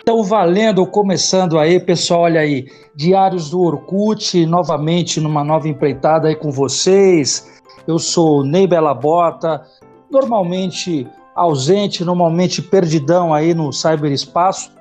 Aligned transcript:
Então, 0.00 0.22
valendo, 0.22 0.86
começando 0.86 1.58
aí, 1.58 1.78
pessoal, 1.78 2.22
olha 2.22 2.40
aí, 2.40 2.66
Diários 2.94 3.50
do 3.50 3.60
Orkut, 3.60 4.46
novamente 4.46 5.20
numa 5.20 5.44
nova 5.44 5.68
empreitada 5.68 6.28
aí 6.28 6.36
com 6.36 6.50
vocês. 6.50 7.60
Eu 7.86 7.98
sou 7.98 8.44
Ney 8.44 8.66
Bela 8.66 8.94
Bota, 8.94 9.62
normalmente 10.10 11.06
ausente, 11.34 12.04
normalmente 12.04 12.62
perdidão 12.62 13.32
aí 13.34 13.54
no 13.54 13.72
cyberespaço, 13.72 14.72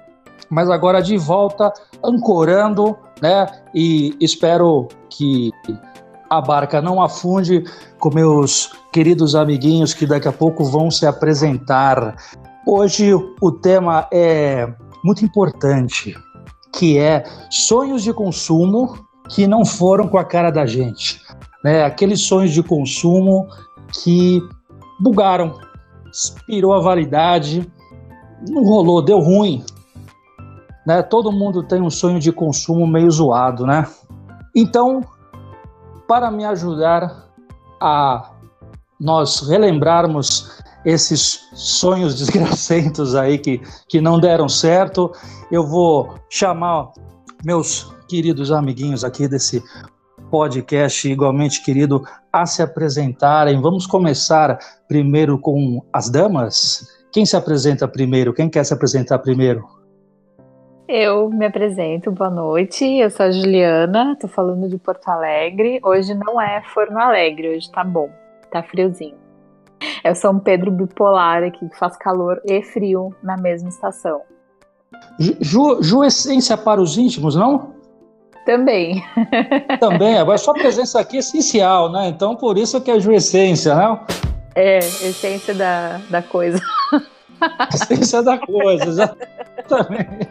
mas 0.50 0.70
agora 0.70 1.02
de 1.02 1.18
volta, 1.18 1.72
ancorando, 2.04 2.98
né? 3.22 3.48
E 3.76 4.16
espero 4.20 4.88
que 5.10 5.52
a 6.30 6.42
barca 6.42 6.82
não 6.82 7.02
afunde 7.02 7.64
com 8.00 8.14
meus 8.14 8.72
queridos 8.92 9.36
amiguinhos 9.36 9.94
que 9.94 10.06
daqui 10.06 10.28
a 10.28 10.34
pouco 10.34 10.64
vão 10.64 10.90
se 10.90 11.06
apresentar. 11.06 12.16
Hoje 12.66 13.14
o 13.14 13.52
tema 13.52 14.08
é 14.12 14.68
muito 15.04 15.24
importante, 15.24 16.16
que 16.74 16.98
é 16.98 17.24
sonhos 17.50 18.04
de 18.04 18.14
consumo 18.14 18.98
que 19.30 19.48
não 19.48 19.66
foram 19.66 20.08
com 20.08 20.18
a 20.18 20.24
cara 20.24 20.52
da 20.52 20.66
gente. 20.66 21.22
Né? 21.64 21.84
Aqueles 21.84 22.22
sonhos 22.22 22.52
de 22.52 22.64
consumo 22.64 23.48
que 24.02 24.42
bugaram, 25.00 25.60
expirou 26.12 26.74
a 26.74 26.80
validade, 26.80 27.70
não 28.50 28.64
rolou, 28.64 29.02
deu 29.02 29.20
ruim. 29.20 29.64
Né? 30.86 31.02
Todo 31.02 31.32
mundo 31.32 31.64
tem 31.64 31.82
um 31.82 31.90
sonho 31.90 32.20
de 32.20 32.32
consumo 32.32 32.88
meio 32.88 33.12
zoado, 33.12 33.66
né? 33.66 33.86
Então, 34.56 35.02
para 36.08 36.32
me 36.32 36.46
ajudar 36.46 37.28
a 37.82 38.32
nós 39.00 39.42
relembrarmos 39.42 40.64
esses 40.88 41.50
sonhos 41.54 42.18
desgracentos 42.18 43.14
aí 43.14 43.38
que, 43.38 43.62
que 43.90 44.00
não 44.00 44.18
deram 44.18 44.48
certo, 44.48 45.12
eu 45.52 45.68
vou 45.68 46.16
chamar 46.30 46.94
meus 47.44 47.94
queridos 48.08 48.54
amiguinhos 48.54 49.04
aqui 49.04 49.28
desse 49.28 49.62
podcast, 50.32 51.10
igualmente 51.10 51.62
querido, 51.62 52.04
a 52.32 52.46
se 52.46 52.62
apresentarem. 52.62 53.60
Vamos 53.60 53.86
começar 53.86 54.58
primeiro 54.88 55.38
com 55.38 55.84
as 55.92 56.10
damas. 56.10 56.88
Quem 57.12 57.26
se 57.26 57.36
apresenta 57.36 57.86
primeiro? 57.86 58.34
Quem 58.34 58.50
quer 58.50 58.64
se 58.64 58.74
apresentar 58.74 59.20
primeiro? 59.20 59.68
Eu 60.88 61.30
me 61.30 61.46
apresento, 61.46 62.12
boa 62.12 62.30
noite. 62.30 62.86
Eu 62.86 63.10
sou 63.10 63.26
a 63.26 63.32
Juliana, 63.32 64.16
tô 64.18 64.30
falando 64.30 64.70
de 64.70 64.78
Porto 64.78 65.10
Alegre. 65.10 65.82
Hoje 65.84 66.14
não 66.16 66.40
é 66.42 66.62
Forno 66.74 66.98
Alegre, 66.98 67.58
hoje 67.58 67.70
tá 67.70 67.84
bom, 67.84 68.10
tá 68.50 68.64
friozinho. 68.64 69.27
É 70.04 70.12
o 70.12 70.16
São 70.16 70.40
Pedro 70.40 70.72
bipolar 70.72 71.44
aqui, 71.44 71.68
que 71.70 71.78
faz 71.78 71.96
calor 71.98 72.42
e 72.46 72.62
frio 72.64 73.16
na 73.22 73.38
mesma 73.38 73.70
estação. 73.70 74.22
Ju, 75.20 75.82
Ju 75.82 76.04
essência 76.04 76.58
para 76.58 76.82
os 76.82 76.98
íntimos, 76.98 77.36
não? 77.36 77.76
Também. 78.46 79.04
Também, 79.80 80.18
agora 80.18 80.38
sua 80.38 80.54
presença 80.54 81.02
aqui 81.02 81.18
é 81.18 81.20
essencial, 81.20 81.92
né? 81.92 82.08
Então 82.08 82.36
por 82.36 82.58
isso 82.58 82.80
que 82.80 82.90
é 82.90 83.00
Ju 83.00 83.12
essência, 83.12 83.76
né? 83.76 84.00
É, 84.56 84.78
essência 84.80 85.54
da, 85.54 86.00
da 86.10 86.22
coisa. 86.22 86.60
Essência 87.72 88.24
da 88.24 88.40
coisa, 88.40 88.86
exatamente. 88.86 90.28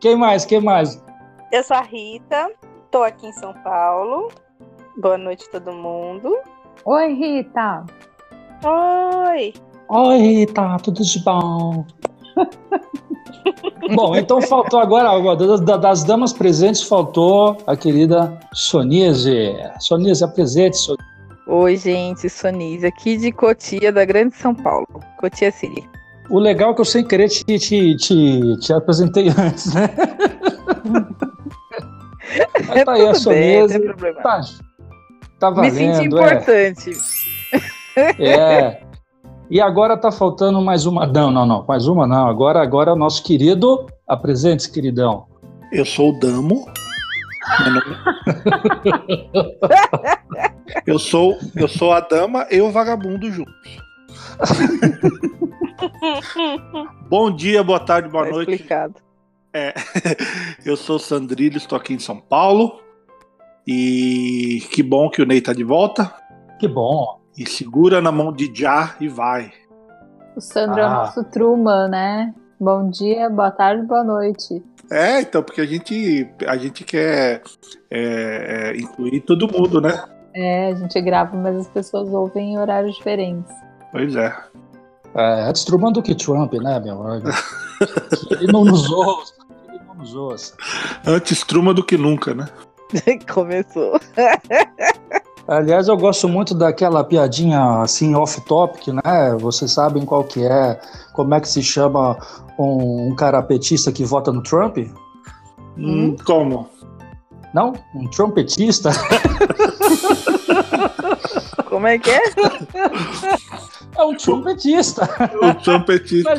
Quem 0.00 0.16
mais? 0.16 0.44
Quem 0.44 0.60
mais? 0.60 1.00
Eu 1.52 1.62
sou 1.62 1.76
a 1.76 1.82
Rita, 1.82 2.50
tô 2.90 3.04
aqui 3.04 3.28
em 3.28 3.32
São 3.32 3.54
Paulo. 3.62 4.32
Boa 4.96 5.16
noite, 5.16 5.48
todo 5.50 5.70
mundo. 5.70 6.36
Oi, 6.84 7.12
Rita. 7.12 7.84
Oi. 8.64 9.52
Oi, 9.88 10.18
Rita, 10.18 10.76
tudo 10.82 11.02
de 11.02 11.18
bom? 11.24 11.84
bom, 13.94 14.14
então 14.14 14.40
faltou 14.40 14.78
agora, 14.78 15.10
das 15.78 16.04
damas 16.04 16.32
presentes, 16.32 16.82
faltou 16.82 17.56
a 17.66 17.76
querida 17.76 18.38
Sonise. 18.52 19.52
Sonise, 19.80 20.22
apresente, 20.22 20.76
Sonise. 20.76 21.02
Oi, 21.48 21.76
gente, 21.76 22.28
Sonise, 22.28 22.86
aqui 22.86 23.16
de 23.16 23.32
Cotia, 23.32 23.90
da 23.90 24.04
Grande 24.04 24.36
São 24.36 24.54
Paulo. 24.54 24.86
Cotia 25.18 25.50
City. 25.50 25.82
O 26.30 26.38
legal 26.38 26.70
é 26.70 26.74
que 26.74 26.80
eu 26.80 26.84
sem 26.84 27.04
querer 27.04 27.28
te, 27.28 27.44
te, 27.44 27.96
te, 27.96 28.56
te 28.60 28.72
apresentei 28.72 29.28
antes, 29.28 29.74
né? 29.74 29.88
Mas 32.68 32.84
tá 32.84 32.92
aí 32.92 33.08
a 33.08 33.14
Sonise. 33.14 33.80
Tá, 34.22 34.40
tá 35.40 35.50
valendo. 35.50 35.74
Me 35.74 35.78
senti 35.78 36.06
importante. 36.06 36.90
É. 36.90 37.11
é. 37.96 38.82
E 39.50 39.60
agora 39.60 39.96
tá 39.96 40.10
faltando 40.10 40.60
mais 40.62 40.86
uma. 40.86 41.06
Não, 41.06 41.30
não, 41.30 41.44
não. 41.44 41.64
Mais 41.66 41.86
uma 41.86 42.06
não. 42.06 42.26
Agora, 42.26 42.62
agora 42.62 42.90
é 42.90 42.94
o 42.94 42.96
nosso 42.96 43.22
querido. 43.22 43.86
Apresente-se, 44.08 44.70
queridão. 44.70 45.26
Eu 45.70 45.84
sou 45.84 46.10
o 46.10 46.18
Damo. 46.18 46.66
eu 50.86 50.98
sou 50.98 51.36
eu 51.56 51.68
sou 51.68 51.92
a 51.92 52.00
dama 52.00 52.46
e 52.50 52.60
o 52.60 52.70
vagabundo 52.70 53.30
juntos. 53.30 53.78
Bom 57.08 57.34
dia, 57.34 57.62
boa 57.62 57.80
tarde, 57.80 58.08
boa 58.08 58.24
tá 58.24 58.30
noite. 58.30 58.52
Explicado. 58.52 58.94
É, 59.52 59.74
eu 60.64 60.76
sou 60.76 60.96
o 60.96 61.00
Sandrilho, 61.00 61.58
estou 61.58 61.76
aqui 61.76 61.92
em 61.92 61.98
São 61.98 62.18
Paulo. 62.18 62.80
E 63.66 64.66
que 64.72 64.82
bom 64.82 65.10
que 65.10 65.22
o 65.22 65.26
Ney 65.26 65.40
tá 65.40 65.52
de 65.52 65.62
volta. 65.62 66.12
Que 66.58 66.66
bom. 66.66 67.21
E 67.36 67.48
segura 67.48 68.00
na 68.00 68.12
mão 68.12 68.32
de 68.32 68.52
Já 68.54 68.94
e 69.00 69.08
vai. 69.08 69.52
O 70.36 70.40
Sandro 70.40 70.80
ah. 70.80 70.84
é 70.84 70.86
o 70.86 70.90
nosso 70.90 71.24
Truman, 71.24 71.88
né? 71.88 72.34
Bom 72.60 72.88
dia, 72.90 73.28
boa 73.28 73.50
tarde, 73.50 73.86
boa 73.86 74.04
noite. 74.04 74.62
É, 74.90 75.20
então, 75.20 75.42
porque 75.42 75.60
a 75.60 75.66
gente, 75.66 76.28
a 76.46 76.56
gente 76.56 76.84
quer 76.84 77.42
é, 77.90 78.72
é, 78.74 78.76
incluir 78.76 79.20
todo 79.22 79.50
mundo, 79.50 79.80
né? 79.80 80.04
É, 80.34 80.68
a 80.68 80.74
gente 80.74 81.00
grava, 81.00 81.36
mas 81.36 81.56
as 81.56 81.68
pessoas 81.68 82.08
ouvem 82.08 82.52
em 82.52 82.58
horários 82.58 82.96
diferentes. 82.96 83.52
Pois 83.90 84.14
é. 84.14 84.34
É, 85.14 85.42
antes 85.42 85.64
Truman 85.64 85.92
do 85.92 86.02
que 86.02 86.14
Trump, 86.14 86.52
né, 86.54 86.80
meu? 86.80 87.02
ele 88.30 88.52
não 88.52 88.64
nos 88.64 88.90
ouça. 88.90 89.34
Ele 89.68 89.80
não 89.86 89.94
nos 89.94 90.14
ouça. 90.14 90.54
Antes 91.06 91.42
Truman 91.42 91.74
do 91.74 91.84
que 91.84 91.96
nunca, 91.96 92.34
né? 92.34 92.46
Começou. 93.32 93.98
Aliás, 95.52 95.86
eu 95.86 95.98
gosto 95.98 96.26
muito 96.30 96.54
daquela 96.54 97.04
piadinha 97.04 97.82
assim 97.82 98.14
off-topic, 98.14 98.88
né? 98.88 99.36
Vocês 99.38 99.70
sabem 99.70 100.02
qual 100.02 100.24
que 100.24 100.42
é, 100.42 100.80
como 101.12 101.34
é 101.34 101.40
que 101.40 101.48
se 101.48 101.62
chama 101.62 102.16
um, 102.58 103.08
um 103.08 103.14
cara 103.14 103.42
petista 103.42 103.92
que 103.92 104.02
vota 104.02 104.32
no 104.32 104.42
Trump? 104.42 104.78
Hum, 105.76 106.16
como? 106.24 106.70
Não? 107.52 107.74
Um 107.94 108.08
trompetista? 108.08 108.92
como 111.68 111.86
é 111.86 111.98
que 111.98 112.10
é? 112.10 112.22
É 113.94 114.02
um 114.04 114.16
trompetista. 114.16 115.06
Um 115.42 115.52
trompetista. 115.52 116.32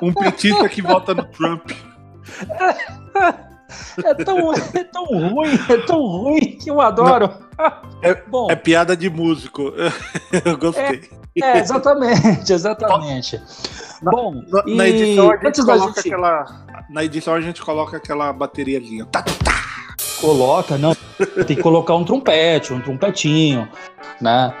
Um 0.00 0.12
petista 0.12 0.68
que 0.68 0.80
vota 0.80 1.12
no 1.12 1.24
Trump. 1.24 1.72
É 4.02 4.14
tão, 4.14 4.54
é 4.54 4.84
tão 4.84 5.04
ruim, 5.04 5.58
é 5.68 5.76
tão 5.78 6.00
ruim 6.00 6.56
que 6.56 6.70
eu 6.70 6.80
adoro. 6.80 7.30
É, 8.02 8.14
Bom, 8.26 8.50
é 8.50 8.56
piada 8.56 8.96
de 8.96 9.10
músico. 9.10 9.72
Eu 10.44 10.56
gostei. 10.56 11.10
É, 11.36 11.58
é 11.58 11.58
exatamente, 11.58 12.52
exatamente. 12.52 13.40
Na, 14.02 14.10
Bom, 14.10 14.42
na, 14.48 14.62
e... 14.66 14.76
na 14.76 14.88
edição 14.88 15.30
a 15.30 15.36
gente 15.36 15.62
coloca 15.62 15.86
gente... 15.86 16.08
aquela. 16.08 16.66
Na 16.88 17.04
edição 17.04 17.34
a 17.34 17.40
gente 17.40 17.62
coloca 17.62 17.96
aquela 17.96 18.32
bateriazinha. 18.32 19.04
Tá, 19.06 19.22
tá, 19.22 19.32
tá. 19.44 19.68
Coloca, 20.20 20.78
não. 20.78 20.96
Tem 21.46 21.56
que 21.56 21.62
colocar 21.62 21.94
um 21.94 22.04
trompete, 22.04 22.72
um 22.72 22.80
trompetinho, 22.80 23.68
né? 24.20 24.54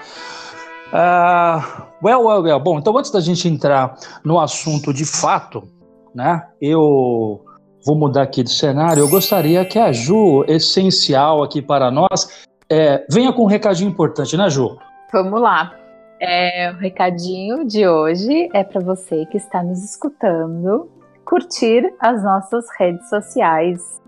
Uh, 0.88 1.82
well, 2.02 2.24
well, 2.24 2.42
well. 2.42 2.60
Bom, 2.60 2.78
então 2.78 2.96
antes 2.96 3.10
da 3.10 3.20
gente 3.20 3.48
entrar 3.48 3.96
no 4.24 4.38
assunto 4.38 4.92
de 4.92 5.04
fato, 5.04 5.68
né? 6.14 6.46
Eu 6.60 7.44
vou 7.84 7.96
mudar 7.96 8.22
aqui 8.22 8.42
de 8.42 8.50
cenário. 8.50 9.00
Eu 9.00 9.08
gostaria 9.08 9.64
que 9.64 9.78
a 9.78 9.92
Ju, 9.92 10.44
essencial 10.46 11.42
aqui 11.42 11.62
para 11.62 11.90
nós, 11.90 12.46
é, 12.68 13.06
venha 13.10 13.32
com 13.32 13.44
um 13.44 13.46
recadinho 13.46 13.90
importante, 13.90 14.36
né, 14.36 14.50
Ju? 14.50 14.76
Vamos 15.12 15.40
lá. 15.40 15.72
É, 16.20 16.72
o 16.72 16.78
recadinho 16.78 17.64
de 17.64 17.86
hoje 17.86 18.48
é 18.52 18.64
para 18.64 18.80
você 18.80 19.24
que 19.26 19.36
está 19.36 19.62
nos 19.62 19.84
escutando 19.84 20.90
curtir 21.24 21.94
as 22.00 22.24
nossas 22.24 22.64
redes 22.78 23.08
sociais. 23.08 24.02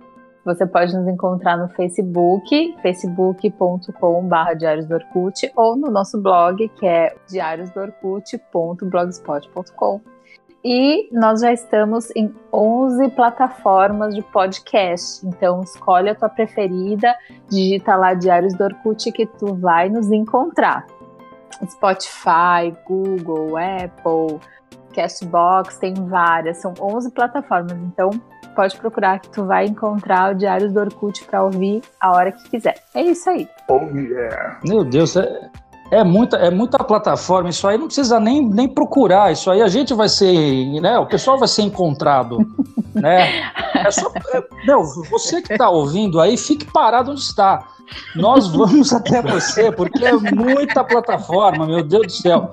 Você 0.45 0.67
pode 0.67 0.93
nos 0.97 1.07
encontrar 1.07 1.57
no 1.59 1.69
Facebook, 1.69 2.75
facebook.com.br 2.83 4.57
Diários 4.59 4.87
do 4.87 4.95
Orkut, 4.95 5.53
ou 5.55 5.77
no 5.77 5.89
nosso 5.91 6.21
blog, 6.21 6.69
que 6.71 6.85
é 6.87 7.15
diariosdoorkut.blogspot.com. 7.29 10.01
E 10.65 11.09
nós 11.13 11.41
já 11.41 11.53
estamos 11.53 12.11
em 12.15 12.35
11 12.53 13.09
plataformas 13.11 14.15
de 14.15 14.23
podcast. 14.23 15.27
Então, 15.27 15.63
escolhe 15.63 16.11
a 16.11 16.15
tua 16.15 16.29
preferida, 16.29 17.15
digita 17.49 17.97
lá 17.97 18.13
Diários 18.15 18.55
do 18.55 18.65
Orkut 18.65 19.11
que 19.13 19.27
tu 19.27 19.55
vai 19.55 19.89
nos 19.89 20.11
encontrar. 20.11 20.87
Spotify, 21.67 22.75
Google, 22.87 23.57
Apple, 23.57 24.39
Castbox, 24.95 25.79
tem 25.79 25.95
várias, 25.95 26.59
são 26.59 26.75
11 26.81 27.11
plataformas, 27.13 27.77
então 27.79 28.11
pode 28.55 28.77
procurar 28.77 29.21
que 29.21 29.29
tu 29.29 29.45
vai 29.45 29.67
encontrar 29.67 30.33
o 30.33 30.35
Diários 30.35 30.73
do 30.73 30.81
Orkut 30.81 31.25
para 31.25 31.43
ouvir 31.43 31.83
a 32.01 32.13
hora 32.13 32.33
que 32.33 32.51
quiser. 32.51 32.75
É 32.95 33.03
isso 33.03 33.31
aí. 33.31 33.49
Oh, 33.69 33.79
yeah. 33.97 34.61
Meu 34.65 34.85
Deus, 34.85 35.17
é, 35.17 35.51
é 35.91 36.05
muita, 36.05 36.37
é 36.37 36.51
muita 36.51 36.79
plataforma, 36.85 37.51
isso 37.51 37.67
aí 37.67 37.77
não 37.77 37.87
precisa 37.87 38.21
nem, 38.21 38.47
nem 38.47 38.69
procurar, 38.69 39.33
isso 39.33 39.51
aí 39.51 39.61
a 39.61 39.69
gente 39.69 39.93
vai 39.93 40.09
ser, 40.09 40.81
né? 40.81 40.99
O 40.99 41.07
pessoal 41.07 41.39
vai 41.39 41.49
ser 41.49 41.63
encontrado, 41.63 42.39
né? 42.95 43.51
É 43.75 43.91
só, 43.91 44.11
é, 44.33 44.43
meu, 44.67 44.85
você 45.11 45.43
que 45.43 45.53
está 45.53 45.69
ouvindo 45.69 46.21
aí, 46.21 46.37
fique 46.37 46.65
parado 46.65 47.11
onde 47.11 47.21
está. 47.21 47.67
Nós 48.15 48.47
vamos 48.49 48.93
até 48.95 49.21
você, 49.21 49.73
porque 49.73 50.05
é 50.05 50.13
muita 50.13 50.85
plataforma, 50.85 51.67
meu 51.67 51.83
Deus 51.83 52.07
do 52.07 52.13
céu. 52.13 52.53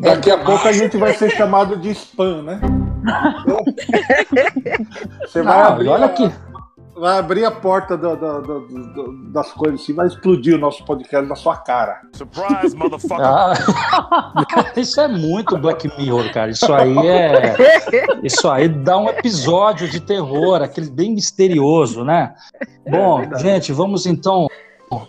Daqui 0.00 0.30
a 0.30 0.38
pouco 0.38 0.66
a 0.66 0.72
gente 0.72 0.96
vai 0.96 1.14
ser 1.14 1.30
chamado 1.30 1.76
de 1.76 1.90
spam, 1.90 2.42
né? 2.42 2.60
Você 5.22 5.42
vai 5.42 5.58
Não, 5.58 5.66
abrir, 5.66 5.88
olha 5.88 6.06
aqui. 6.06 6.30
Vai 6.94 7.18
abrir 7.18 7.44
a 7.44 7.50
porta 7.50 7.96
do- 7.96 8.16
do- 8.16 8.40
do- 8.42 8.68
do- 8.68 9.32
das 9.32 9.50
coisas 9.52 9.80
assim, 9.80 9.94
vai 9.94 10.06
explodir 10.06 10.54
o 10.54 10.58
nosso 10.58 10.84
podcast 10.84 11.26
na 11.26 11.34
sua 11.34 11.56
cara. 11.56 12.00
Surprise, 12.12 12.76
motherfucker. 12.76 13.24
Ah, 13.24 13.52
isso 14.76 15.00
é 15.00 15.08
muito 15.08 15.56
Black 15.58 15.90
Mirror, 15.98 16.32
cara. 16.32 16.50
Isso 16.50 16.72
aí 16.72 16.96
é. 17.08 17.56
Isso 18.22 18.48
aí 18.48 18.68
dá 18.68 18.98
um 18.98 19.08
episódio 19.08 19.88
de 19.88 20.00
terror, 20.00 20.60
aquele 20.62 20.90
bem 20.90 21.12
misterioso, 21.14 22.04
né? 22.04 22.34
Bom, 22.88 23.18
verdade. 23.18 23.42
gente, 23.42 23.72
vamos 23.72 24.06
então 24.06 24.48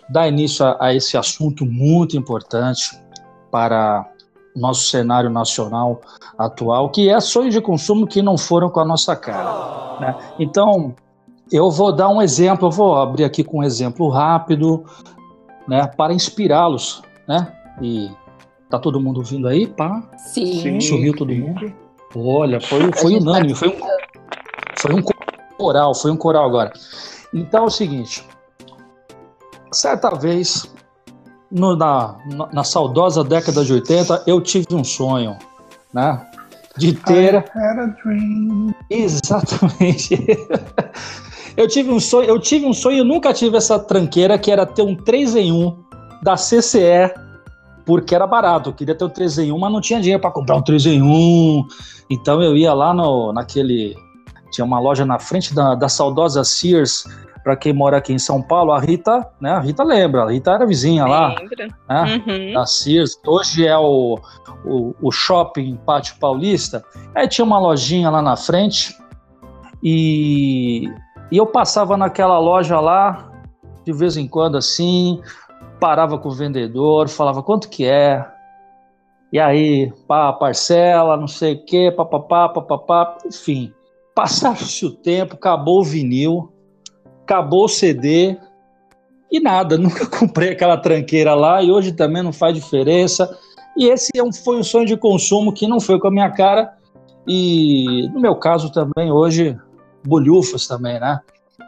dar 0.08 0.26
início 0.28 0.64
a, 0.64 0.76
a 0.86 0.94
esse 0.94 1.16
assunto 1.16 1.66
muito 1.66 2.16
importante 2.16 2.98
para 3.50 4.06
o 4.56 4.60
nosso 4.60 4.88
cenário 4.88 5.28
nacional 5.28 6.00
atual, 6.38 6.88
que 6.88 7.08
é 7.08 7.14
ações 7.14 7.52
de 7.52 7.60
consumo 7.60 8.06
que 8.06 8.22
não 8.22 8.38
foram 8.38 8.70
com 8.70 8.80
a 8.80 8.84
nossa 8.84 9.14
cara. 9.14 9.98
né? 10.00 10.16
Então, 10.38 10.94
eu 11.52 11.70
vou 11.70 11.92
dar 11.92 12.08
um 12.08 12.20
exemplo, 12.20 12.68
eu 12.68 12.72
vou 12.72 12.96
abrir 12.96 13.24
aqui 13.24 13.44
com 13.44 13.58
um 13.58 13.62
exemplo 13.62 14.08
rápido, 14.08 14.84
né, 15.68 15.86
para 15.86 16.12
inspirá-los, 16.12 17.02
né? 17.28 17.52
E 17.80 18.10
tá 18.70 18.78
todo 18.78 19.00
mundo 19.00 19.18
ouvindo 19.18 19.48
aí, 19.48 19.66
pá? 19.66 20.02
Sim. 20.16 20.80
Sumiu 20.80 21.14
todo 21.16 21.32
sim. 21.32 21.40
mundo? 21.40 21.72
Olha, 22.16 22.60
foi, 22.60 22.80
foi 22.92 23.12
tá 23.14 23.18
unânime, 23.20 23.54
foi 23.54 23.68
um, 23.68 23.76
foi 24.78 24.94
um 24.94 25.02
coral, 25.56 25.94
foi 25.94 26.10
um 26.10 26.16
coral 26.16 26.46
agora. 26.46 26.72
Então 27.32 27.64
é 27.64 27.66
o 27.66 27.70
seguinte, 27.70 28.24
certa 29.72 30.10
vez, 30.14 30.72
no- 31.50 31.76
na, 31.76 32.16
na, 32.26 32.52
na 32.52 32.64
saudosa 32.64 33.24
década 33.24 33.64
de 33.64 33.72
80, 33.72 34.22
eu 34.26 34.40
tive 34.40 34.74
um 34.74 34.84
sonho, 34.84 35.36
né? 35.92 36.24
De 36.76 36.92
ter 36.92 37.34
I 37.34 37.38
had 37.56 37.78
a 37.78 37.86
dream. 38.02 38.74
Exatamente. 38.90 40.16
eu 41.56 41.68
tive 41.68 41.90
um 41.90 42.00
sonho, 42.00 42.28
eu 42.28 42.38
tive 42.38 42.66
um 42.66 42.72
sonho, 42.72 42.98
eu 42.98 43.04
nunca 43.04 43.32
tive 43.32 43.56
essa 43.56 43.78
tranqueira 43.78 44.38
que 44.38 44.50
era 44.50 44.66
ter 44.66 44.82
um 44.82 44.96
3 44.96 45.36
em 45.36 45.52
1 45.52 45.84
da 46.22 46.34
CCE, 46.34 47.12
porque 47.84 48.14
era 48.14 48.26
barato. 48.26 48.70
Eu 48.70 48.74
queria 48.74 48.94
ter 48.94 49.04
um 49.04 49.10
3 49.10 49.38
em 49.38 49.52
1, 49.52 49.58
mas 49.58 49.72
não 49.72 49.80
tinha 49.80 50.00
dinheiro 50.00 50.20
para 50.20 50.30
comprar 50.30 50.56
um 50.56 50.62
3 50.62 50.86
em 50.86 51.02
1. 51.02 51.66
Então 52.10 52.42
eu 52.42 52.56
ia 52.56 52.72
lá 52.72 52.92
no, 52.94 53.32
naquele 53.32 53.96
tinha 54.54 54.64
uma 54.64 54.78
loja 54.78 55.04
na 55.04 55.18
frente 55.18 55.52
da, 55.52 55.74
da 55.74 55.88
saudosa 55.88 56.44
Sears, 56.44 57.04
para 57.42 57.56
quem 57.56 57.72
mora 57.72 57.98
aqui 57.98 58.12
em 58.12 58.18
São 58.18 58.40
Paulo, 58.40 58.72
a 58.72 58.80
Rita, 58.80 59.26
né? 59.40 59.50
A 59.50 59.60
Rita 59.60 59.82
lembra, 59.82 60.22
a 60.22 60.30
Rita 60.30 60.52
era 60.52 60.64
vizinha 60.64 61.04
lá, 61.04 61.34
Lembra? 61.34 61.68
né? 61.88 62.22
Uhum. 62.26 62.52
da 62.54 62.64
Sears, 62.64 63.18
hoje 63.26 63.66
é 63.66 63.76
o, 63.76 64.18
o, 64.64 64.94
o 65.02 65.10
shopping 65.10 65.76
Pátio 65.84 66.14
Paulista. 66.18 66.84
Aí 67.14 67.28
tinha 67.28 67.44
uma 67.44 67.58
lojinha 67.58 68.08
lá 68.08 68.22
na 68.22 68.36
frente 68.36 68.96
e, 69.82 70.88
e 71.30 71.36
eu 71.36 71.46
passava 71.46 71.96
naquela 71.96 72.38
loja 72.38 72.80
lá 72.80 73.30
de 73.84 73.92
vez 73.92 74.16
em 74.16 74.26
quando 74.26 74.56
assim, 74.56 75.20
parava 75.78 76.18
com 76.18 76.28
o 76.28 76.34
vendedor, 76.34 77.08
falava 77.08 77.42
quanto 77.42 77.68
que 77.68 77.84
é. 77.84 78.26
E 79.32 79.38
aí, 79.38 79.92
pá, 80.08 80.32
parcela, 80.32 81.16
não 81.16 81.26
sei 81.26 81.54
o 81.54 81.64
quê, 81.64 81.92
papapá, 81.94 82.48
papapá, 82.48 83.18
enfim. 83.26 83.72
Passava-se 84.14 84.86
o 84.86 84.90
tempo, 84.90 85.34
acabou 85.34 85.80
o 85.80 85.84
vinil, 85.84 86.52
acabou 87.22 87.64
o 87.64 87.68
CD, 87.68 88.38
e 89.34 89.40
nada, 89.40 89.76
nunca 89.78 90.06
comprei 90.06 90.50
aquela 90.50 90.76
tranqueira 90.76 91.34
lá 91.34 91.60
e 91.60 91.70
hoje 91.70 91.92
também 91.92 92.22
não 92.22 92.32
faz 92.32 92.54
diferença. 92.54 93.36
E 93.76 93.88
esse 93.88 94.10
é 94.16 94.22
um, 94.22 94.32
foi 94.32 94.56
um 94.56 94.62
sonho 94.62 94.86
de 94.86 94.96
consumo 94.96 95.52
que 95.52 95.66
não 95.66 95.80
foi 95.80 95.98
com 95.98 96.06
a 96.06 96.10
minha 96.10 96.30
cara. 96.30 96.72
E 97.26 98.08
no 98.12 98.20
meu 98.20 98.36
caso 98.36 98.70
também, 98.70 99.10
hoje, 99.10 99.58
bolhufas 100.06 100.66
também, 100.66 100.98
né? 101.00 101.20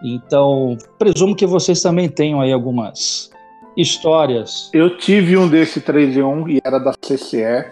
Então, 0.05 0.77
presumo 0.99 1.35
que 1.35 1.47
vocês 1.47 1.81
também 1.81 2.09
tenham 2.09 2.41
aí 2.41 2.53
algumas 2.53 3.31
histórias. 3.77 4.71
Eu 4.73 4.97
tive 4.99 5.37
um 5.37 5.49
desse 5.49 5.81
3 5.81 6.17
em 6.17 6.23
1 6.23 6.49
e 6.49 6.61
era 6.65 6.79
da 6.79 6.93
CCE. 7.01 7.71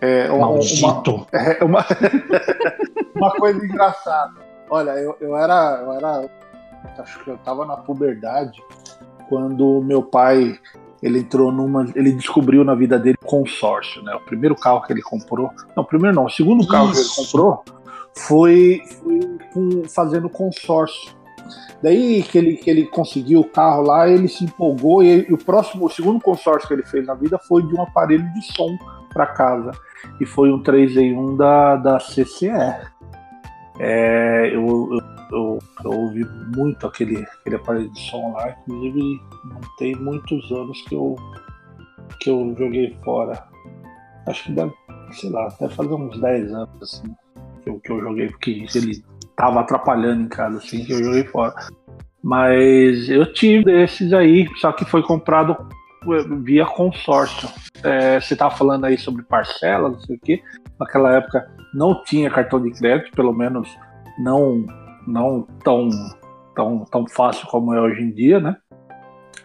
É, 0.00 0.30
um- 0.30 0.36
uma, 0.36 0.46
Maldito. 0.50 1.26
é, 1.32 1.64
uma, 1.64 1.84
uma 3.14 3.30
coisa 3.32 3.64
engraçada. 3.64 4.32
Olha, 4.70 4.90
eu, 4.92 5.16
eu 5.20 5.36
era. 5.36 5.80
Eu 5.82 5.92
era. 5.92 6.30
Acho 6.98 7.24
que 7.24 7.30
eu 7.30 7.38
tava 7.38 7.64
na 7.64 7.76
puberdade 7.76 8.62
quando 9.28 9.80
meu 9.82 10.02
pai 10.02 10.58
ele 11.02 11.20
entrou 11.20 11.50
numa. 11.50 11.86
Ele 11.94 12.12
descobriu 12.12 12.62
na 12.64 12.74
vida 12.74 12.98
dele 12.98 13.16
consórcio, 13.24 14.02
né? 14.02 14.14
O 14.14 14.20
primeiro 14.20 14.54
carro 14.54 14.82
que 14.82 14.92
ele 14.92 15.02
comprou. 15.02 15.50
Não, 15.74 15.82
o 15.82 15.86
primeiro 15.86 16.14
não, 16.14 16.26
o 16.26 16.30
segundo 16.30 16.66
carro 16.66 16.90
que 16.90 16.96
ele 16.98 17.02
Isso. 17.06 17.24
comprou 17.24 17.64
foi, 18.16 18.82
foi 19.52 19.88
fazendo 19.88 20.28
consórcio. 20.28 21.12
Daí 21.82 22.22
que 22.22 22.38
ele, 22.38 22.56
que 22.56 22.70
ele 22.70 22.86
conseguiu 22.86 23.40
o 23.40 23.48
carro 23.48 23.82
lá, 23.82 24.08
ele 24.08 24.28
se 24.28 24.44
empolgou 24.44 25.02
e, 25.02 25.28
e 25.28 25.32
o 25.32 25.38
próximo, 25.38 25.84
o 25.84 25.90
segundo 25.90 26.20
consórcio 26.20 26.66
que 26.66 26.74
ele 26.74 26.82
fez 26.82 27.06
na 27.06 27.14
vida 27.14 27.38
foi 27.38 27.62
de 27.62 27.74
um 27.74 27.82
aparelho 27.82 28.24
de 28.32 28.42
som 28.54 28.76
para 29.12 29.26
casa. 29.26 29.70
E 30.20 30.26
foi 30.26 30.50
um 30.50 30.62
3 30.62 30.96
em 30.96 31.16
1 31.16 31.36
da, 31.36 31.76
da 31.76 31.98
CCE. 31.98 32.48
É, 33.78 34.50
eu, 34.52 34.66
eu, 34.92 35.00
eu, 35.32 35.58
eu 35.84 35.90
ouvi 35.90 36.24
muito 36.56 36.86
aquele, 36.86 37.18
aquele 37.40 37.56
aparelho 37.56 37.90
de 37.90 38.00
som 38.00 38.32
lá, 38.32 38.56
inclusive 38.66 39.20
não 39.44 39.60
tem 39.78 39.94
muitos 39.96 40.50
anos 40.52 40.80
que 40.82 40.94
eu, 40.94 41.16
que 42.20 42.30
eu 42.30 42.54
joguei 42.56 42.96
fora. 43.04 43.46
Acho 44.26 44.44
que 44.44 44.52
deve, 44.52 44.72
sei 45.12 45.30
lá, 45.30 45.48
deve 45.60 45.74
fazer 45.74 45.92
uns 45.92 46.18
10 46.20 46.52
anos 46.52 46.82
assim, 46.82 47.14
que 47.64 47.70
eu, 47.70 47.80
que 47.80 47.90
eu 47.90 48.00
joguei, 48.00 48.28
porque 48.28 48.66
ele 48.74 49.02
tava 49.34 49.60
atrapalhando 49.60 50.22
em 50.22 50.28
casa, 50.28 50.58
assim, 50.58 50.84
que 50.84 50.92
eu 50.92 51.02
joguei 51.02 51.24
fora. 51.24 51.54
Mas 52.22 53.08
eu 53.08 53.32
tive 53.32 53.64
desses 53.64 54.12
aí, 54.12 54.46
só 54.56 54.72
que 54.72 54.84
foi 54.84 55.02
comprado 55.02 55.56
eh, 56.04 56.24
via 56.42 56.64
consórcio. 56.66 57.48
É, 57.82 58.20
você 58.20 58.36
tava 58.36 58.54
falando 58.54 58.84
aí 58.84 58.96
sobre 58.96 59.22
parcela, 59.24 59.88
não 59.88 60.00
sei 60.00 60.16
o 60.16 60.20
quê. 60.20 60.42
Naquela 60.78 61.16
época 61.16 61.46
não 61.74 62.02
tinha 62.04 62.30
cartão 62.30 62.62
de 62.62 62.70
crédito, 62.70 63.12
pelo 63.12 63.32
menos 63.32 63.68
não, 64.18 64.64
não 65.06 65.46
tão, 65.62 65.90
tão, 66.54 66.84
tão 66.84 67.06
fácil 67.08 67.46
como 67.48 67.74
é 67.74 67.80
hoje 67.80 68.02
em 68.02 68.10
dia, 68.10 68.40
né? 68.40 68.56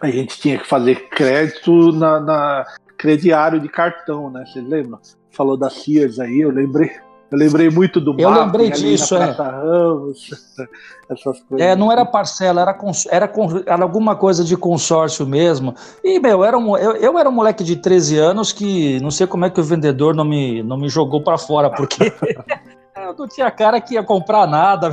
A 0.00 0.10
gente 0.10 0.40
tinha 0.40 0.58
que 0.58 0.66
fazer 0.66 1.08
crédito 1.10 1.92
na, 1.92 2.18
na 2.20 2.64
crediário 2.96 3.60
de 3.60 3.68
cartão, 3.68 4.30
né? 4.30 4.44
Você 4.46 4.60
lembra? 4.60 4.98
Falou 5.30 5.56
da 5.56 5.68
Sears 5.68 6.18
aí, 6.18 6.40
eu 6.40 6.50
lembrei. 6.50 6.90
Eu 7.30 7.38
lembrei 7.38 7.70
muito 7.70 8.00
do 8.00 8.14
Eu 8.18 8.28
lembrei 8.30 8.70
disso, 8.70 9.14
é. 9.14 9.30
Ramos, 9.30 10.30
essas 11.08 11.40
coisas. 11.40 11.66
É, 11.66 11.76
não 11.76 11.92
era 11.92 12.04
parcela, 12.04 12.60
era, 12.60 12.74
cons- 12.74 13.06
era, 13.08 13.30
era 13.66 13.82
alguma 13.82 14.16
coisa 14.16 14.42
de 14.42 14.56
consórcio 14.56 15.24
mesmo. 15.24 15.74
E, 16.02 16.18
meu, 16.18 16.44
era 16.44 16.58
um, 16.58 16.76
eu, 16.76 16.96
eu 16.96 17.18
era 17.18 17.28
um 17.28 17.32
moleque 17.32 17.62
de 17.62 17.76
13 17.76 18.18
anos 18.18 18.52
que 18.52 18.98
não 19.00 19.10
sei 19.12 19.26
como 19.28 19.44
é 19.44 19.50
que 19.50 19.60
o 19.60 19.64
vendedor 19.64 20.14
não 20.14 20.24
me, 20.24 20.62
não 20.62 20.76
me 20.76 20.88
jogou 20.88 21.22
para 21.22 21.38
fora, 21.38 21.70
porque 21.70 22.12
eu 22.96 23.14
não 23.16 23.28
tinha 23.28 23.50
cara 23.50 23.80
que 23.80 23.94
ia 23.94 24.02
comprar 24.02 24.46
nada. 24.48 24.90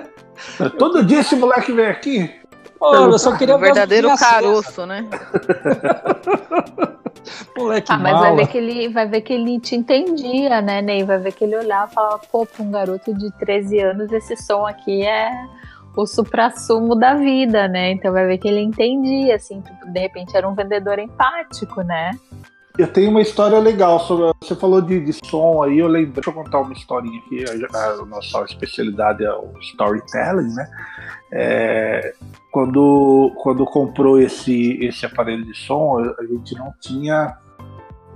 Todo 0.78 1.04
dia 1.04 1.20
esse 1.20 1.36
moleque 1.36 1.72
vem 1.72 1.86
aqui. 1.86 2.30
Pô, 2.78 2.94
eu 2.94 3.18
só 3.18 3.36
queria 3.36 3.56
O 3.56 3.58
ver 3.58 3.68
as 3.68 3.74
verdadeiro 3.74 4.08
caroço, 4.16 4.86
né? 4.86 5.06
Moleque 7.56 7.92
Ah, 7.92 7.98
mas 7.98 8.12
vai 8.12 8.30
mala. 8.30 8.36
ver, 8.36 8.46
que 8.48 8.58
ele, 8.58 8.88
vai 8.88 9.06
ver 9.06 9.20
que 9.20 9.32
ele 9.32 9.60
te 9.60 9.76
entendia, 9.76 10.60
né, 10.60 10.80
Ney? 10.82 11.04
Vai 11.04 11.18
ver 11.18 11.32
que 11.32 11.44
ele 11.44 11.56
olhava 11.56 11.90
e 11.90 11.94
falava, 11.94 12.20
pô, 12.30 12.46
pra 12.46 12.62
um 12.62 12.70
garoto 12.70 13.12
de 13.14 13.30
13 13.38 13.78
anos, 13.80 14.12
esse 14.12 14.36
som 14.36 14.66
aqui 14.66 15.02
é 15.02 15.30
o 15.96 16.06
suprassumo 16.06 16.94
da 16.94 17.14
vida, 17.14 17.68
né? 17.68 17.92
Então 17.92 18.12
vai 18.12 18.26
ver 18.26 18.38
que 18.38 18.48
ele 18.48 18.60
entendia, 18.60 19.36
assim, 19.36 19.60
tipo, 19.60 19.86
de 19.90 20.00
repente 20.00 20.36
era 20.36 20.48
um 20.48 20.54
vendedor 20.54 20.98
empático, 20.98 21.82
né? 21.82 22.12
Eu 22.78 22.86
tenho 22.86 23.10
uma 23.10 23.20
história 23.20 23.58
legal 23.58 23.98
sobre. 24.00 24.32
Você 24.40 24.54
falou 24.54 24.80
de, 24.80 25.00
de 25.00 25.12
som 25.26 25.62
aí, 25.62 25.78
eu 25.80 25.88
lembrei. 25.88 26.12
Deixa 26.14 26.30
eu 26.30 26.34
contar 26.34 26.60
uma 26.60 26.72
historinha 26.72 27.20
aqui. 27.20 27.44
A, 27.74 27.78
a 28.00 28.06
nossa 28.06 28.44
especialidade 28.44 29.24
é 29.24 29.32
o 29.32 29.52
storytelling, 29.60 30.54
né? 30.54 30.70
É, 31.32 32.14
quando, 32.50 33.32
quando 33.42 33.64
comprou 33.64 34.20
esse, 34.20 34.78
esse 34.84 35.06
aparelho 35.06 35.44
de 35.44 35.54
som, 35.54 35.98
a 36.18 36.24
gente 36.24 36.54
não 36.56 36.72
tinha 36.80 37.36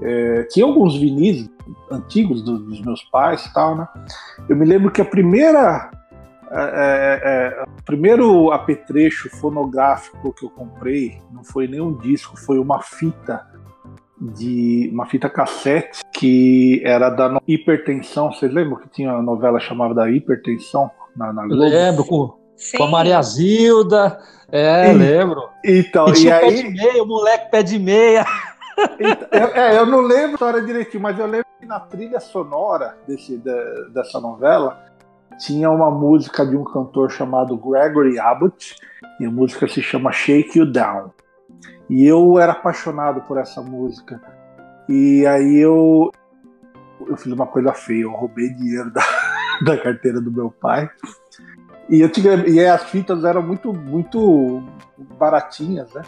É, 0.02 0.42
tinha 0.50 0.66
alguns 0.66 0.96
vinis 0.96 1.48
antigos 1.88 2.42
do, 2.42 2.58
dos 2.58 2.80
meus 2.80 3.02
pais 3.04 3.46
e 3.46 3.54
tal, 3.54 3.76
né? 3.76 3.86
Eu 4.48 4.56
me 4.56 4.66
lembro 4.66 4.90
que 4.90 5.00
a 5.00 5.04
primeira. 5.04 5.88
É, 6.50 6.60
é, 6.60 7.20
é, 7.24 7.62
o 7.62 7.82
primeiro 7.84 8.50
apetrecho 8.50 9.30
fonográfico 9.30 10.32
que 10.32 10.44
eu 10.44 10.50
comprei 10.50 11.18
não 11.32 11.44
foi 11.44 11.68
nem 11.68 11.80
um 11.80 11.96
disco, 11.96 12.36
foi 12.36 12.58
uma 12.58 12.82
fita 12.82 13.46
de 14.20 14.90
uma 14.92 15.06
fita 15.06 15.28
cassete 15.30 16.02
que 16.12 16.82
era 16.84 17.08
da 17.08 17.40
hipertensão. 17.46 18.32
Vocês 18.32 18.52
lembram 18.52 18.76
que 18.80 18.88
tinha 18.88 19.12
uma 19.12 19.22
novela 19.22 19.60
chamada 19.60 19.94
da 19.94 20.10
hipertensão 20.10 20.90
na, 21.16 21.32
na 21.32 21.46
Globo? 21.46 21.62
Lembro, 21.62 22.04
com, 22.72 22.78
com 22.78 22.84
a 22.84 22.90
Maria 22.90 23.22
Zilda. 23.22 24.18
É, 24.50 24.90
e, 24.90 24.94
lembro. 24.94 25.48
Então, 25.64 26.06
e, 26.14 26.24
e 26.24 26.32
aí. 26.32 26.40
Pé 26.40 26.62
de 26.62 26.70
meia, 26.70 27.02
o 27.02 27.06
moleque 27.06 27.50
pé 27.50 27.62
de 27.62 27.78
meia. 27.78 28.26
Então, 28.98 29.28
é, 29.54 29.76
eu 29.78 29.86
não 29.86 30.00
lembro 30.00 30.32
a 30.32 30.34
história 30.34 30.62
direitinho, 30.62 31.02
mas 31.02 31.18
eu 31.18 31.26
lembro 31.26 31.46
que 31.60 31.66
na 31.66 31.80
trilha 31.80 32.20
sonora 32.20 32.96
desse, 33.06 33.36
de, 33.36 33.88
dessa 33.92 34.20
novela 34.20 34.84
tinha 35.38 35.70
uma 35.70 35.90
música 35.90 36.46
de 36.46 36.56
um 36.56 36.64
cantor 36.64 37.10
chamado 37.10 37.56
Gregory 37.56 38.18
Abbott, 38.18 38.76
e 39.20 39.26
a 39.26 39.30
música 39.30 39.66
se 39.68 39.82
chama 39.82 40.12
Shake 40.12 40.58
You 40.58 40.70
Down. 40.70 41.10
E 41.88 42.06
eu 42.06 42.38
era 42.38 42.52
apaixonado 42.52 43.20
por 43.22 43.38
essa 43.38 43.60
música. 43.60 44.20
E 44.88 45.26
aí 45.26 45.56
eu, 45.56 46.10
eu 47.06 47.16
fiz 47.16 47.32
uma 47.32 47.46
coisa 47.46 47.72
feia, 47.72 48.02
eu 48.02 48.12
roubei 48.12 48.48
dinheiro 48.50 48.90
da, 48.90 49.02
da 49.64 49.76
carteira 49.78 50.20
do 50.20 50.32
meu 50.32 50.50
pai. 50.50 50.88
E, 51.88 52.00
eu 52.00 52.10
tinha, 52.10 52.34
e 52.46 52.64
as 52.64 52.84
fitas 52.84 53.24
eram 53.24 53.42
muito, 53.42 53.72
muito 53.72 54.62
baratinhas, 55.18 55.92
né? 55.92 56.02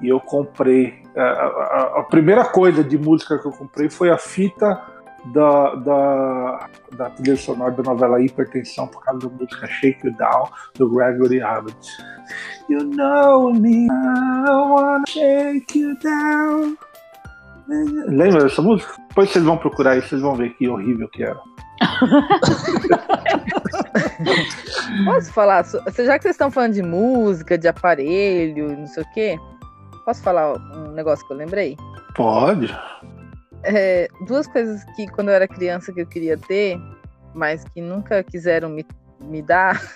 E 0.00 0.08
eu 0.08 0.20
comprei. 0.20 1.02
A, 1.16 1.22
a, 1.22 2.00
a, 2.00 2.02
primeira 2.04 2.44
coisa 2.44 2.82
de 2.82 2.96
música 2.96 3.38
que 3.38 3.46
eu 3.46 3.52
comprei 3.52 3.90
foi 3.90 4.10
a 4.10 4.18
fita 4.18 4.80
da, 5.26 5.74
da, 5.76 6.68
da 6.96 7.10
trilha 7.10 7.36
sonora 7.36 7.72
da 7.72 7.82
novela 7.82 8.20
Hipertensão 8.20 8.88
por 8.88 9.04
causa 9.04 9.28
da 9.28 9.28
música 9.28 9.66
Shake 9.66 10.06
You 10.06 10.16
Down 10.16 10.48
do 10.74 10.88
Gregory 10.88 11.42
Abbott. 11.42 11.86
You 12.68 12.84
know 12.84 13.52
me, 13.52 13.86
I 13.86 14.50
wanna 14.50 15.04
shake 15.06 15.78
you 15.78 15.96
down. 15.98 16.76
Lembra 17.68 18.44
dessa 18.44 18.62
música? 18.62 18.94
Depois 19.08 19.30
vocês 19.30 19.44
vão 19.44 19.58
procurar 19.58 19.92
aí, 19.92 20.02
vocês 20.02 20.20
vão 20.20 20.34
ver 20.34 20.54
que 20.54 20.68
horrível 20.68 21.08
que 21.08 21.22
era. 21.22 21.38
Posso 25.04 25.32
falar? 25.32 25.64
Já 25.64 26.18
que 26.18 26.22
vocês 26.22 26.34
estão 26.34 26.50
falando 26.50 26.74
de 26.74 26.82
música, 26.82 27.56
de 27.56 27.68
aparelho, 27.68 28.76
não 28.76 28.86
sei 28.86 29.02
o 29.02 29.12
quê, 29.12 29.38
posso 30.04 30.22
falar 30.22 30.54
um 30.54 30.92
negócio 30.92 31.26
que 31.26 31.32
eu 31.32 31.36
lembrei? 31.36 31.76
Pode. 32.14 32.74
É, 33.64 34.08
duas 34.26 34.46
coisas 34.46 34.84
que 34.96 35.06
quando 35.08 35.28
eu 35.28 35.34
era 35.34 35.48
criança 35.48 35.92
que 35.92 36.00
eu 36.00 36.06
queria 36.06 36.36
ter, 36.36 36.78
mas 37.34 37.64
que 37.64 37.80
nunca 37.80 38.22
quiseram 38.22 38.68
me, 38.68 38.84
me 39.20 39.40
dar. 39.40 39.80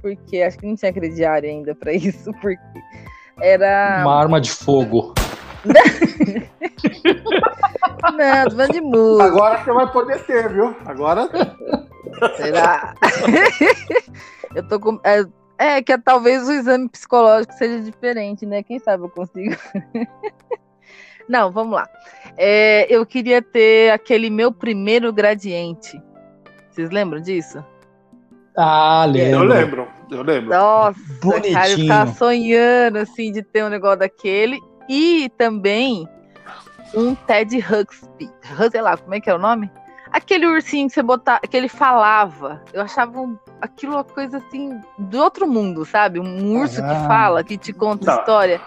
porque 0.00 0.42
acho 0.42 0.58
que 0.58 0.66
não 0.66 0.74
tinha 0.74 0.92
crediário 0.92 1.48
ainda 1.48 1.74
para 1.74 1.92
isso, 1.92 2.32
porque 2.40 2.60
era. 3.40 4.02
Uma 4.02 4.18
arma 4.18 4.40
de 4.40 4.50
fogo. 4.50 5.14
Não, 8.12 8.48
tô 8.56 8.72
de 8.72 8.80
música. 8.80 9.24
Agora 9.24 9.62
você 9.62 9.72
vai 9.72 9.92
poder 9.92 10.24
ter, 10.24 10.48
viu? 10.52 10.74
Agora. 10.86 11.28
Será? 12.36 12.94
eu 14.54 14.66
tô 14.68 14.80
com. 14.80 14.98
É, 15.04 15.24
é, 15.58 15.82
que 15.82 15.92
é, 15.92 15.98
talvez 15.98 16.48
o 16.48 16.52
exame 16.52 16.88
psicológico 16.88 17.52
seja 17.54 17.80
diferente, 17.80 18.46
né? 18.46 18.62
Quem 18.62 18.78
sabe 18.78 19.04
eu 19.04 19.10
consigo. 19.10 19.54
Não, 21.28 21.52
vamos 21.52 21.74
lá. 21.74 21.88
É, 22.36 22.86
eu 22.88 23.04
queria 23.06 23.40
ter 23.42 23.92
aquele 23.92 24.30
meu 24.30 24.50
primeiro 24.50 25.12
gradiente. 25.12 26.00
Vocês 26.70 26.90
lembram 26.90 27.20
disso? 27.20 27.64
Ah, 28.56 29.04
lembro. 29.06 29.38
Eu 29.38 29.44
lembro, 29.44 29.88
eu 30.10 30.22
lembro. 30.22 30.50
Nossa, 30.50 30.98
Bonitinho. 31.22 31.54
cara, 31.54 31.70
eu 31.70 31.78
ficava 31.78 32.12
sonhando, 32.14 32.98
assim, 32.98 33.30
de 33.30 33.42
ter 33.42 33.64
um 33.64 33.68
negócio 33.68 33.98
daquele. 34.00 34.58
E 34.88 35.28
também 35.36 36.08
um 36.94 37.14
Ted 37.14 37.56
Huxby. 37.58 38.30
Sei 38.70 38.80
lá, 38.80 38.96
como 38.96 39.14
é 39.14 39.20
que 39.20 39.30
é 39.30 39.34
o 39.34 39.38
nome? 39.38 39.70
Aquele 40.12 40.46
ursinho 40.46 40.88
que 40.88 40.94
você 40.94 41.02
botava, 41.02 41.40
que 41.40 41.56
ele 41.56 41.68
falava. 41.68 42.60
Eu 42.72 42.82
achava 42.82 43.20
um, 43.20 43.38
aquilo 43.60 43.94
uma 43.94 44.04
coisa 44.04 44.38
assim 44.38 44.80
do 44.98 45.18
outro 45.18 45.46
mundo, 45.46 45.84
sabe? 45.84 46.18
Um 46.18 46.58
urso 46.58 46.82
ah, 46.82 46.88
que 46.88 47.06
fala, 47.06 47.44
que 47.44 47.56
te 47.56 47.72
conta 47.72 48.06
tá. 48.06 48.16
história. 48.16 48.60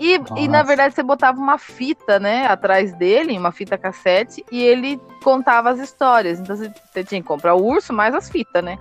E, 0.00 0.18
e, 0.34 0.48
na 0.48 0.62
verdade 0.62 0.94
você 0.94 1.02
botava 1.02 1.38
uma 1.38 1.58
fita, 1.58 2.18
né, 2.18 2.46
atrás 2.46 2.94
dele, 2.94 3.36
uma 3.36 3.52
fita 3.52 3.76
cassete, 3.76 4.42
e 4.50 4.62
ele 4.62 4.98
contava 5.22 5.68
as 5.68 5.78
histórias. 5.78 6.40
Então 6.40 6.56
você, 6.56 6.72
você 6.90 7.04
tinha 7.04 7.20
que 7.20 7.28
comprar 7.28 7.54
o 7.54 7.62
urso 7.62 7.92
mais 7.92 8.14
as 8.14 8.30
fitas, 8.30 8.64
né? 8.64 8.78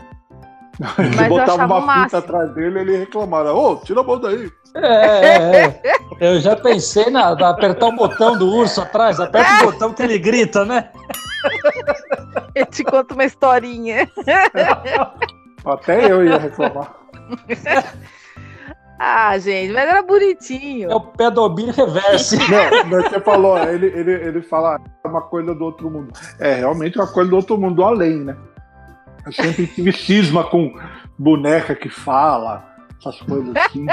Ele 0.97 1.15
Mas 1.15 1.27
botava 1.27 1.77
uma 1.77 2.03
fita 2.05 2.19
atrás 2.19 2.53
dele 2.53 2.79
e 2.79 2.81
ele 2.81 2.97
reclamava, 2.97 3.53
ô, 3.53 3.71
oh, 3.71 3.75
tira 3.77 3.99
a 3.99 4.03
mão 4.03 4.19
daí. 4.19 4.49
É, 4.75 4.85
é, 4.85 5.81
é. 5.83 5.93
Eu 6.21 6.39
já 6.39 6.55
pensei 6.55 7.09
na, 7.09 7.35
na 7.35 7.49
apertar 7.49 7.87
o 7.87 7.95
botão 7.95 8.37
do 8.37 8.47
urso 8.47 8.81
atrás, 8.81 9.19
aperta 9.19 9.65
o 9.65 9.71
botão 9.71 9.93
que 9.93 10.03
ele 10.03 10.17
grita, 10.17 10.63
né? 10.63 10.89
Ele 12.55 12.65
te 12.65 12.83
conta 12.83 13.13
uma 13.13 13.25
historinha. 13.25 14.09
Até 15.65 16.11
eu 16.11 16.25
ia 16.25 16.37
reclamar. 16.37 16.95
Ah, 19.01 19.37
gente, 19.37 19.71
mas 19.71 19.87
era 19.87 20.03
bonitinho. 20.03 20.91
É 20.91 20.93
o 20.93 20.99
pedobir 20.99 21.73
reverse. 21.73 22.37
Não, 22.37 23.01
você 23.01 23.17
falou, 23.21 23.57
ele, 23.57 23.85
ele, 23.85 24.11
ele 24.11 24.41
fala 24.41 24.77
é 25.05 25.07
uma 25.07 25.21
coisa 25.21 25.55
do 25.55 25.63
outro 25.63 25.89
mundo. 25.89 26.11
É 26.37 26.55
realmente 26.55 26.99
uma 26.99 27.07
coisa 27.07 27.29
do 27.29 27.37
outro 27.37 27.57
mundo, 27.57 27.75
do 27.75 27.83
além, 27.85 28.25
né? 28.25 28.35
Eu 29.29 29.33
sempre 29.33 29.67
tive 29.67 29.91
cisma 29.91 30.43
com 30.43 30.73
boneca 31.17 31.75
que 31.75 31.89
fala, 31.89 32.65
essas 32.99 33.21
coisas 33.21 33.55
assim. 33.55 33.85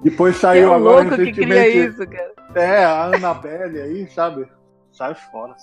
Depois 0.00 0.36
saiu 0.40 0.72
é 0.72 0.76
agora 0.76 1.02
louco 1.02 1.10
recentemente. 1.16 1.34
Que 1.34 1.46
cria 1.46 1.86
isso, 1.88 2.06
cara. 2.06 2.32
É, 2.54 2.84
a 2.84 3.04
Annabelle 3.06 3.80
aí, 3.80 4.08
sabe? 4.10 4.46
Sai 4.92 5.14
fora. 5.14 5.54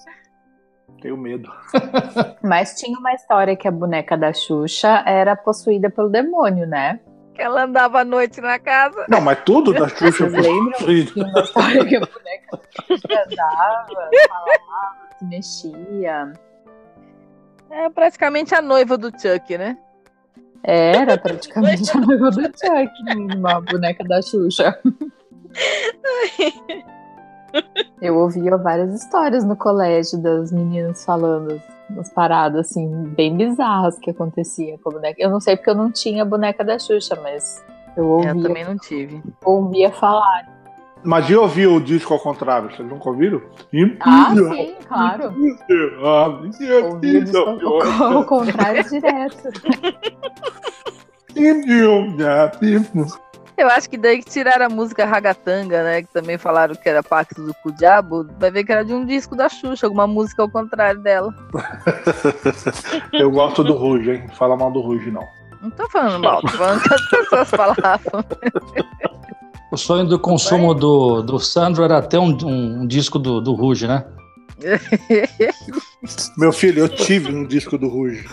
Tenho 1.02 1.18
medo. 1.18 1.50
Mas 2.44 2.76
tinha 2.76 2.98
uma 3.00 3.14
história 3.14 3.56
que 3.56 3.68
a 3.68 3.72
boneca 3.72 4.18
da 4.18 4.34
Xuxa 4.34 5.04
era 5.06 5.36
possuída 5.36 5.90
pelo 5.90 6.10
demônio, 6.10 6.68
né? 6.68 7.00
Que 7.34 7.42
ela 7.42 7.64
andava 7.64 8.02
à 8.02 8.06
noite 8.06 8.40
na 8.42 8.60
casa. 8.60 9.06
Não, 9.10 9.20
mas 9.20 9.40
tudo 9.44 9.74
da 9.74 9.90
Xuxa 9.90 10.30
foi 10.30 10.72
possuído. 10.72 11.14
Tinha 11.14 11.26
uma 11.26 11.42
história 11.42 11.86
que 11.86 11.96
a 11.96 12.00
boneca 12.00 12.58
da 12.58 12.86
Xuxa 12.86 13.24
andava, 13.32 13.88
falava, 14.30 15.00
se 15.18 15.26
mexia. 15.26 16.34
É 17.76 17.90
praticamente 17.90 18.54
a 18.54 18.62
noiva 18.62 18.98
do 18.98 19.10
Chuck, 19.10 19.58
né? 19.58 19.78
Era 20.64 21.18
praticamente 21.18 21.92
a 21.92 22.00
noiva 22.00 22.30
do 22.30 22.44
Chuck, 22.44 23.36
uma 23.36 23.60
boneca 23.60 24.04
da 24.04 24.22
Xuxa. 24.22 24.80
Eu 28.02 28.18
ouvia 28.18 28.56
várias 28.58 28.94
histórias 28.94 29.44
no 29.44 29.56
colégio 29.56 30.22
das 30.22 30.52
meninas 30.52 31.04
falando 31.04 31.62
umas 31.90 32.10
paradas 32.10 32.68
assim, 32.68 32.90
bem 33.16 33.36
bizarras 33.36 33.98
que 34.00 34.12
acontecia 34.12 34.78
com 34.80 34.90
a 34.90 34.94
boneca. 34.94 35.22
Eu 35.22 35.30
não 35.30 35.40
sei 35.40 35.56
porque 35.56 35.70
eu 35.70 35.76
não 35.76 35.92
tinha 35.92 36.24
a 36.24 36.26
boneca 36.26 36.64
da 36.64 36.80
Xuxa, 36.80 37.18
mas 37.22 37.64
eu 37.98 38.06
ouvia. 38.06 38.32
Eu 38.32 38.42
também 38.42 38.66
não 38.66 38.78
tive. 38.78 39.22
Ouvia 39.44 39.92
falar. 39.92 40.48
Mas 41.04 41.30
e 41.30 41.36
ouvir 41.36 41.68
o 41.68 41.80
disco 41.80 42.14
ao 42.14 42.20
contrário? 42.20 42.70
Vocês 42.72 42.88
nunca 42.88 43.10
ouviram? 43.10 43.42
Ah, 44.02 44.34
sim, 44.34 44.76
claro. 44.88 45.26
Ouvia 45.26 46.86
o 46.86 47.00
disco 47.00 47.38
ao 48.04 48.24
contrário 48.26 48.84
direto. 48.90 49.50
Eu 53.56 53.68
acho 53.68 53.90
que 53.90 53.98
daí 53.98 54.20
que 54.20 54.30
tiraram 54.30 54.66
a 54.66 54.70
música 54.70 55.06
Ragatanga, 55.06 55.84
né? 55.84 56.02
Que 56.02 56.12
também 56.12 56.38
falaram 56.38 56.74
que 56.74 56.90
era 56.90 57.04
Pacto 57.04 57.44
do 57.44 57.54
Cu 57.56 57.72
Diabo. 57.72 58.28
Vai 58.40 58.50
ver 58.50 58.64
que 58.64 58.72
era 58.72 58.84
de 58.84 58.94
um 58.94 59.06
disco 59.06 59.36
da 59.36 59.48
Xuxa, 59.48 59.86
alguma 59.86 60.08
música 60.08 60.42
ao 60.42 60.50
contrário 60.50 61.02
dela. 61.02 61.34
Eu 63.14 63.30
gosto 63.30 63.64
do 63.64 63.74
Ruge, 63.74 64.12
hein? 64.12 64.28
Fala 64.34 64.58
mal 64.58 64.72
do 64.72 64.82
Ruge, 64.82 65.12
não. 65.12 65.24
Não 65.62 65.70
tô 65.70 65.88
falando 65.90 66.22
mal, 66.24 66.42
tô 66.42 66.50
falando 66.50 66.82
que 66.82 66.94
as 66.94 67.10
pessoas 67.10 67.50
falavam. 67.52 68.26
O 69.74 69.78
sonho 69.78 70.06
do 70.06 70.20
consumo 70.20 70.76
do, 70.76 71.24
do 71.24 71.40
Sandro 71.40 71.84
era 71.84 72.00
ter 72.00 72.20
um, 72.20 72.38
um 72.46 72.86
disco 72.86 73.18
do, 73.18 73.42
do 73.42 73.56
Ruge, 73.56 73.88
né? 73.88 74.06
Meu 76.38 76.54
filho, 76.54 76.82
eu 76.82 76.88
tive 76.88 77.34
um 77.34 77.44
disco 77.44 77.76
do 77.76 77.88
Ruge. 77.88 78.24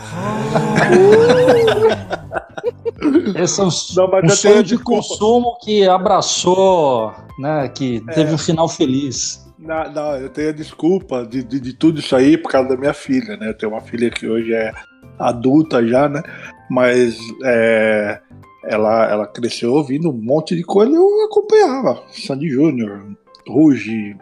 Esse 3.43 3.59
é 3.59 3.65
um, 3.65 3.71
Não, 3.97 4.21
um 4.23 4.29
sonho 4.29 4.63
de 4.63 4.77
consumo 4.77 5.57
que 5.63 5.89
abraçou, 5.89 7.15
né? 7.39 7.71
Que 7.71 8.05
é. 8.07 8.13
teve 8.13 8.35
um 8.35 8.39
final 8.39 8.69
feliz. 8.69 9.51
Não, 9.59 9.91
não, 9.91 10.17
eu 10.17 10.29
tenho 10.29 10.51
a 10.51 10.53
desculpa 10.53 11.25
de, 11.25 11.43
de, 11.43 11.59
de, 11.59 11.73
tudo 11.73 12.01
isso 12.01 12.15
aí 12.15 12.37
por 12.37 12.51
causa 12.51 12.69
da 12.69 12.77
minha 12.77 12.93
filha, 12.93 13.39
né? 13.39 13.49
Eu 13.49 13.57
tenho 13.57 13.73
uma 13.73 13.81
filha 13.81 14.11
que 14.11 14.29
hoje 14.29 14.53
é 14.53 14.75
adulta 15.19 15.83
já, 15.87 16.07
né? 16.07 16.23
Mas 16.69 17.17
é, 17.45 18.21
ela, 18.65 19.05
ela 19.11 19.27
cresceu 19.27 19.73
ouvindo 19.73 20.11
um 20.11 20.13
monte 20.13 20.55
de 20.57 20.63
coisa 20.63 20.93
e 20.93 20.95
eu 20.95 21.25
acompanhava. 21.25 22.03
Sandy 22.13 22.49
Júnior, 22.51 23.03
Ruge, 23.49 24.17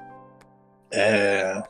é, 0.92 1.62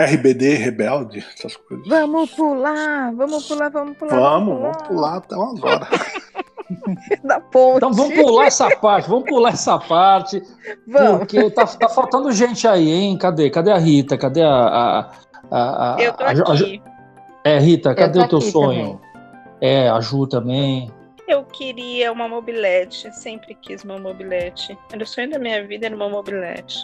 RBD, 0.00 0.54
Rebelde, 0.54 1.24
essas 1.36 1.56
coisas. 1.56 1.86
Vamos 1.88 2.30
pular, 2.32 3.12
vamos 3.14 3.46
pular, 3.48 3.70
vamos 3.70 3.96
pular. 3.96 4.16
Vamos, 4.20 4.60
vamos 4.60 4.82
pular 4.88 5.16
até 5.16 5.34
agora. 5.34 5.88
Da 7.24 7.40
ponte. 7.40 7.78
Então 7.78 7.92
vamos 7.94 8.14
pular 8.14 8.44
essa 8.46 8.68
parte, 8.76 9.08
vamos 9.08 9.24
pular 9.26 9.54
essa 9.54 9.78
parte, 9.78 10.42
Vamos. 10.86 11.20
porque 11.20 11.50
tá, 11.50 11.64
tá 11.64 11.88
faltando 11.88 12.30
gente 12.30 12.68
aí, 12.68 12.90
hein? 12.90 13.16
Cadê? 13.16 13.48
Cadê 13.48 13.70
a 13.70 13.78
Rita? 13.78 14.18
Cadê 14.18 14.42
a. 14.42 14.50
a, 14.50 15.10
a, 15.50 15.94
a- 15.94 15.96
Eu 15.98 16.12
tô 16.12 16.22
a- 16.24 16.26
a- 16.26 16.52
aqui. 16.52 16.82
é, 17.42 17.58
Rita, 17.58 17.94
cadê 17.94 18.18
o 18.20 18.28
teu 18.28 18.36
aqui 18.38 18.50
sonho? 18.50 19.00
É, 19.62 19.88
a 19.88 19.98
Ju 20.00 20.26
também. 20.26 20.92
Eu 21.28 21.44
queria 21.44 22.10
uma 22.10 22.26
mobilete, 22.26 23.12
sempre 23.14 23.54
quis 23.54 23.84
uma 23.84 23.98
mobilete. 23.98 24.76
Era 24.90 25.02
o 25.02 25.06
sonho 25.06 25.30
da 25.30 25.38
minha 25.38 25.62
vida, 25.66 25.86
era 25.86 25.94
uma 25.94 26.08
mobilete. 26.08 26.74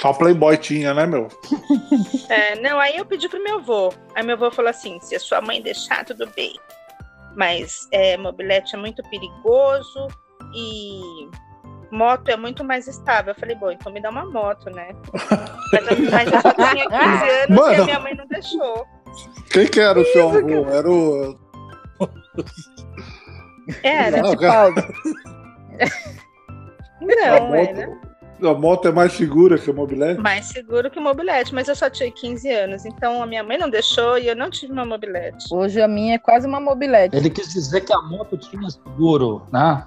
Só 0.00 0.12
Playboy 0.12 0.56
tinha, 0.56 0.94
né, 0.94 1.04
meu? 1.06 1.28
É, 2.30 2.56
não, 2.60 2.78
aí 2.78 2.96
eu 2.98 3.06
pedi 3.06 3.26
pro 3.28 3.42
meu 3.42 3.56
avô. 3.56 3.92
Aí 4.14 4.22
meu 4.22 4.36
avô 4.36 4.50
falou 4.50 4.68
assim: 4.70 5.00
se 5.00 5.16
a 5.16 5.20
sua 5.20 5.40
mãe 5.40 5.62
deixar, 5.62 6.04
tudo 6.04 6.26
bem. 6.36 6.54
Mas 7.34 7.88
é, 7.90 8.16
mobilete 8.18 8.74
é 8.74 8.78
muito 8.78 9.02
perigoso 9.08 10.06
e 10.54 11.00
moto 11.90 12.28
é 12.28 12.36
muito 12.36 12.62
mais 12.62 12.86
estável. 12.86 13.32
Eu 13.32 13.40
falei, 13.40 13.56
bom, 13.56 13.70
então 13.70 13.90
me 13.90 14.00
dá 14.00 14.10
uma 14.10 14.26
moto, 14.26 14.68
né? 14.70 14.90
Mas, 15.72 15.86
eu- 15.90 16.10
mas 16.10 16.32
eu 16.32 16.40
só 16.40 16.52
tinha 16.52 16.86
15 16.88 16.94
anos 16.96 17.48
e 17.48 17.52
Mano. 17.52 17.82
a 17.82 17.84
minha 17.84 18.00
mãe 18.00 18.14
não 18.14 18.26
deixou. 18.26 18.86
Quem 19.50 19.66
que 19.66 19.80
era 19.80 19.98
o 20.00 20.04
seu 20.06 20.28
avô? 20.28 20.68
Era 20.70 20.90
o. 20.90 21.38
Era. 23.82 24.22
Não, 24.22 24.36
cara, 24.36 24.72
Paulo. 24.74 24.94
Não, 27.00 27.36
a, 27.36 27.40
moto, 27.40 27.78
era 27.78 27.98
a 28.50 28.54
moto 28.54 28.88
é 28.88 28.92
mais 28.92 29.12
segura 29.12 29.58
que 29.58 29.70
a 29.70 29.72
mobilete? 29.72 30.20
mais 30.20 30.46
seguro 30.46 30.90
que 30.90 30.98
mobilete, 31.00 31.54
mas 31.54 31.68
eu 31.68 31.76
só 31.76 31.88
tinha 31.88 32.10
15 32.10 32.50
anos. 32.50 32.84
Então 32.84 33.22
a 33.22 33.26
minha 33.26 33.42
mãe 33.42 33.56
não 33.58 33.70
deixou 33.70 34.18
e 34.18 34.26
eu 34.26 34.36
não 34.36 34.50
tive 34.50 34.72
uma 34.72 34.84
mobilete. 34.84 35.46
Hoje 35.52 35.80
a 35.80 35.88
minha 35.88 36.16
é 36.16 36.18
quase 36.18 36.46
uma 36.46 36.60
mobilete. 36.60 37.16
Ele 37.16 37.30
quis 37.30 37.52
dizer 37.52 37.82
que 37.82 37.92
a 37.92 38.00
moto 38.02 38.36
tinha 38.36 38.68
seguro, 38.70 39.42
né? 39.52 39.86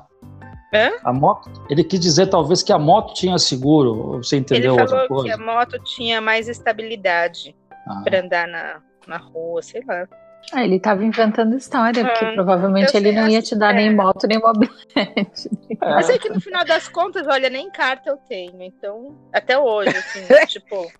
Hã? 0.74 0.90
A 1.04 1.12
moto, 1.12 1.50
ele 1.70 1.84
quis 1.84 2.00
dizer 2.00 2.28
talvez 2.28 2.64
que 2.64 2.72
a 2.72 2.80
moto 2.80 3.14
tinha 3.14 3.38
seguro. 3.38 4.18
Você 4.24 4.36
Ele 4.38 4.42
entendeu 4.44 4.72
outra 4.72 4.88
falou 4.88 5.08
coisa? 5.08 5.24
que 5.26 5.32
a 5.32 5.38
moto 5.38 5.78
tinha 5.84 6.22
mais 6.22 6.48
estabilidade 6.48 7.54
Ah. 7.86 8.02
pra 8.06 8.20
andar 8.22 8.48
na, 8.48 8.80
na 9.06 9.18
rua, 9.18 9.62
sei 9.62 9.84
lá. 9.86 10.08
Ah, 10.54 10.64
ele 10.66 10.80
tava 10.80 11.04
inventando 11.06 11.56
história, 11.56 12.04
porque 12.04 12.26
Ah, 12.26 12.34
provavelmente 12.34 12.94
eu 12.94 13.00
ele 13.00 13.12
sei, 13.14 13.22
não 13.22 13.30
ia 13.30 13.42
te 13.42 13.56
dar 13.56 13.72
é. 13.72 13.78
nem 13.78 13.96
moto 13.96 14.28
nem 14.28 14.40
mobilete. 14.40 15.50
É. 15.82 15.90
Mas 15.90 16.10
é 16.10 16.18
que 16.18 16.30
no 16.30 16.42
final 16.42 16.66
das 16.66 16.88
contas, 16.90 17.26
olha, 17.28 17.50
nem 17.50 17.70
carta 17.72 18.10
eu 18.10 18.18
tenho. 18.28 18.62
Então, 18.62 19.16
até 19.34 19.58
hoje, 19.58 19.90
assim, 19.96 20.22
tipo. 20.48 20.92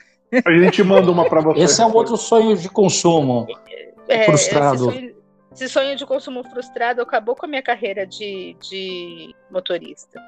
A 0.46 0.52
gente 0.54 0.82
manda 0.84 1.12
uma 1.12 1.28
pra 1.28 1.42
você. 1.42 1.62
Esse 1.62 1.82
é 1.82 1.86
um 1.86 1.94
outro 1.94 2.16
sonho 2.16 2.56
de 2.56 2.70
consumo. 2.70 3.46
é, 4.08 4.24
Frustrado. 4.24 4.76
Esse 4.76 4.84
sonho, 5.00 5.16
esse 5.54 5.70
sonho 5.70 5.96
de 5.98 6.06
consumo 6.06 6.44
frustrado 6.46 7.02
acabou 7.02 7.36
com 7.36 7.46
a 7.46 7.50
minha 7.50 7.62
carreira 7.62 8.08
de, 8.08 8.56
de 8.62 9.36
motorista. 9.52 10.22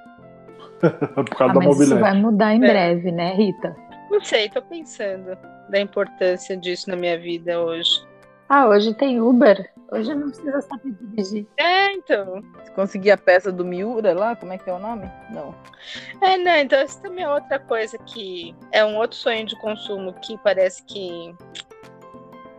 Por 1.15 1.25
causa 1.29 1.45
Ah, 1.45 1.47
da 1.47 1.53
mas 1.53 1.79
isso 1.79 1.95
mobilete. 1.95 2.01
vai 2.01 2.13
mudar 2.13 2.53
em 2.53 2.63
É. 2.63 2.67
breve, 2.67 3.11
né, 3.11 3.33
Rita? 3.33 3.73
Não 4.11 4.21
sei, 4.21 4.49
tô 4.49 4.61
pensando 4.61 5.37
da 5.69 5.79
importância 5.79 6.57
disso 6.57 6.89
na 6.89 6.95
minha 6.97 7.17
vida 7.17 7.61
hoje. 7.61 7.89
Ah, 8.49 8.67
hoje 8.67 8.93
tem 8.93 9.21
Uber. 9.21 9.71
Hoje 9.91 10.13
não 10.15 10.29
precisa 10.29 10.61
saber 10.61 10.91
dirigir. 10.91 11.47
É, 11.57 11.93
então. 11.93 12.43
Se 12.63 12.71
conseguir 12.71 13.11
a 13.11 13.17
peça 13.17 13.51
do 13.51 13.63
Miura 13.63 14.13
lá, 14.13 14.35
como 14.35 14.53
é 14.53 14.57
que 14.57 14.69
é 14.69 14.73
o 14.73 14.79
nome? 14.79 15.09
Não. 15.29 15.53
É, 16.21 16.37
não, 16.37 16.55
então 16.55 16.83
isso 16.83 17.01
também 17.01 17.23
é 17.23 17.29
outra 17.29 17.59
coisa 17.59 17.97
que 17.99 18.55
é 18.71 18.83
um 18.83 18.97
outro 18.97 19.17
sonho 19.17 19.45
de 19.45 19.55
consumo 19.59 20.13
que 20.13 20.37
parece 20.39 20.83
que 20.83 21.35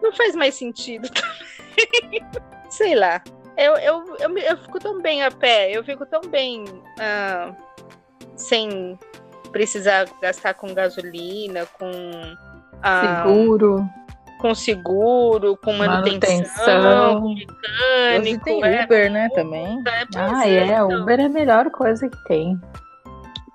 não 0.00 0.12
faz 0.12 0.36
mais 0.36 0.54
sentido 0.54 1.08
também. 1.10 2.24
Sei 2.70 2.94
lá. 2.94 3.22
Eu, 3.56 3.74
eu, 3.76 4.16
eu, 4.18 4.38
eu 4.38 4.56
fico 4.58 4.78
tão 4.78 5.00
bem 5.00 5.22
a 5.22 5.30
pé, 5.30 5.70
eu 5.70 5.84
fico 5.84 6.04
tão 6.06 6.20
bem 6.22 6.64
ah, 6.98 7.52
sem 8.36 8.98
precisar 9.52 10.08
gastar 10.20 10.54
com 10.54 10.74
gasolina, 10.74 11.66
com, 11.78 11.90
ah, 12.82 13.22
Seguro, 13.24 13.88
com 14.44 14.54
seguro, 14.54 15.56
com 15.56 15.72
manutenção, 15.72 16.82
manutenção. 16.82 17.20
com 17.22 17.28
Hoje 17.28 17.46
mecânico. 17.46 18.44
tem 18.44 18.62
é, 18.62 18.84
Uber, 18.84 19.10
né, 19.10 19.28
também. 19.30 19.82
é, 19.86 20.04
pois 20.04 20.16
Ah, 20.34 20.46
é. 20.46 20.64
então, 20.66 20.88
Uber 21.00 21.18
é 21.18 21.24
a 21.24 21.28
melhor 21.30 21.70
coisa 21.70 22.06
que 22.10 22.24
tem. 22.24 22.60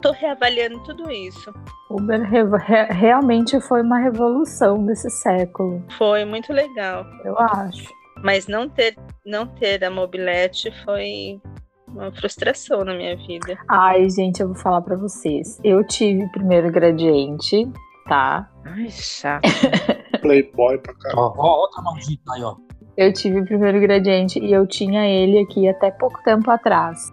Tô 0.01 0.11
reavaliando 0.11 0.79
tudo 0.85 1.11
isso. 1.11 1.53
Uber 1.91 2.19
re- 2.23 2.57
re- 2.57 2.91
realmente 2.91 3.61
foi 3.61 3.83
uma 3.83 3.99
revolução 3.99 4.83
desse 4.83 5.11
século, 5.11 5.85
Foi 5.95 6.25
muito 6.25 6.51
legal. 6.51 7.05
eu 7.23 7.37
acho. 7.37 7.87
Mas 8.23 8.47
não 8.47 8.67
ter, 8.67 8.95
não 9.23 9.45
ter 9.45 9.83
a 9.85 9.91
mobilete 9.91 10.71
foi 10.83 11.39
uma 11.87 12.11
frustração 12.11 12.83
na 12.83 12.95
minha 12.95 13.15
vida. 13.15 13.59
Ai, 13.69 14.09
gente, 14.09 14.41
eu 14.41 14.47
vou 14.47 14.55
falar 14.57 14.81
pra 14.81 14.95
vocês. 14.95 15.59
Eu 15.63 15.83
tive 15.85 16.27
primeiro 16.31 16.71
gradiente, 16.71 17.71
tá? 18.07 18.49
Ai, 18.65 18.89
chato. 18.89 19.43
Playboy 20.21 20.77
pra 20.79 20.93
caramba. 20.93 21.21
Ó, 21.21 21.33
ó, 21.37 21.61
outra 21.61 21.81
maldita 21.81 22.33
aí, 22.33 22.43
ó. 22.43 22.55
Eu 22.97 23.13
tive 23.13 23.43
primeiro 23.43 23.79
gradiente 23.79 24.39
e 24.39 24.51
eu 24.51 24.67
tinha 24.67 25.07
ele 25.07 25.39
aqui 25.39 25.67
até 25.67 25.89
pouco 25.89 26.21
tempo 26.23 26.49
atrás. 26.51 27.09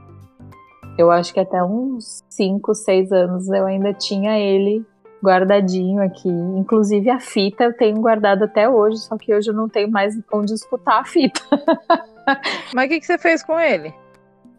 Eu 0.99 1.11
acho 1.11 1.33
que 1.33 1.41
até 1.41 1.63
uns 1.63 2.25
5, 2.31 2.75
6 2.75 3.13
anos 3.13 3.49
eu 3.49 3.67
ainda 3.67 3.93
tinha 3.93 4.39
ele 4.39 4.85
guardadinho 5.23 6.03
aqui. 6.03 6.29
Inclusive 6.29 7.11
a 7.11 7.21
fita 7.21 7.65
eu 7.65 7.77
tenho 7.77 8.01
guardado 8.01 8.45
até 8.45 8.69
hoje, 8.69 8.99
só 8.99 9.17
que 9.17 9.35
hoje 9.35 9.51
eu 9.51 9.55
não 9.55 9.69
tenho 9.69 9.91
mais 9.91 10.15
onde 10.33 10.55
escutar 10.55 11.01
a 11.01 11.05
fita. 11.05 11.41
Mas 12.75 12.87
o 12.87 12.89
que, 12.89 13.01
que 13.01 13.07
você 13.07 13.19
fez 13.19 13.43
com 13.45 13.59
ele? 13.59 13.95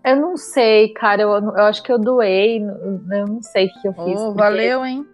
Eu 0.05 0.15
não 0.15 0.37
sei, 0.37 0.93
cara, 0.93 1.23
eu, 1.23 1.29
eu 1.29 1.63
acho 1.63 1.83
que 1.83 1.91
eu 1.91 1.99
doei, 1.99 2.61
eu 2.61 3.27
não 3.27 3.41
sei 3.41 3.65
o 3.65 3.81
que 3.81 3.87
eu 3.87 3.93
fiz. 3.93 4.21
Oh, 4.21 4.33
valeu, 4.33 4.85
hein? 4.85 5.05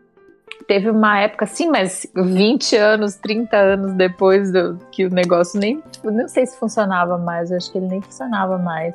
Teve 0.67 0.89
uma 0.89 1.19
época, 1.19 1.45
sim, 1.45 1.69
mas 1.69 2.07
20 2.15 2.75
anos, 2.75 3.15
30 3.15 3.57
anos 3.57 3.93
depois 3.93 4.51
do, 4.51 4.77
que 4.91 5.05
o 5.05 5.09
negócio 5.09 5.59
nem. 5.59 5.83
Não 6.03 6.27
sei 6.27 6.45
se 6.45 6.57
funcionava 6.57 7.17
mais, 7.17 7.51
eu 7.51 7.57
acho 7.57 7.71
que 7.71 7.77
ele 7.77 7.87
nem 7.87 8.01
funcionava 8.01 8.57
mais. 8.57 8.93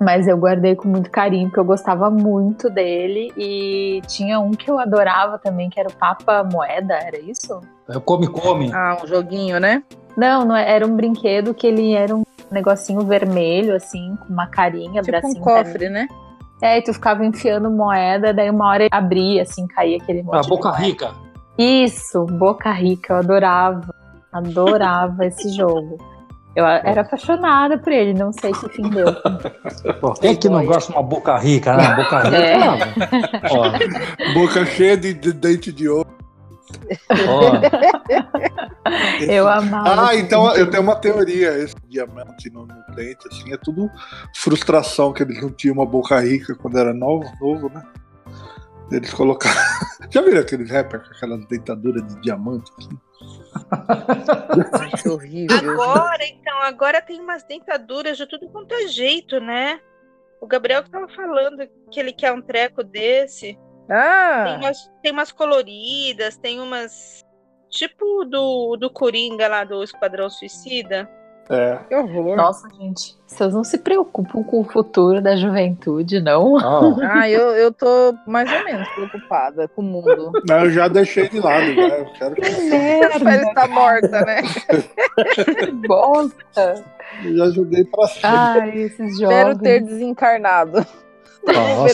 Mas 0.00 0.28
eu 0.28 0.36
guardei 0.36 0.76
com 0.76 0.86
muito 0.86 1.10
carinho, 1.10 1.48
porque 1.48 1.58
eu 1.58 1.64
gostava 1.64 2.08
muito 2.08 2.70
dele. 2.70 3.32
E 3.36 4.00
tinha 4.06 4.38
um 4.38 4.52
que 4.52 4.70
eu 4.70 4.78
adorava 4.78 5.38
também, 5.38 5.68
que 5.68 5.80
era 5.80 5.88
o 5.88 5.92
Papa 5.92 6.44
Moeda, 6.44 6.94
era 6.94 7.18
isso? 7.18 7.60
É 7.88 7.96
o 7.96 8.00
Come 8.00 8.28
Come. 8.28 8.70
Ah, 8.72 8.96
um 9.02 9.06
joguinho, 9.08 9.58
né? 9.58 9.82
Não, 10.16 10.44
não 10.44 10.54
é- 10.54 10.70
era 10.70 10.86
um 10.86 10.94
brinquedo 10.94 11.52
que 11.52 11.66
ele 11.66 11.94
era 11.94 12.14
um 12.14 12.22
negocinho 12.50 13.00
vermelho, 13.00 13.74
assim, 13.74 14.16
com 14.20 14.32
uma 14.32 14.46
carinha, 14.46 15.02
Tipo 15.02 15.16
um 15.16 15.20
bracinho. 15.20 15.42
cofre, 15.42 15.88
né? 15.88 16.06
É, 16.60 16.78
e 16.78 16.82
tu 16.82 16.92
ficava 16.92 17.24
enfiando 17.24 17.70
moeda, 17.70 18.34
daí 18.34 18.50
uma 18.50 18.68
hora 18.68 18.84
ele 18.84 18.90
abria, 18.92 19.42
assim, 19.42 19.66
caía 19.68 19.96
aquele 19.96 20.22
monte 20.22 20.38
A 20.38 20.40
de 20.40 20.48
Boca 20.48 20.68
moeda. 20.70 20.84
Rica. 20.84 21.10
Isso, 21.56 22.24
Boca 22.24 22.72
Rica, 22.72 23.14
eu 23.14 23.16
adorava. 23.18 23.94
Adorava 24.32 25.26
esse 25.26 25.50
jogo. 25.56 25.98
Eu 26.54 26.66
era 26.66 27.02
apaixonada 27.02 27.78
por 27.78 27.92
ele, 27.92 28.12
não 28.14 28.32
sei 28.32 28.52
que 28.52 28.68
fim 28.70 28.90
deu. 28.90 29.06
Pô, 30.00 30.12
quem 30.14 30.34
que 30.34 30.48
não 30.48 30.64
gosta 30.66 30.90
de 30.90 30.98
uma 30.98 31.04
Boca 31.04 31.36
Rica, 31.38 31.76
né? 31.76 31.94
Boca 31.94 32.18
Rica. 32.18 32.36
É. 32.36 32.58
Ó, 33.52 34.34
Boca 34.34 34.66
cheia 34.66 34.96
de, 34.96 35.14
de 35.14 35.32
dente 35.32 35.72
de 35.72 35.88
ouro. 35.88 36.08
Ó. 37.28 37.52
Eu 39.20 39.48
amava. 39.48 40.08
Ah, 40.08 40.16
então 40.16 40.54
eu 40.56 40.70
tenho 40.70 40.82
uma 40.82 40.96
teoria. 40.96 41.58
Esse 41.58 41.76
diamante 41.88 42.50
no, 42.50 42.66
no 42.66 42.84
dente, 42.94 43.28
assim, 43.28 43.52
é 43.52 43.56
tudo 43.56 43.90
frustração 44.34 45.12
que 45.12 45.22
eles 45.22 45.40
não 45.42 45.50
tinham 45.50 45.74
uma 45.74 45.86
boca 45.86 46.18
rica 46.20 46.54
quando 46.54 46.78
era 46.78 46.94
novo, 46.94 47.30
novo, 47.40 47.68
né? 47.68 47.82
Eles 48.90 49.12
colocaram. 49.12 49.60
Já 50.10 50.22
viram 50.22 50.40
aqueles 50.40 50.70
rappers 50.70 51.06
com 51.06 51.14
aquelas 51.14 51.44
dentaduras 51.46 52.06
de 52.06 52.18
diamante 52.22 52.72
que 55.02 55.08
horrível. 55.08 55.72
Agora, 55.72 56.24
então, 56.24 56.62
agora 56.62 57.02
tem 57.02 57.20
umas 57.20 57.42
dentaduras 57.42 58.16
de 58.16 58.26
tudo 58.26 58.48
quanto 58.48 58.72
é 58.74 58.86
jeito, 58.88 59.40
né? 59.40 59.80
O 60.40 60.46
Gabriel 60.46 60.84
que 60.84 60.90
tava 60.90 61.08
falando 61.08 61.68
que 61.90 61.98
ele 61.98 62.12
quer 62.12 62.32
um 62.32 62.40
treco 62.40 62.84
desse. 62.84 63.58
Tem 63.88 63.96
Ah, 63.96 64.58
umas, 64.60 64.90
tem 65.02 65.12
umas 65.12 65.32
coloridas, 65.32 66.36
tem 66.36 66.60
umas. 66.60 67.24
Tipo 67.70 68.24
do, 68.24 68.76
do 68.76 68.88
Coringa 68.90 69.46
lá 69.48 69.64
do 69.64 69.82
Esquadrão 69.82 70.30
Suicida. 70.30 71.08
É. 71.50 71.78
que 71.88 71.94
horror. 71.94 72.36
Nossa, 72.36 72.68
gente, 72.78 73.16
vocês 73.26 73.54
não 73.54 73.64
se 73.64 73.78
preocupam 73.78 74.42
com 74.42 74.60
o 74.60 74.64
futuro 74.64 75.22
da 75.22 75.34
juventude, 75.34 76.20
não? 76.20 76.54
Ó, 76.54 76.96
Ah, 77.02 77.28
eu, 77.30 77.52
eu 77.56 77.72
tô 77.72 78.14
mais 78.26 78.50
ou 78.52 78.64
menos 78.64 78.86
preocupada 78.90 79.66
com 79.68 79.80
o 79.80 79.84
mundo. 79.84 80.30
Não, 80.46 80.64
eu 80.66 80.70
já 80.70 80.88
deixei 80.88 81.26
de 81.28 81.40
lado, 81.40 81.74
já. 81.74 81.88
Eu 81.88 82.12
quero 82.12 82.34
que 82.34 82.42
A 82.44 83.18
pele 83.18 83.48
está 83.48 83.66
morta, 83.68 84.20
né? 84.26 84.42
Que 85.64 85.72
bosta! 85.88 86.84
eu 87.24 87.36
já 87.36 87.50
joguei 87.50 87.84
pra 87.84 88.06
cima. 88.08 88.28
Ai, 88.30 88.78
esses 88.80 89.12
Espero 89.14 89.48
jovens. 89.52 89.58
ter 89.62 89.80
desencarnado. 89.84 90.86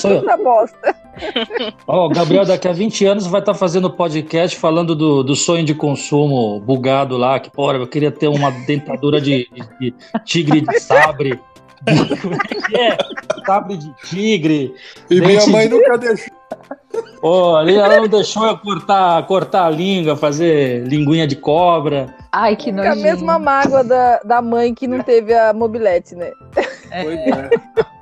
sou, 0.01 0.21
tanta 0.21 0.37
bosta. 0.37 0.97
Ó, 1.87 2.07
o 2.07 2.09
Gabriel 2.09 2.45
daqui 2.45 2.67
a 2.69 2.73
20 2.73 3.05
anos 3.07 3.27
vai 3.27 3.41
estar 3.41 3.55
fazendo 3.55 3.91
podcast 3.91 4.57
falando 4.57 4.95
do, 4.95 5.23
do 5.23 5.37
sonho 5.37 5.65
de 5.65 5.75
consumo 5.75 6.61
bugado 6.61 7.17
lá, 7.17 7.39
que, 7.39 7.51
porra, 7.51 7.77
eu 7.79 7.87
queria 7.87 8.11
ter 8.11 8.29
uma 8.29 8.51
dentadura 8.51 9.21
de, 9.21 9.49
de- 9.53 9.91
de 9.91 9.95
tigre 10.25 10.61
de 10.61 10.81
sabre. 10.81 11.39
Como 12.23 12.35
é 12.35 12.39
que 12.39 12.77
é? 12.77 12.97
Sabre 13.45 13.77
de 13.77 13.93
tigre. 14.09 14.75
E 15.11 15.21
minha 15.21 15.47
mãe 15.47 15.69
de- 15.69 15.75
nunca 15.75 15.99
deixou. 15.99 16.33
Pô, 17.21 17.57
ali 17.57 17.75
ela 17.77 17.97
não 18.01 18.09
deixou 18.09 18.45
eu 18.47 18.59
cortar, 18.59 19.27
cortar 19.27 19.67
a 19.67 19.71
língua, 19.71 20.15
fazer 20.17 20.87
linguinha 20.87 21.27
de 21.27 21.37
cobra. 21.37 22.15
Ai, 22.33 22.55
que 22.57 22.71
É 22.71 22.73
a 22.73 22.77
nojinho. 22.77 23.03
mesma 23.03 23.39
mágoa 23.39 23.83
da, 23.83 24.19
da 24.21 24.43
mãe 24.43 24.75
que 24.75 24.87
não 24.87 25.03
teve 25.03 25.33
a 25.35 25.53
mobilete, 25.53 26.15
né? 26.15 26.31
Pois 26.55 27.19
é. 27.19 27.51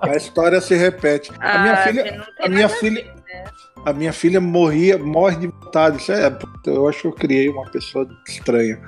A 0.01 0.17
história 0.17 0.61
se 0.61 0.75
repete. 0.75 1.31
A 1.41 1.59
minha 1.61 1.73
Ah, 1.75 1.77
filha, 1.79 2.05
não 2.17 2.25
tem 2.37 2.47
a 2.47 2.49
minha 2.49 2.69
filha, 2.69 3.03
ver, 3.05 3.15
né? 3.35 3.45
a 3.87 3.93
minha 3.93 4.13
filha 4.13 4.41
morria, 4.41 4.99
morre 4.99 5.37
de 5.37 5.47
vontade. 5.47 5.99
Isso 5.99 6.13
é, 6.13 6.37
eu 6.67 6.89
acho 6.89 7.03
que 7.03 7.07
eu 7.07 7.13
criei 7.13 7.49
uma 7.49 7.71
pessoa 7.71 8.07
estranha. 8.29 8.81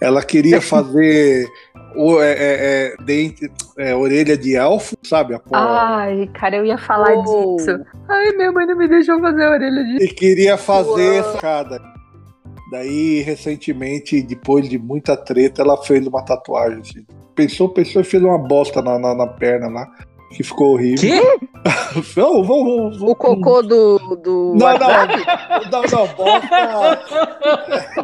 Ela 0.00 0.22
queria 0.22 0.60
fazer 0.62 1.46
o, 1.96 2.20
é, 2.20 2.32
é, 2.32 2.36
é, 2.38 2.96
dente, 3.04 3.50
é, 3.78 3.94
orelha 3.94 4.36
de 4.36 4.54
elfo, 4.56 4.96
sabe? 5.02 5.34
A 5.34 5.38
porra. 5.38 5.60
Ai, 5.62 6.30
cara, 6.34 6.56
eu 6.56 6.64
ia 6.66 6.78
falar 6.78 7.12
Oh. 7.16 7.56
disso. 7.56 7.70
Ai, 8.08 8.32
minha 8.36 8.52
mãe 8.52 8.66
não 8.66 8.76
me 8.76 8.88
deixou 8.88 9.20
fazer 9.20 9.44
a 9.44 9.50
orelha 9.50 9.84
disso. 9.84 10.04
E 10.04 10.08
queria 10.08 10.56
fazer 10.56 11.20
Uau. 11.22 11.34
escada. 11.34 11.80
Daí, 12.70 13.20
recentemente, 13.22 14.20
depois 14.22 14.68
de 14.68 14.78
muita 14.78 15.16
treta, 15.16 15.62
ela 15.62 15.76
fez 15.82 16.06
uma 16.06 16.22
tatuagem. 16.24 16.80
assim. 16.80 17.06
Pensou, 17.34 17.68
pensou 17.70 18.02
e 18.02 18.04
fez 18.04 18.22
uma 18.22 18.36
bosta 18.38 18.82
na, 18.82 18.98
na, 18.98 19.14
na 19.14 19.26
perna 19.26 19.68
lá, 19.68 19.86
que 20.36 20.42
ficou 20.42 20.74
horrível. 20.74 21.08
Que? 21.10 21.48
Não, 22.20 22.42
vou, 22.44 22.64
vou, 22.64 22.98
vou- 22.98 23.10
O 23.10 23.16
cocô 23.16 23.62
do. 23.62 23.98
do 24.22 24.54
Não, 24.54 24.78
não, 24.78 24.88
não, 25.70 25.82
não, 25.82 26.06
bosta. 26.14 27.00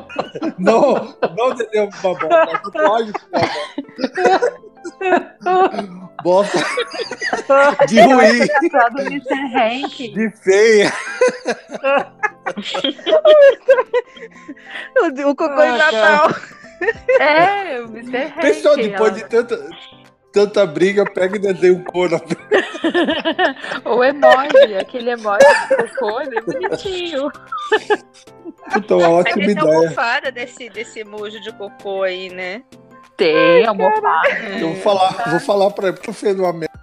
Não, 0.58 1.14
não 1.36 1.52
entendeu 1.52 1.88
uma 2.02 2.14
bosta. 2.14 2.60
Tatuagem 2.64 3.12
uma 5.46 5.68
bosta. 6.22 6.58
Bosta 7.46 7.86
de 7.86 8.00
ruim, 8.00 8.38
do. 8.38 9.22
Hank. 9.54 10.08
de 10.08 10.30
feia. 10.42 10.92
O, 15.00 15.06
o 15.30 15.36
cocô 15.36 15.60
Ah, 15.60 15.66
de 15.66 15.78
Natal. 15.78 16.30
É, 17.20 17.80
o 17.80 17.84
Mr. 17.88 18.16
Hank. 18.26 18.40
Pessoal, 18.40 18.76
depois 18.76 19.10
ela- 19.10 19.18
de 19.18 19.24
tanta, 19.28 19.68
tanta 20.32 20.66
briga, 20.66 21.04
pega 21.04 21.36
e 21.36 21.40
desenha 21.40 21.74
um 21.74 21.84
cor 21.84 22.10
na 22.10 22.20
O 23.84 24.02
emoji, 24.04 24.76
aquele 24.78 25.10
emoji 25.10 25.46
de 25.68 25.76
cocô, 25.76 26.20
ele 26.20 26.38
é 26.38 26.42
bonitinho. 26.42 27.30
Puta, 28.72 28.96
uma 28.96 29.08
ótima 29.10 29.36
tem 29.36 29.50
ideia. 29.50 29.76
almofada 29.76 30.32
desse, 30.32 30.68
desse 30.70 31.00
emoji 31.00 31.40
de 31.40 31.52
cocô 31.52 32.02
aí, 32.02 32.30
né? 32.30 32.62
Tem, 33.16 33.64
almofada. 33.64 34.28
Eu 34.58 34.72
vou 34.72 34.76
falar, 34.82 35.30
vou 35.30 35.40
falar 35.40 35.70
pra 35.70 35.88
ele, 35.88 35.96
porque 35.96 36.10
eu 36.10 36.14
fiz 36.14 36.34
uma 36.38 36.52
merda. 36.52 36.74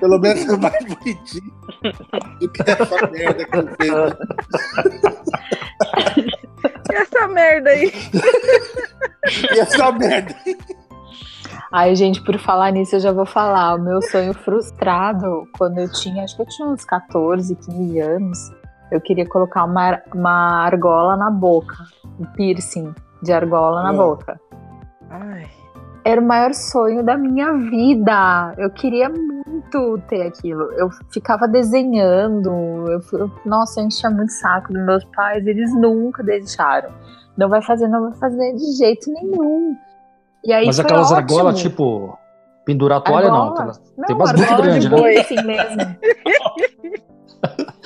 Pelo 0.00 0.18
menos 0.18 0.48
é 0.48 0.56
mais 0.56 0.84
bonitinho 0.84 1.54
do 2.40 2.52
que 2.52 2.62
essa 2.70 3.06
merda 3.10 3.44
que 3.44 3.56
eu 3.56 3.68
fiz. 3.80 3.92
E 6.90 6.94
essa 6.94 7.28
merda 7.28 7.70
aí. 7.70 7.92
E 9.54 9.60
essa 9.60 9.92
merda. 9.92 10.34
Ai, 11.72 11.96
gente, 11.96 12.22
por 12.22 12.38
falar 12.38 12.70
nisso, 12.72 12.96
eu 12.96 13.00
já 13.00 13.12
vou 13.12 13.26
falar. 13.26 13.74
O 13.74 13.82
meu 13.82 14.02
sonho 14.02 14.34
frustrado, 14.34 15.48
quando 15.56 15.78
eu 15.78 15.90
tinha, 15.90 16.24
acho 16.24 16.36
que 16.36 16.42
eu 16.42 16.46
tinha 16.46 16.68
uns 16.68 16.84
14, 16.84 17.54
15 17.56 17.98
anos, 18.00 18.38
eu 18.96 19.00
queria 19.00 19.26
colocar 19.26 19.64
uma, 19.64 20.00
uma 20.14 20.64
argola 20.64 21.16
na 21.16 21.30
boca. 21.30 21.76
Um 22.20 22.24
piercing 22.24 22.94
de 23.22 23.32
argola 23.32 23.82
na 23.82 23.90
Ah. 23.90 23.92
boca. 23.92 24.40
Ai. 25.10 25.46
Era 26.04 26.20
o 26.20 26.24
maior 26.24 26.52
sonho 26.52 27.02
da 27.02 27.16
minha 27.16 27.52
vida. 27.54 28.54
Eu 28.58 28.68
queria 28.70 29.08
muito 29.08 29.98
ter 30.06 30.26
aquilo. 30.26 30.64
Eu 30.72 30.90
ficava 31.10 31.48
desenhando. 31.48 32.50
Eu, 32.86 33.00
eu- 33.18 33.30
nossa, 33.46 33.80
eu 33.80 33.86
enchia 33.86 34.10
muito 34.10 34.30
saco 34.32 34.72
dos 34.72 34.84
meus 34.84 35.04
pais. 35.16 35.46
Eles 35.46 35.74
nunca 35.74 36.22
deixaram. 36.22 36.90
Não 37.36 37.48
vai 37.48 37.62
fazer, 37.62 37.88
não 37.88 38.10
vai 38.10 38.18
fazer 38.18 38.52
de 38.54 38.76
jeito 38.76 39.10
nenhum. 39.10 39.74
E 40.44 40.52
aí 40.52 40.66
Mas 40.66 40.78
aquelas 40.78 41.10
ótimo. 41.10 41.16
argolas, 41.38 41.58
tipo, 41.58 42.18
pendurar 42.66 42.98
a 42.98 43.00
toalha, 43.00 43.28
não. 43.28 43.48
Argola? 43.48 43.72
Não, 43.96 44.04
tem 44.06 44.14
umas 44.16 44.32
muito 44.32 44.42
argola 44.44 44.62
grande, 44.62 44.88
de 44.88 44.94
né? 44.94 45.02
piercing 45.02 45.42
mesmo. 45.46 45.96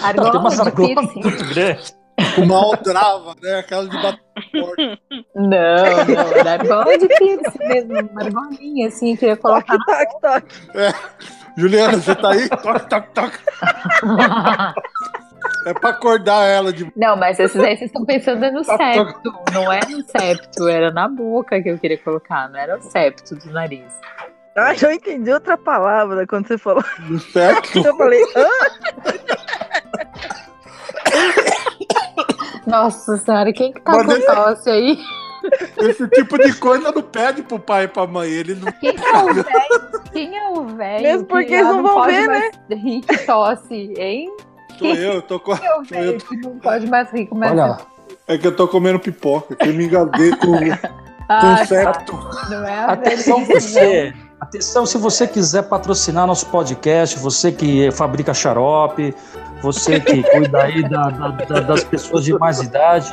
Argola 0.03 0.31
Tem 0.31 0.41
umas 0.41 0.55
de 0.55 0.61
argolas 0.61 1.15
muito 1.15 1.55
grandes. 1.55 1.99
Uma 2.37 2.57
aldrava, 2.57 3.35
né? 3.41 3.59
Aquela 3.61 3.89
de 3.89 4.03
bater 4.03 4.21
porta. 4.53 4.99
Não, 5.35 5.47
não, 6.15 6.33
era 6.33 6.53
argola 6.53 6.99
de 6.99 7.09
piercing 7.09 7.59
mesmo. 7.69 8.11
Uma 8.11 8.23
argolinha 8.23 8.89
assim, 8.89 9.17
que 9.17 9.25
eu 9.25 9.31
ia 9.31 9.37
colocar 9.37 9.79
Toque, 9.79 10.21
toque, 10.21 10.21
toque. 10.21 10.57
Juliana, 11.57 11.97
você 11.97 12.15
tá 12.15 12.31
aí? 12.31 12.49
Toque, 12.49 12.89
toque, 12.89 13.09
toque. 13.15 13.39
É 15.67 15.75
pra 15.75 15.91
acordar 15.91 16.47
ela 16.47 16.73
de. 16.73 16.91
Não, 16.97 17.17
mas 17.17 17.39
esses 17.39 17.61
aí 17.61 17.77
vocês 17.77 17.91
estão 17.91 18.05
pensando 18.05 18.45
é 18.45 18.51
no 18.51 18.65
septo. 18.65 19.33
Não 19.53 19.73
é 19.73 19.81
no 19.89 20.03
septo, 20.05 20.69
era 20.69 20.91
na 20.91 21.09
boca 21.09 21.61
que 21.63 21.69
eu 21.69 21.79
queria 21.79 21.99
colocar, 21.99 22.49
não 22.49 22.59
era 22.59 22.79
o 22.79 22.83
septo 22.83 23.35
do 23.37 23.53
nariz. 23.53 23.93
Ah, 24.57 24.75
eu 24.83 24.91
entendi 24.91 25.31
outra 25.31 25.57
palavra 25.57 26.27
quando 26.27 26.49
você 26.49 26.59
falou. 26.59 26.83
No 27.09 27.21
sexo. 27.21 27.79
Eu 27.79 27.97
falei, 27.97 28.21
hã? 28.35 28.49
Nossa 32.68 33.16
senhora, 33.16 33.52
quem 33.52 33.72
que 33.72 33.81
tá 33.81 33.92
Mas 33.92 34.07
com 34.07 34.12
esse- 34.12 34.26
tosse 34.26 34.70
aí? 34.70 34.98
Esse 35.78 36.07
tipo 36.09 36.37
de 36.37 36.52
coisa 36.54 36.90
não 36.92 37.00
pede 37.02 37.42
pro 37.42 37.59
pai 37.61 37.85
e 37.85 37.88
pra 37.88 38.07
mãe. 38.07 38.28
Ele 38.28 38.54
não. 38.57 38.70
Quem 38.72 38.90
é 38.90 39.22
o 39.22 39.33
velho? 39.35 40.02
Quem 40.12 40.37
é 40.37 40.48
o 40.50 40.64
velho? 40.64 41.02
Mesmo 41.02 41.26
porque 41.26 41.44
que 41.46 41.54
eles 41.54 41.66
não 41.66 41.83
vão 41.83 42.04
ver, 42.04 42.26
mais 42.26 42.50
rir 42.70 43.00
que 43.02 43.18
tosse, 43.18 43.94
hein? 43.96 44.31
Sou 44.78 44.88
eu, 44.88 45.12
eu 45.14 45.22
tô 45.22 45.38
com. 45.40 45.57
Quem 45.57 45.66
é 45.68 45.76
o 45.78 45.83
velho 45.85 46.18
que 46.18 46.37
não 46.38 46.59
pode 46.59 46.87
mais 46.88 47.11
rir, 47.12 47.26
começa 47.26 47.52
Olha 47.52 47.66
lá. 47.66 47.78
É 48.26 48.37
que 48.37 48.46
eu 48.46 48.54
tô 48.54 48.66
comendo 48.68 48.98
pipoca, 48.98 49.54
que 49.54 49.68
eu 49.68 49.72
me 49.74 49.85
engasguei 49.87 50.31
com, 50.33 50.59
com 50.59 50.98
Ah, 51.31 51.64
septo. 51.64 52.12
Não 52.50 52.66
é 52.66 52.74
a 52.81 52.92
Atenção 52.92 53.44
você, 53.44 54.12
atenção 54.40 54.87
se 54.87 54.96
você 54.98 55.27
quiser 55.27 55.62
patrocinar 55.64 56.27
nosso 56.27 56.46
podcast, 56.46 57.18
você 57.18 57.51
que 57.53 57.90
fabrica 57.90 58.33
xarope, 58.35 59.14
você 59.62 60.01
que 60.01 60.22
cuida 60.31 60.62
aí 60.62 60.83
da- 60.88 61.11
da- 61.11 61.29
da- 61.29 61.61
das 61.61 61.85
pessoas 61.85 62.24
de 62.24 62.33
mais 62.38 62.61
idade, 62.61 63.11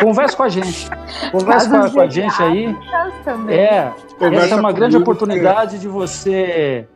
converse 0.00 0.36
com 0.36 0.42
a 0.42 0.48
gente. 0.48 0.88
Converse 1.32 1.68
com 1.68 1.90
com 1.90 2.00
a 2.00 2.08
gente 2.08 2.42
aí. 2.42 2.76
também. 3.24 3.56
É, 3.58 3.92
Conversa 4.18 4.46
essa 4.46 4.54
é 4.54 4.56
uma 4.56 4.62
comigo, 4.62 4.76
grande 4.78 4.96
oportunidade 4.96 5.78
de 5.78 5.88
você 5.88 6.86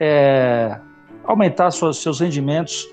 é, 0.00 0.76
aumentar 1.24 1.70
suas- 1.70 1.98
seus 1.98 2.20
rendimentos 2.20 2.86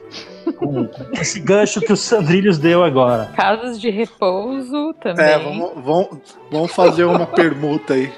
com 0.58 0.90
esse 1.14 1.40
gancho 1.40 1.80
que 1.82 1.94
o 1.94 1.98
Sandrilhos 1.98 2.58
deu 2.58 2.84
agora. 2.84 3.30
Casas 3.36 3.80
de 3.80 3.90
repouso 3.90 4.94
também. 5.02 5.24
É, 5.26 5.38
vamos, 5.40 5.72
vamos, 5.84 6.08
vamos 6.52 6.72
fazer 6.74 7.04
uma 7.06 7.26
permuta 7.26 7.94
aí. 7.94 8.12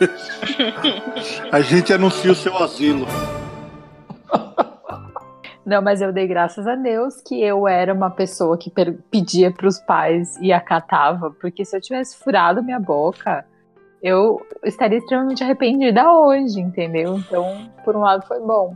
A 1.52 1.60
gente 1.60 1.92
anuncia 1.92 2.32
o 2.32 2.34
seu 2.34 2.56
asilo. 2.56 3.06
Não, 5.64 5.80
mas 5.82 6.00
eu 6.00 6.12
dei 6.12 6.26
graças 6.26 6.66
a 6.66 6.74
Deus 6.74 7.20
que 7.20 7.40
eu 7.42 7.68
era 7.68 7.94
uma 7.94 8.10
pessoa 8.10 8.58
que 8.58 8.72
pedia 9.10 9.52
para 9.52 9.68
os 9.68 9.78
pais 9.78 10.36
e 10.40 10.52
acatava, 10.52 11.30
porque 11.40 11.64
se 11.64 11.76
eu 11.76 11.80
tivesse 11.80 12.16
furado 12.18 12.62
minha 12.62 12.80
boca, 12.80 13.44
eu 14.02 14.40
estaria 14.64 14.98
extremamente 14.98 15.44
arrependida 15.44 16.12
hoje, 16.12 16.58
entendeu? 16.58 17.18
Então, 17.18 17.70
por 17.84 17.94
um 17.94 18.00
lado, 18.00 18.26
foi 18.26 18.40
bom. 18.40 18.74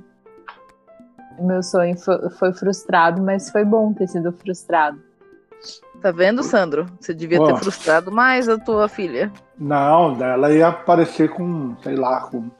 Meu 1.40 1.62
sonho 1.62 1.96
foi 2.38 2.52
frustrado, 2.52 3.20
mas 3.20 3.50
foi 3.50 3.64
bom 3.64 3.92
ter 3.92 4.06
sido 4.06 4.30
frustrado. 4.32 5.02
Tá 6.04 6.10
vendo, 6.12 6.42
Sandro? 6.42 6.84
Você 7.00 7.14
devia 7.14 7.40
Ó. 7.40 7.46
ter 7.46 7.56
frustrado 7.56 8.12
mais 8.12 8.46
a 8.46 8.58
tua 8.58 8.88
filha. 8.90 9.32
Não, 9.58 10.22
ela 10.22 10.52
ia 10.52 10.68
aparecer 10.68 11.30
com, 11.30 11.74
sei 11.82 11.96
lá, 11.96 12.20
com. 12.30 12.50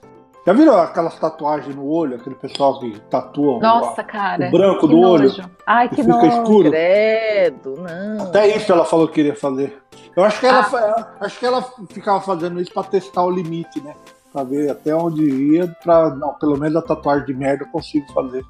Já 0.46 0.54
viram 0.54 0.78
aquelas 0.78 1.18
tatuagens 1.18 1.76
no 1.76 1.86
olho, 1.86 2.16
aquele 2.16 2.36
pessoal 2.36 2.80
que 2.80 2.98
tatua 3.10 3.56
o- 3.58 3.60
Nossa, 3.60 4.02
cara. 4.02 4.48
o 4.48 4.50
branco 4.50 4.80
que 4.80 4.94
do 4.94 4.98
olho? 4.98 5.24
nojo. 5.28 5.42
Ai, 5.66 5.90
que 5.90 5.96
que 5.96 6.02
fica 6.04 6.16
nojo. 6.16 6.40
escuro? 6.42 6.70
Credo, 6.70 7.74
não. 7.82 8.24
Até 8.28 8.46
isso 8.56 8.72
ela 8.72 8.86
falou 8.86 9.08
que 9.08 9.14
queria 9.14 9.36
fazer. 9.36 9.76
Eu 10.16 10.24
acho 10.24 10.40
que 10.40 10.46
ela, 10.46 10.60
Ah. 10.62 11.06
acho 11.20 11.38
que 11.38 11.44
ela 11.44 11.62
ficava 11.90 12.22
fazendo 12.22 12.58
isso 12.62 12.72
pra 12.72 12.82
testar 12.82 13.24
o 13.24 13.30
limite, 13.30 13.78
né? 13.82 13.94
Pra 14.32 14.42
ver 14.42 14.70
até 14.70 14.96
onde 14.96 15.22
ia, 15.22 15.68
pra. 15.82 16.08
Não, 16.14 16.32
pelo 16.32 16.56
menos 16.58 16.76
a 16.76 16.80
tatuagem 16.82 17.26
de 17.26 17.34
merda 17.34 17.64
eu 17.64 17.68
consigo 17.68 18.10
fazer. 18.14 18.42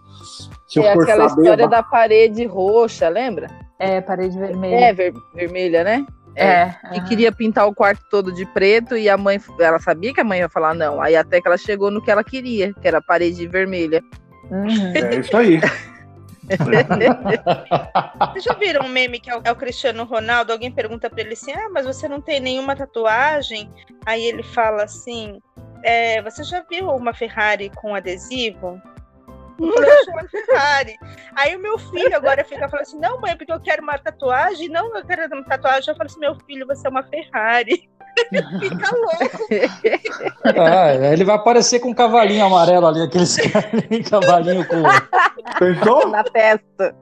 Se 0.69 0.79
eu 0.79 0.85
É 0.85 0.93
for 0.95 1.03
aquela 1.03 1.29
saber. 1.29 1.43
história 1.43 1.67
da 1.69 1.83
parede 1.83 2.47
roxa, 2.47 3.09
lembra? 3.09 3.49
É, 3.79 4.01
parede 4.01 4.39
vermelha. 4.39 4.77
É, 4.77 4.93
ver- 4.93 5.15
vermelha, 5.35 5.85
né? 5.85 6.07
É. 6.37 6.75
E 6.93 7.01
queria 7.03 7.31
pintar 7.31 7.67
o 7.67 7.75
quarto 7.75 8.05
todo 8.11 8.33
de 8.33 8.45
preto 8.47 8.97
e 8.97 9.09
a 9.09 9.17
mãe, 9.17 9.41
ela 9.61 9.79
sabia 9.79 10.13
que 10.13 10.21
a 10.21 10.25
mãe 10.25 10.41
ia 10.41 10.49
falar 10.49 10.75
não. 10.75 11.01
Aí 11.01 11.15
até 11.15 11.41
que 11.41 11.47
ela 11.47 11.57
chegou 11.57 11.91
no 11.91 12.03
que 12.03 12.11
ela 12.11 12.25
queria, 12.25 12.73
que 12.75 12.89
era 12.89 13.01
parede 13.01 13.47
vermelha. 13.47 14.03
Uhum. 14.51 14.93
É 14.95 15.15
isso 15.17 15.37
aí. 15.37 15.61
Vocês 18.33 18.45
já 18.45 18.53
viram 18.55 18.85
um 18.85 18.89
meme 18.89 19.19
que 19.19 19.31
é 19.31 19.37
o, 19.39 19.41
é 19.45 19.51
o 19.51 19.57
Cristiano 19.57 20.05
Ronaldo? 20.05 20.53
Alguém 20.53 20.71
pergunta 20.71 21.09
pra 21.09 21.23
ele 21.23 21.33
assim: 21.33 21.53
Ah, 21.53 21.71
mas 21.73 21.87
você 21.87 22.07
não 22.07 22.21
tem 22.21 22.39
nenhuma 22.41 22.77
tatuagem? 22.77 23.71
Aí 24.05 24.23
ele 24.27 24.43
fala 24.43 24.83
assim: 24.85 25.41
é, 25.83 26.21
Você 26.23 26.45
já 26.45 26.63
viu 26.69 26.89
uma 26.91 27.15
Ferrari 27.15 27.71
com 27.75 27.95
adesivo? 27.95 28.79
Aí 31.37 31.57
o 31.57 31.61
meu 31.61 31.79
filho 31.79 32.17
agora 32.17 32.45
fica 32.45 32.69
falando 32.69 32.83
assim: 32.83 32.99
Não, 32.99 33.21
mãe, 33.21 33.37
porque 33.37 33.53
eu 33.53 33.61
quero 33.61 33.83
uma 33.83 33.99
tatuagem. 33.99 34.69
Não, 34.69 34.97
eu 34.97 35.05
quero 35.05 35.27
uma 35.33 35.45
tatuagem. 35.45 35.89
Eu 35.89 35.97
falo 35.97 36.07
assim: 36.07 36.21
Meu 36.21 36.37
filho, 36.47 36.67
você 36.67 36.87
é 36.87 36.91
uma 36.91 37.03
Ferrari. 37.05 37.89
Fica 38.61 38.97
louco. 38.97 39.49
É, 40.45 41.13
ele 41.13 41.25
vai 41.25 41.35
aparecer 41.35 41.81
com 41.81 41.91
um 41.91 41.95
cavalinho 41.95 42.45
amarelo 42.45 42.87
ali, 42.87 43.03
aqueles 43.03 43.37
cavalinho 44.09 44.67
com. 44.67 44.83
Pensou? 45.59 46.09
Na 46.09 46.23
testa. 46.23 46.95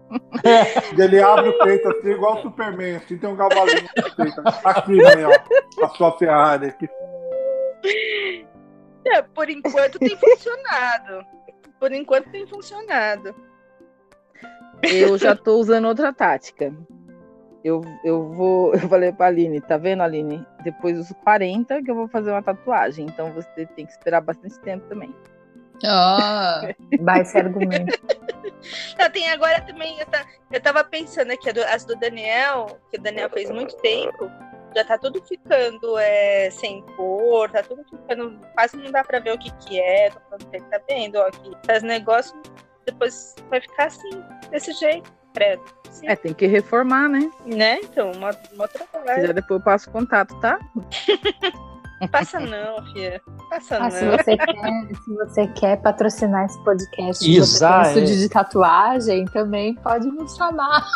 Ele 0.97 1.21
abre 1.21 1.51
o 1.51 1.59
peito 1.59 1.89
assim, 1.89 2.13
igual 2.13 2.39
o 2.39 2.43
Superman, 2.43 2.97
assim, 2.97 3.19
tem 3.19 3.29
um 3.29 3.37
cavalinho 3.37 3.83
no 3.83 4.17
peito. 4.17 4.43
Aqui, 4.65 4.97
né, 4.97 5.27
ó, 5.27 5.85
a 5.85 5.89
sua 5.91 6.17
Ferrari 6.19 6.69
aqui. 6.69 6.89
É, 9.05 9.23
por 9.23 9.51
enquanto 9.51 9.99
tem 9.99 10.17
funcionado. 10.17 11.27
Por 11.83 11.91
enquanto 11.93 12.31
tem 12.31 12.47
funcionado. 12.47 13.35
Eu 14.85 15.19
já 15.19 15.35
tô 15.35 15.57
usando 15.59 15.89
outra 15.89 16.13
tática. 16.13 16.73
Eu, 17.65 17.81
eu 18.05 18.29
vou. 18.29 18.73
Eu 18.81 18.89
falei 18.89 19.11
pra 19.11 19.27
Aline, 19.27 19.61
tá 19.61 19.77
vendo, 19.79 20.01
Aline? 20.01 20.47
Depois 20.63 20.97
dos 20.97 21.09
40 21.25 21.83
que 21.83 21.91
eu 21.91 21.97
vou 21.97 22.07
fazer 22.07 22.31
uma 22.31 22.41
tatuagem. 22.41 23.07
Então 23.07 23.33
você 23.33 23.67
tem 23.75 23.85
que 23.85 23.91
esperar 23.91 24.21
bastante 24.21 24.61
tempo 24.61 24.87
também. 24.89 25.13
Ah, 25.85 26.73
vai 27.03 27.23
esse 27.23 27.37
argumento. 27.37 28.01
Não, 28.97 29.11
tem 29.11 29.29
agora 29.33 29.61
também, 29.63 29.99
eu, 29.99 30.07
tá, 30.07 30.25
eu 30.53 30.61
tava 30.61 30.85
pensando 30.85 31.33
aqui, 31.33 31.51
as 31.51 31.85
do 31.85 31.97
Daniel, 31.97 32.79
que 32.93 32.97
o 32.97 33.03
Daniel 33.03 33.29
fez 33.29 33.51
muito 33.51 33.75
tempo, 33.79 34.31
já 34.75 34.85
tá 34.85 34.99
tudo 34.99 35.23
ficando 35.23 35.99
é, 35.99 36.51
sem 36.51 36.83
cor, 36.97 37.51
tá 37.51 37.63
tudo 37.63 37.85
ficando. 37.85 38.39
Quase 38.55 38.77
não 38.77 38.91
dá 38.91 39.05
pra 39.05 39.19
ver 39.19 39.33
o 39.33 39.39
que 39.39 39.51
que 39.57 39.81
é. 39.81 40.11
Tô 40.11 40.21
falando 40.21 40.51
que 40.51 40.61
tá 40.61 40.81
vendo, 40.89 41.17
ó, 41.17 41.31
que 41.31 41.51
faz 41.67 41.83
negócio, 41.83 42.35
depois 42.87 43.35
vai 43.49 43.61
ficar 43.61 43.87
assim, 43.87 44.25
desse 44.51 44.73
jeito, 44.73 45.13
credo. 45.35 45.63
Sim. 45.91 46.09
É, 46.09 46.17
tem 46.17 46.33
que 46.33 46.47
reformar, 46.47 47.09
né? 47.09 47.31
Né? 47.45 47.81
Então, 47.83 48.11
uma, 48.13 48.31
uma 48.53 48.65
outra 48.65 48.85
Se 48.85 49.15
quiser, 49.15 49.35
depois 49.35 49.61
eu 49.61 49.65
passo 49.65 49.91
o 49.91 49.93
contato, 49.93 50.39
tá? 50.41 50.59
Passa 52.11 52.41
não, 52.41 52.85
filha. 52.93 53.21
Passa 53.51 53.79
Ah, 53.79 53.91
se 53.91 54.05
não. 54.05 54.17
você 54.17 54.37
quer, 54.37 54.95
se 55.05 55.15
você 55.15 55.47
quer 55.49 55.77
patrocinar 55.83 56.47
esse 56.47 56.63
podcast, 56.65 57.31
Isso, 57.31 57.59
você 57.59 57.67
tem 57.67 57.77
um 57.79 57.83
estúdio 57.83 58.17
de 58.19 58.29
tatuagem, 58.29 59.25
também 59.27 59.75
pode 59.77 60.07
nos 60.09 60.35
chamar. 60.37 60.87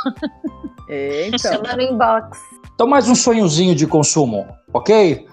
É, 0.88 1.28
então. 1.28 1.38
Chama 1.52 1.74
no 1.74 1.82
inbox. 1.82 2.38
Então, 2.74 2.86
mais 2.86 3.08
um 3.08 3.14
sonhozinho 3.14 3.74
de 3.74 3.86
consumo, 3.86 4.46
ok? 4.72 5.26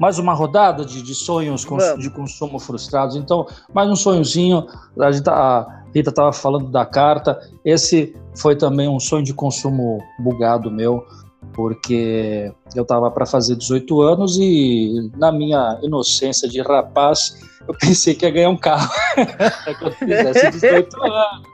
Mais 0.00 0.18
uma 0.18 0.34
rodada 0.34 0.84
de, 0.84 1.00
de 1.02 1.14
sonhos 1.14 1.64
cons- 1.64 1.84
Vamos. 1.84 2.02
de 2.02 2.10
consumo 2.10 2.58
frustrados. 2.58 3.14
Então, 3.16 3.46
mais 3.72 3.88
um 3.88 3.94
sonhozinho. 3.96 4.66
A, 4.98 5.12
gente 5.12 5.22
tá- 5.24 5.32
a 5.32 5.82
Rita 5.94 6.10
estava 6.10 6.32
falando 6.32 6.70
da 6.70 6.84
carta. 6.84 7.38
Esse 7.64 8.16
foi 8.36 8.56
também 8.56 8.88
um 8.88 8.98
sonho 8.98 9.22
de 9.22 9.32
consumo 9.32 9.98
bugado 10.18 10.70
meu, 10.70 11.06
porque 11.54 12.52
eu 12.74 12.82
estava 12.82 13.10
para 13.10 13.26
fazer 13.26 13.56
18 13.56 14.00
anos 14.00 14.38
e, 14.38 15.10
na 15.16 15.30
minha 15.30 15.78
inocência 15.82 16.48
de 16.48 16.60
rapaz, 16.60 17.36
eu 17.66 17.74
pensei 17.78 18.14
que 18.14 18.24
ia 18.24 18.30
ganhar 18.30 18.48
um 18.48 18.56
carro 18.56 18.90
quando 19.78 19.92
eu 19.92 19.92
fizesse 19.92 20.50
18 20.50 21.02
anos. 21.02 21.52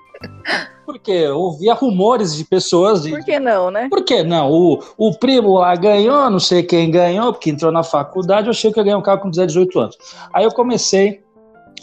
Porque 0.84 1.10
eu 1.10 1.38
ouvia 1.38 1.74
rumores 1.74 2.34
de 2.34 2.44
pessoas 2.44 3.02
de, 3.02 3.10
Por 3.10 3.22
que 3.22 3.38
não, 3.38 3.70
né? 3.70 3.88
por 3.90 4.02
que 4.02 4.22
não? 4.22 4.50
O, 4.50 4.82
o 4.96 5.18
primo 5.18 5.58
lá 5.58 5.76
ganhou, 5.76 6.30
não 6.30 6.40
sei 6.40 6.62
quem 6.62 6.90
ganhou, 6.90 7.32
porque 7.32 7.50
entrou 7.50 7.70
na 7.70 7.82
faculdade, 7.82 8.46
eu 8.46 8.52
achei 8.52 8.72
que 8.72 8.80
ia 8.80 8.84
ganhar 8.84 8.98
um 8.98 9.02
carro 9.02 9.20
com 9.20 9.30
18 9.30 9.78
anos. 9.78 9.98
Aí 10.32 10.44
eu 10.44 10.50
comecei 10.50 11.22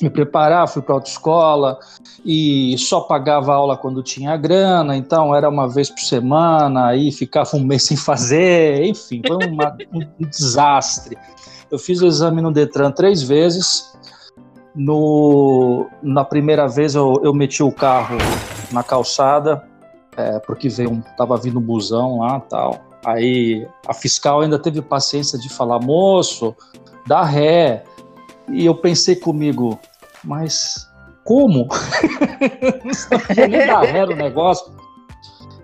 me 0.04 0.10
preparar, 0.10 0.68
fui 0.68 0.82
para 0.82 0.96
autoescola 0.96 1.78
e 2.26 2.76
só 2.78 3.02
pagava 3.02 3.54
aula 3.54 3.78
quando 3.78 4.02
tinha 4.04 4.36
grana, 4.38 4.96
então 4.96 5.34
era 5.36 5.50
uma 5.50 5.68
vez 5.68 5.90
por 5.90 6.00
semana, 6.00 6.88
aí 6.88 7.12
ficava 7.12 7.56
um 7.56 7.64
mês 7.66 7.84
sem 7.84 7.96
fazer, 7.98 8.84
enfim, 8.86 9.22
foi 9.26 9.48
uma- 9.48 9.78
um 9.94 10.28
desastre. 10.30 11.18
Eu 11.72 11.80
fiz 11.80 12.02
o 12.02 12.08
exame 12.08 12.42
no 12.42 12.52
Detran 12.52 12.92
três 12.92 13.22
vezes. 13.24 13.94
No, 14.76 15.88
na 16.04 16.26
primeira 16.26 16.68
vez 16.68 16.96
eu, 16.96 17.20
eu 17.24 17.34
meti 17.34 17.64
o 17.64 17.72
carro 17.72 18.18
na 18.72 18.84
calçada, 18.84 19.64
é, 20.18 20.38
porque 20.40 20.68
veio 20.68 21.02
tava 21.18 21.38
vindo 21.38 21.60
um 21.60 21.62
busão 21.62 22.20
lá 22.20 22.40
tal. 22.42 22.80
Aí 23.06 23.66
a 23.88 23.94
fiscal 23.94 24.42
ainda 24.42 24.60
teve 24.60 24.82
paciência 24.82 25.40
de 25.40 25.48
falar, 25.48 25.80
moço, 25.80 26.56
dá 27.08 27.24
ré. 27.24 27.84
E 28.50 28.66
eu 28.66 28.76
pensei 28.76 29.16
comigo, 29.16 29.80
mas 30.24 30.88
como? 31.24 31.68
Não 32.86 32.94
ré 33.82 34.06
no 34.06 34.16
negócio. 34.16 34.72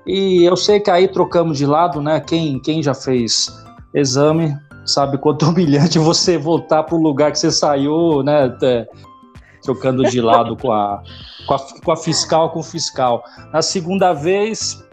E 0.05 0.43
eu 0.43 0.57
sei 0.57 0.79
que 0.79 0.89
aí 0.89 1.07
trocamos 1.07 1.57
de 1.57 1.65
lado, 1.65 2.01
né? 2.01 2.19
Quem, 2.19 2.59
quem 2.59 2.81
já 2.81 2.93
fez 2.93 3.47
exame 3.93 4.57
sabe 4.85 5.17
quanto 5.17 5.45
humilhante 5.49 5.99
você 5.99 6.37
voltar 6.37 6.83
para 6.83 6.95
o 6.95 7.01
lugar 7.01 7.31
que 7.31 7.39
você 7.39 7.51
saiu, 7.51 8.23
né? 8.23 8.55
é, 8.63 8.87
trocando 9.61 10.03
de 10.03 10.19
lado 10.19 10.57
com 10.57 10.71
a, 10.71 11.03
com 11.47 11.53
a, 11.53 11.59
com 11.83 11.91
a 11.91 11.97
fiscal, 11.97 12.49
com 12.49 12.59
o 12.59 12.63
fiscal. 12.63 13.23
Na 13.53 13.61
segunda 13.61 14.13
vez, 14.13 14.83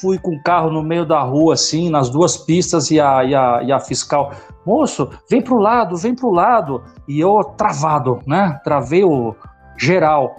fui 0.00 0.18
com 0.18 0.34
o 0.34 0.42
carro 0.42 0.70
no 0.70 0.82
meio 0.82 1.04
da 1.04 1.20
rua, 1.20 1.54
assim, 1.54 1.90
nas 1.90 2.08
duas 2.08 2.36
pistas, 2.36 2.90
e 2.90 3.00
a, 3.00 3.24
e 3.24 3.34
a, 3.34 3.62
e 3.62 3.72
a 3.72 3.78
fiscal, 3.78 4.32
moço, 4.66 5.10
vem 5.28 5.42
pro 5.42 5.56
lado, 5.56 5.96
vem 5.96 6.14
pro 6.14 6.30
lado. 6.30 6.82
E 7.06 7.20
eu 7.20 7.42
travado, 7.56 8.20
né? 8.26 8.60
Travei 8.64 9.04
o 9.04 9.34
geral. 9.78 10.36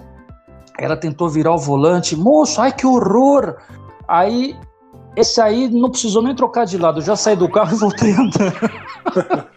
Ela 0.77 0.97
tentou 0.97 1.29
virar 1.29 1.53
o 1.53 1.57
volante, 1.57 2.15
moço, 2.15 2.59
ai 2.61 2.71
que 2.71 2.85
horror! 2.85 3.55
Aí, 4.07 4.55
esse 5.15 5.39
aí 5.41 5.69
não 5.69 5.89
precisou 5.89 6.21
nem 6.21 6.35
trocar 6.35 6.65
de 6.65 6.77
lado, 6.77 6.99
eu 6.99 7.03
já 7.03 7.15
saí 7.15 7.35
do 7.35 7.49
carro 7.49 7.73
e 7.75 7.79
voltei 7.79 8.11
andando. 8.13 9.47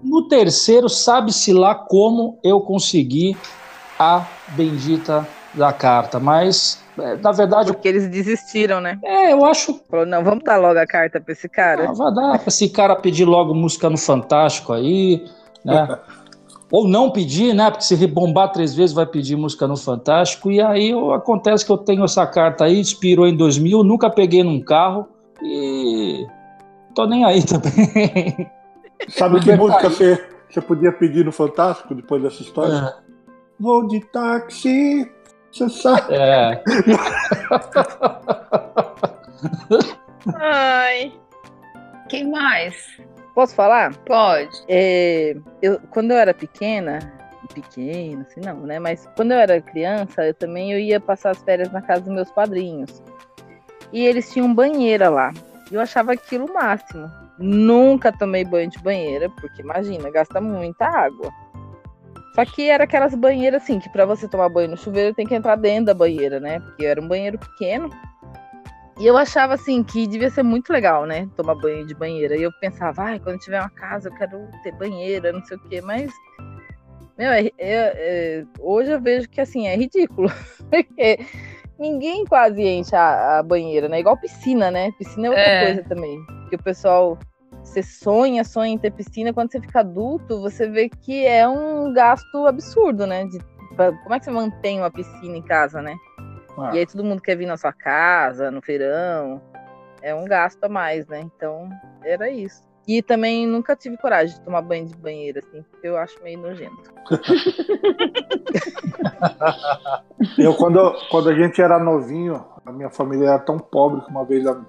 No 0.00 0.28
terceiro, 0.28 0.88
sabe-se 0.88 1.52
lá 1.52 1.74
como 1.74 2.38
eu 2.44 2.60
consegui 2.60 3.36
a 3.98 4.26
bendita 4.48 5.26
da 5.54 5.72
carta, 5.72 6.20
mas 6.20 6.81
na 6.96 7.32
verdade, 7.32 7.72
Porque 7.72 7.88
eles 7.88 8.08
desistiram, 8.08 8.80
né? 8.80 8.98
é, 9.04 9.32
eu 9.32 9.44
acho 9.44 9.80
Falou, 9.90 10.06
não, 10.06 10.22
vamos 10.22 10.44
dar 10.44 10.56
logo 10.58 10.78
a 10.78 10.86
carta 10.86 11.20
pra 11.20 11.32
esse 11.32 11.48
cara. 11.48 11.88
ah, 11.88 11.92
vai 11.92 12.12
dar 12.14 12.38
pra 12.38 12.48
esse 12.48 12.68
cara 12.68 12.94
pedir 12.96 13.24
logo 13.24 13.54
música 13.54 13.88
no 13.88 13.96
Fantástico 13.98 14.72
aí, 14.72 15.24
né? 15.64 15.88
Ou 16.70 16.88
não 16.88 17.10
pedir, 17.10 17.52
né? 17.54 17.70
Porque 17.70 17.84
se 17.84 17.94
rebombar 17.94 18.50
três 18.50 18.74
vezes 18.74 18.94
vai 18.94 19.04
pedir 19.04 19.36
música 19.36 19.66
no 19.68 19.76
Fantástico. 19.76 20.50
E 20.50 20.58
aí 20.58 20.88
eu- 20.90 21.12
acontece 21.12 21.66
que 21.66 21.70
eu 21.70 21.76
tenho 21.76 22.02
essa 22.02 22.26
carta 22.26 22.64
aí, 22.64 22.80
expirou 22.80 23.26
em 23.26 23.36
2000, 23.36 23.84
nunca 23.84 24.08
peguei 24.08 24.42
num 24.42 24.58
carro 24.58 25.06
e 25.42 26.26
tô 26.94 27.04
nem 27.06 27.24
aí 27.26 27.42
também. 27.44 28.50
Sabe 29.10 29.40
que 29.40 29.54
música 29.54 29.90
você, 29.90 30.24
você 30.48 30.60
podia 30.62 30.90
pedir 30.92 31.24
no 31.26 31.32
Fantástico 31.32 31.94
depois 31.94 32.22
dessa 32.22 32.40
história? 32.42 32.94
Vou 33.60 33.86
de 33.86 34.00
táxi, 34.10 35.06
você 35.52 35.68
sabe. 35.68 36.14
É. 36.14 36.62
Ai. 40.34 41.12
Quem 42.08 42.30
mais? 42.30 43.00
Posso 43.34 43.54
falar? 43.54 43.96
Pode. 43.98 44.50
É, 44.68 45.36
eu, 45.60 45.80
quando 45.90 46.10
eu 46.10 46.18
era 46.18 46.34
pequena, 46.34 46.98
pequena, 47.54 48.22
assim 48.22 48.40
não, 48.40 48.60
né? 48.60 48.78
Mas 48.78 49.08
quando 49.16 49.32
eu 49.32 49.38
era 49.38 49.60
criança, 49.60 50.26
eu 50.26 50.34
também 50.34 50.72
eu 50.72 50.78
ia 50.78 51.00
passar 51.00 51.30
as 51.30 51.42
férias 51.42 51.72
na 51.72 51.80
casa 51.80 52.02
dos 52.02 52.12
meus 52.12 52.30
padrinhos. 52.30 53.02
E 53.92 54.04
eles 54.04 54.30
tinham 54.32 54.54
banheira 54.54 55.08
lá. 55.08 55.32
E 55.70 55.74
eu 55.74 55.80
achava 55.80 56.12
aquilo 56.12 56.46
o 56.46 56.54
máximo. 56.54 57.10
Nunca 57.38 58.12
tomei 58.12 58.44
banho 58.44 58.70
de 58.70 58.78
banheira, 58.78 59.28
porque 59.30 59.62
imagina, 59.62 60.10
gasta 60.10 60.40
muita 60.40 60.86
água. 60.86 61.30
Só 62.34 62.44
que 62.46 62.68
era 62.70 62.84
aquelas 62.84 63.14
banheiras 63.14 63.62
assim, 63.62 63.78
que 63.78 63.90
pra 63.90 64.06
você 64.06 64.26
tomar 64.26 64.48
banho 64.48 64.70
no 64.70 64.76
chuveiro 64.76 65.14
tem 65.14 65.26
que 65.26 65.34
entrar 65.34 65.56
dentro 65.56 65.86
da 65.86 65.94
banheira, 65.94 66.40
né? 66.40 66.60
Porque 66.60 66.84
era 66.86 67.00
um 67.00 67.06
banheiro 67.06 67.38
pequeno. 67.38 67.90
E 68.98 69.06
eu 69.06 69.16
achava 69.18 69.54
assim 69.54 69.82
que 69.82 70.06
devia 70.06 70.30
ser 70.30 70.42
muito 70.42 70.72
legal, 70.72 71.04
né? 71.06 71.28
Tomar 71.36 71.54
banho 71.56 71.86
de 71.86 71.94
banheira. 71.94 72.36
E 72.36 72.42
eu 72.42 72.52
pensava, 72.60 73.02
ai, 73.02 73.18
quando 73.20 73.38
tiver 73.38 73.60
uma 73.60 73.70
casa 73.70 74.08
eu 74.08 74.14
quero 74.14 74.48
ter 74.62 74.72
banheira, 74.72 75.32
não 75.32 75.44
sei 75.44 75.56
o 75.56 75.60
quê. 75.68 75.80
Mas, 75.82 76.10
meu, 77.18 77.30
é- 77.32 77.46
é- 77.46 77.52
é- 77.58 78.44
hoje 78.60 78.90
eu 78.92 79.00
vejo 79.00 79.28
que 79.28 79.40
assim, 79.40 79.66
é 79.66 79.76
ridículo. 79.76 80.28
Porque 80.70 81.18
ninguém 81.78 82.24
quase 82.24 82.62
enche 82.62 82.94
a, 82.94 83.38
a 83.38 83.42
banheira, 83.42 83.88
né? 83.88 84.00
Igual 84.00 84.16
piscina, 84.16 84.70
né? 84.70 84.90
Piscina 84.92 85.26
é 85.26 85.30
outra 85.30 85.44
É. 85.44 85.64
coisa 85.66 85.88
também. 85.88 86.18
Que 86.48 86.56
o 86.56 86.62
pessoal. 86.62 87.18
Você 87.64 87.82
sonha, 87.82 88.44
sonha 88.44 88.72
em 88.72 88.78
ter 88.78 88.90
piscina, 88.90 89.32
quando 89.32 89.50
você 89.52 89.60
fica 89.60 89.80
adulto, 89.80 90.40
você 90.40 90.68
vê 90.68 90.88
que 90.88 91.24
é 91.26 91.46
um 91.48 91.92
gasto 91.92 92.46
absurdo, 92.46 93.06
né? 93.06 93.24
De, 93.26 93.38
pra- 93.76 93.92
como 93.92 94.14
é 94.14 94.18
que 94.18 94.24
você 94.26 94.30
mantém 94.30 94.78
uma 94.80 94.90
piscina 94.90 95.36
em 95.36 95.42
casa, 95.42 95.80
né? 95.80 95.96
Ah. 96.58 96.70
E 96.74 96.78
aí 96.80 96.86
todo 96.86 97.04
mundo 97.04 97.22
quer 97.22 97.36
vir 97.36 97.46
na 97.46 97.56
sua 97.56 97.72
casa, 97.72 98.50
no 98.50 98.60
verão. 98.60 99.40
É 100.02 100.14
um 100.14 100.24
gasto 100.26 100.62
a 100.64 100.68
mais, 100.68 101.06
né? 101.06 101.20
Então, 101.20 101.70
era 102.04 102.28
isso. 102.28 102.62
E 102.86 103.00
também 103.00 103.46
nunca 103.46 103.76
tive 103.76 103.96
coragem 103.96 104.36
de 104.36 104.42
tomar 104.44 104.60
banho 104.60 104.84
de 104.86 104.96
banheira, 104.96 105.38
assim, 105.38 105.62
porque 105.70 105.86
eu 105.86 105.96
acho 105.96 106.20
meio 106.22 106.38
nojento. 106.40 106.92
Eu, 110.38 110.54
quando, 110.54 110.92
quando 111.10 111.28
a 111.30 111.34
gente 111.34 111.60
era 111.60 111.78
novinho, 111.78 112.44
a 112.64 112.72
minha 112.72 112.90
família 112.90 113.28
era 113.28 113.38
tão 113.38 113.58
pobre 113.58 114.00
que 114.02 114.10
uma 114.10 114.24
vez 114.24 114.46
a- 114.46 114.60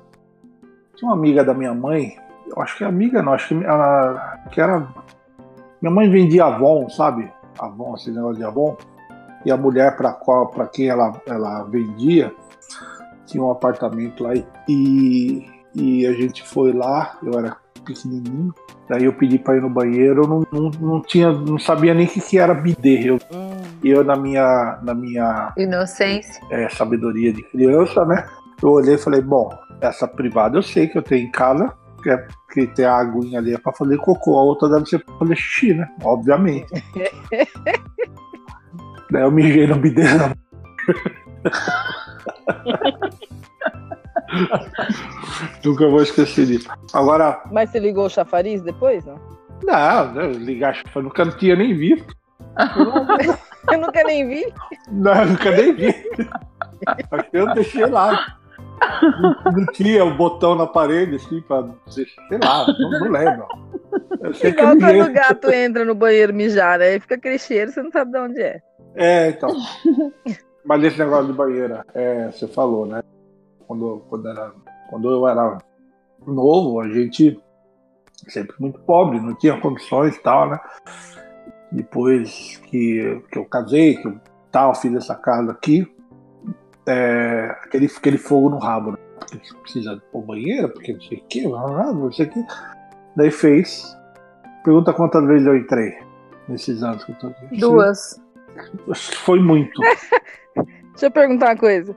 tinha 0.95 1.09
uma 1.09 1.17
amiga 1.17 1.43
da 1.43 1.53
minha 1.53 1.73
mãe, 1.73 2.17
acho 2.57 2.77
que 2.77 2.83
é 2.83 2.87
amiga 2.87 3.21
não, 3.21 3.33
acho 3.33 3.47
que 3.49 3.63
ela 3.63 4.37
que 4.51 4.61
era. 4.61 4.87
Minha 5.81 5.93
mãe 5.93 6.09
vendia 6.09 6.45
Avon, 6.45 6.89
sabe? 6.89 7.31
Avon, 7.59 7.95
esse 7.95 8.11
negócio 8.11 8.37
de 8.37 8.43
Avon. 8.43 8.77
E 9.45 9.51
a 9.51 9.57
mulher 9.57 9.97
para 9.97 10.13
qual 10.13 10.47
para 10.47 10.67
quem 10.67 10.87
ela, 10.87 11.11
ela 11.27 11.63
vendia 11.63 12.33
tinha 13.25 13.43
um 13.43 13.51
apartamento 13.51 14.23
lá 14.23 14.33
e, 14.69 15.45
e 15.75 16.05
a 16.05 16.13
gente 16.13 16.43
foi 16.43 16.71
lá, 16.71 17.17
eu 17.23 17.37
era 17.37 17.57
pequenininho. 17.83 18.53
Daí 18.87 19.05
eu 19.05 19.13
pedi 19.13 19.39
para 19.39 19.57
ir 19.57 19.61
no 19.61 19.69
banheiro, 19.69 20.23
eu 20.23 20.27
não, 20.27 20.47
não, 20.51 20.71
não 20.79 21.01
tinha, 21.01 21.31
não 21.31 21.57
sabia 21.57 21.93
nem 21.93 22.05
o 22.05 22.09
que, 22.09 22.21
que 22.21 22.37
era 22.37 22.53
bidê. 22.53 23.09
Eu, 23.09 23.17
Hum, 23.33 23.61
eu 23.83 24.03
na 24.03 24.15
minha, 24.15 24.79
na 24.83 24.93
minha 24.93 25.51
Inocência. 25.57 26.41
é, 26.49 26.69
sabedoria 26.69 27.33
de 27.33 27.43
criança, 27.43 28.05
né? 28.05 28.25
Eu 28.61 28.71
olhei 28.71 28.95
e 28.95 28.97
falei, 28.97 29.21
bom, 29.21 29.49
essa 29.81 30.07
privada 30.07 30.57
eu 30.57 30.63
sei 30.63 30.87
que 30.87 30.97
eu 30.97 31.01
tenho 31.01 31.27
em 31.27 31.31
casa, 31.31 31.73
que, 32.03 32.09
é, 32.09 32.27
que 32.51 32.67
tem 32.67 32.85
a 32.85 32.97
aguinha 32.97 33.39
ali 33.39 33.53
é 33.53 33.57
pra 33.57 33.71
fazer 33.73 33.97
cocô, 33.97 34.37
a 34.37 34.43
outra 34.43 34.69
deve 34.69 34.85
ser 34.85 34.99
pra 34.99 35.15
fazer 35.17 35.35
xixi, 35.35 35.73
né? 35.73 35.89
Obviamente. 36.03 36.67
Daí 39.11 39.23
eu 39.23 39.31
mijei 39.31 39.65
no 39.67 39.75
bidê 39.77 40.03
da 40.17 40.35
Nunca 45.63 45.87
vou 45.87 46.01
esquecer 46.01 46.45
disso. 46.45 46.69
Agora, 46.93 47.41
Mas 47.51 47.69
você 47.69 47.79
ligou 47.79 48.05
o 48.05 48.09
chafariz 48.09 48.61
depois, 48.61 49.05
não? 49.05 49.17
não, 49.63 50.31
ligar, 50.31 50.81
eu 50.93 51.03
nunca 51.03 51.25
tinha 51.31 51.55
nem 51.55 51.73
visto. 51.75 52.13
Eu 53.71 53.79
nunca 53.79 54.03
nem 54.03 54.27
vi. 54.27 54.53
Não, 54.91 55.25
nunca 55.25 55.49
nem 55.51 55.73
vi. 55.73 55.95
Eu 57.31 57.53
deixei 57.53 57.85
lá. 57.85 58.37
Não, 59.55 59.65
tinha 59.73 60.03
o 60.03 60.15
botão 60.15 60.55
na 60.55 60.67
parede, 60.67 61.15
assim, 61.15 61.41
pra. 61.41 61.67
Sei 61.87 62.07
lá, 62.43 62.65
não, 62.67 62.99
não 62.99 63.11
lembro. 63.11 63.47
Igual 64.43 64.77
quando 64.77 65.09
o 65.09 65.13
gato 65.13 65.51
entra 65.51 65.85
no 65.85 65.95
banheiro 65.95 66.33
mijar, 66.33 66.81
aí 66.81 66.99
fica 66.99 67.15
aquele 67.15 67.37
cheiro, 67.37 67.71
você 67.71 67.81
não 67.81 67.91
sabe 67.91 68.11
de 68.11 68.17
onde 68.17 68.41
é. 68.41 68.61
É, 68.95 69.29
então. 69.29 69.49
Mas 70.65 70.83
esse 70.83 70.97
negócio 70.97 71.27
de 71.27 71.33
banheira, 71.33 71.85
é, 71.93 72.31
você 72.31 72.47
falou, 72.47 72.85
né? 72.85 73.03
Quando, 73.67 74.03
quando, 74.09 74.29
era, 74.29 74.51
quando 74.89 75.09
eu 75.09 75.27
era 75.27 75.57
novo, 76.25 76.79
a 76.79 76.87
gente 76.87 77.39
sempre 78.27 78.55
muito 78.59 78.79
pobre, 78.79 79.19
não 79.19 79.35
tinha 79.35 79.59
condições 79.59 80.15
e 80.15 80.21
tal, 80.21 80.49
né? 80.49 80.59
Depois 81.71 82.57
que, 82.65 83.21
que 83.31 83.37
eu 83.37 83.45
casei, 83.45 83.97
que 83.97 84.07
eu 84.07 84.19
tal, 84.51 84.75
fiz 84.75 84.93
essa 84.93 85.15
casa 85.15 85.51
aqui, 85.51 85.91
é, 86.87 87.55
aquele, 87.63 87.85
aquele 87.85 88.17
fogo 88.17 88.49
no 88.49 88.57
rabo, 88.57 88.91
né? 88.91 88.97
Porque 89.19 89.39
precisa 89.61 90.01
pôr 90.11 90.23
banheira, 90.23 90.67
porque 90.67 90.93
não 90.93 91.01
sei 91.01 91.17
o 91.17 91.23
que, 91.27 91.47
não 91.47 92.11
sei 92.11 92.25
o 92.25 92.29
que. 92.29 92.45
Daí 93.15 93.31
fez. 93.31 93.97
Pergunta 94.63 94.93
quantas 94.93 95.25
vezes 95.25 95.45
eu 95.45 95.57
entrei 95.57 95.97
nesses 96.47 96.83
anos 96.83 97.03
que 97.03 97.11
eu 97.11 97.15
tô 97.15 97.27
aqui. 97.27 97.57
Duas. 97.57 98.21
Foi 98.95 99.39
muito. 99.39 99.81
Deixa 100.91 101.07
eu 101.07 101.11
perguntar 101.11 101.47
uma 101.47 101.57
coisa. 101.57 101.95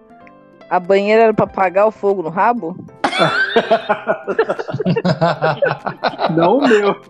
A 0.69 0.81
banheira 0.81 1.25
era 1.25 1.35
pra 1.35 1.45
apagar 1.45 1.87
o 1.87 1.93
fogo 1.93 2.23
no 2.23 2.29
rabo? 2.29 2.77
Não 6.37 6.59
o 6.59 6.69
meu. 6.69 7.01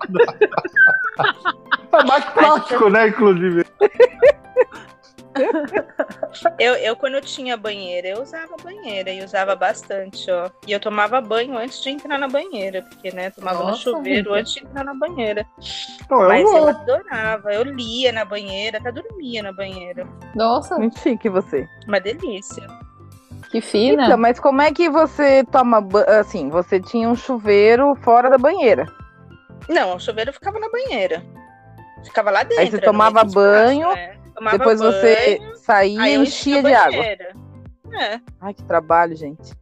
É 1.92 2.04
mais 2.04 2.24
prático, 2.26 2.90
né, 2.90 3.08
inclusive. 3.08 3.64
Eu, 6.58 6.74
eu, 6.74 6.96
quando 6.96 7.14
eu 7.14 7.20
tinha 7.20 7.56
banheira, 7.56 8.08
eu 8.08 8.22
usava 8.22 8.54
banheira 8.62 9.10
e 9.10 9.22
usava 9.24 9.54
bastante, 9.54 10.30
ó. 10.30 10.50
E 10.66 10.72
eu 10.72 10.80
tomava 10.80 11.20
banho 11.20 11.56
antes 11.56 11.82
de 11.82 11.90
entrar 11.90 12.18
na 12.18 12.28
banheira, 12.28 12.82
porque, 12.82 13.10
né, 13.12 13.30
tomava 13.30 13.60
no 13.60 13.64
Nossa, 13.70 13.82
chuveiro 13.82 14.30
Rita. 14.30 14.40
antes 14.40 14.52
de 14.54 14.64
entrar 14.64 14.84
na 14.84 14.94
banheira. 14.94 15.46
Não, 16.10 16.22
eu 16.22 16.28
Mas 16.28 16.42
eu 16.44 16.58
vou. 16.60 16.68
adorava, 16.68 17.52
eu 17.54 17.62
lia 17.62 18.12
na 18.12 18.24
banheira, 18.24 18.78
até 18.78 18.90
dormia 18.92 19.42
na 19.42 19.52
banheira. 19.52 20.06
Nossa, 20.34 20.76
Muito 20.78 20.98
chique 20.98 21.28
você. 21.28 21.66
Uma 21.86 22.00
delícia. 22.00 22.66
que 23.50 23.60
fina. 23.60 24.04
Então, 24.06 24.18
mas 24.18 24.38
como 24.40 24.60
é 24.62 24.72
que 24.72 24.88
você 24.88 25.44
toma 25.44 25.80
banho? 25.80 26.08
Assim, 26.20 26.48
você 26.48 26.80
tinha 26.80 27.08
um 27.08 27.16
chuveiro 27.16 27.94
fora 28.02 28.28
da 28.30 28.38
banheira. 28.38 28.86
Não, 29.68 29.96
o 29.96 30.00
chuveiro 30.00 30.32
ficava 30.32 30.58
na 30.58 30.68
banheira. 30.70 31.24
Ficava 32.04 32.30
lá 32.30 32.42
dentro. 32.44 32.60
Aí 32.62 32.70
você 32.70 32.76
no 32.76 32.82
tomava 32.82 33.24
mesmo 33.24 33.40
espaço, 33.40 33.66
banho, 33.66 33.88
né? 33.92 34.16
Tomava 34.36 34.58
Depois 34.58 34.80
banho, 34.80 34.92
você 34.92 35.40
saía 35.56 36.02
aí 36.02 36.14
e 36.14 36.18
enchia 36.18 36.58
a 36.58 36.62
de 36.62 36.74
água. 36.74 37.04
É. 37.04 38.20
Ai, 38.40 38.52
que 38.52 38.62
trabalho, 38.64 39.16
gente. 39.16 39.54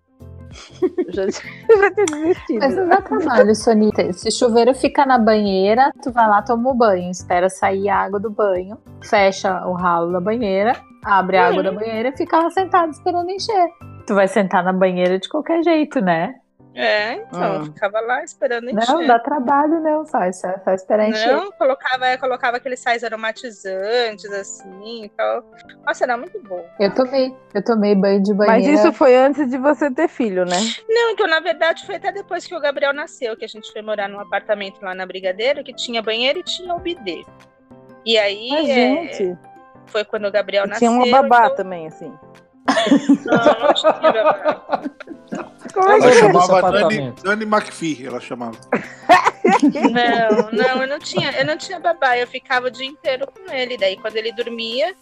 Eu 0.82 1.12
já, 1.12 1.26
tinha 1.26 2.06
desistido. 2.06 2.58
Mas 2.60 2.76
não 2.76 2.88
dá 2.88 3.00
trabalho, 3.00 3.54
Sonita. 3.54 4.12
Se 4.12 4.28
o 4.28 4.32
chuveiro 4.32 4.74
fica 4.74 5.06
na 5.06 5.18
banheira, 5.18 5.92
tu 6.02 6.12
vai 6.12 6.28
lá, 6.28 6.42
toma 6.42 6.70
o 6.70 6.74
banho, 6.74 7.10
espera 7.10 7.48
sair 7.48 7.88
a 7.88 7.98
água 7.98 8.20
do 8.20 8.30
banho, 8.30 8.78
fecha 9.02 9.66
o 9.66 9.74
ralo 9.74 10.12
da 10.12 10.20
banheira, 10.20 10.76
abre 11.04 11.36
a 11.36 11.48
água 11.48 11.62
da 11.62 11.72
banheira 11.72 12.08
e 12.08 12.16
fica 12.16 12.38
lá 12.38 12.50
sentado 12.50 12.90
esperando 12.90 13.30
encher. 13.30 13.68
Tu 14.06 14.14
vai 14.14 14.28
sentar 14.28 14.62
na 14.62 14.72
banheira 14.72 15.18
de 15.18 15.28
qualquer 15.28 15.62
jeito, 15.62 16.00
né? 16.00 16.34
É, 16.74 17.14
então, 17.14 17.60
Hum. 17.60 17.64
ficava 17.66 18.00
lá 18.00 18.24
esperando 18.24 18.68
encher. 18.68 18.92
Não, 18.92 19.06
dá 19.06 19.18
trabalho, 19.18 19.80
não, 19.80 20.04
só, 20.04 20.18
só, 20.32 20.52
só 20.64 20.72
esperar 20.72 21.08
encher. 21.08 21.32
Não, 21.32 21.52
colocava, 21.52 22.06
é, 22.06 22.16
colocava 22.16 22.56
aqueles 22.56 22.80
sais 22.80 23.04
aromatizantes, 23.04 24.30
assim 24.32 25.04
e 25.04 25.08
tal. 25.10 25.44
Nossa, 25.86 26.04
era 26.04 26.16
muito 26.16 26.40
bom. 26.42 26.64
Eu 26.80 26.92
tomei, 26.94 27.34
eu 27.54 27.64
tomei 27.64 27.94
banho 27.94 28.22
de 28.22 28.34
Mas 28.34 28.46
banheira. 28.48 28.72
isso 28.74 28.92
foi 28.92 29.14
antes 29.14 29.48
de 29.48 29.56
você 29.56 29.90
ter 29.90 30.08
filho, 30.08 30.44
né? 30.44 30.56
Não, 30.88 31.10
então, 31.10 31.26
na 31.28 31.38
verdade, 31.40 31.86
foi 31.86 31.96
até 31.96 32.10
depois 32.10 32.44
que 32.46 32.54
o 32.54 32.60
Gabriel 32.60 32.92
nasceu, 32.92 33.36
que 33.36 33.44
a 33.44 33.48
gente 33.48 33.70
foi 33.72 33.80
morar 33.82 34.08
num 34.08 34.18
apartamento 34.20 34.82
lá 34.82 34.94
na 34.94 35.06
Brigadeiro, 35.06 35.62
que 35.62 35.72
tinha 35.74 36.02
banheiro 36.02 36.40
e 36.40 36.42
tinha 36.42 36.74
o 36.74 36.78
bidê. 36.80 37.24
E 38.04 38.18
aí, 38.18 38.48
Mas, 38.50 38.68
é, 38.68 38.74
gente, 38.74 39.38
foi 39.86 40.04
quando 40.04 40.26
o 40.26 40.32
Gabriel 40.32 40.66
nasceu. 40.66 40.88
tinha 40.88 40.90
uma 40.90 41.08
babá 41.22 41.44
então- 41.46 41.56
também, 41.56 41.86
assim. 41.86 42.12
Não, 43.26 43.66
não 43.66 43.74
tinha 43.74 43.92
babá. 43.92 44.82
Como 45.74 45.90
é 45.90 45.96
Ela 45.96 46.06
é? 46.08 46.12
chamava 46.12 46.72
Dani. 46.72 47.12
Dani 47.22 47.44
McPhee, 47.44 48.06
ela 48.06 48.20
chamava. 48.20 48.56
Não, 49.62 50.50
não, 50.52 50.82
eu 50.82 50.88
não 50.88 50.98
tinha, 50.98 51.30
eu 51.32 51.44
não 51.46 51.56
tinha 51.56 51.78
babá, 51.78 52.16
eu 52.16 52.26
ficava 52.26 52.66
o 52.68 52.70
dia 52.70 52.86
inteiro 52.86 53.26
com 53.26 53.52
ele. 53.52 53.76
Daí 53.76 53.96
quando 53.96 54.16
ele 54.16 54.32
dormia, 54.32 54.94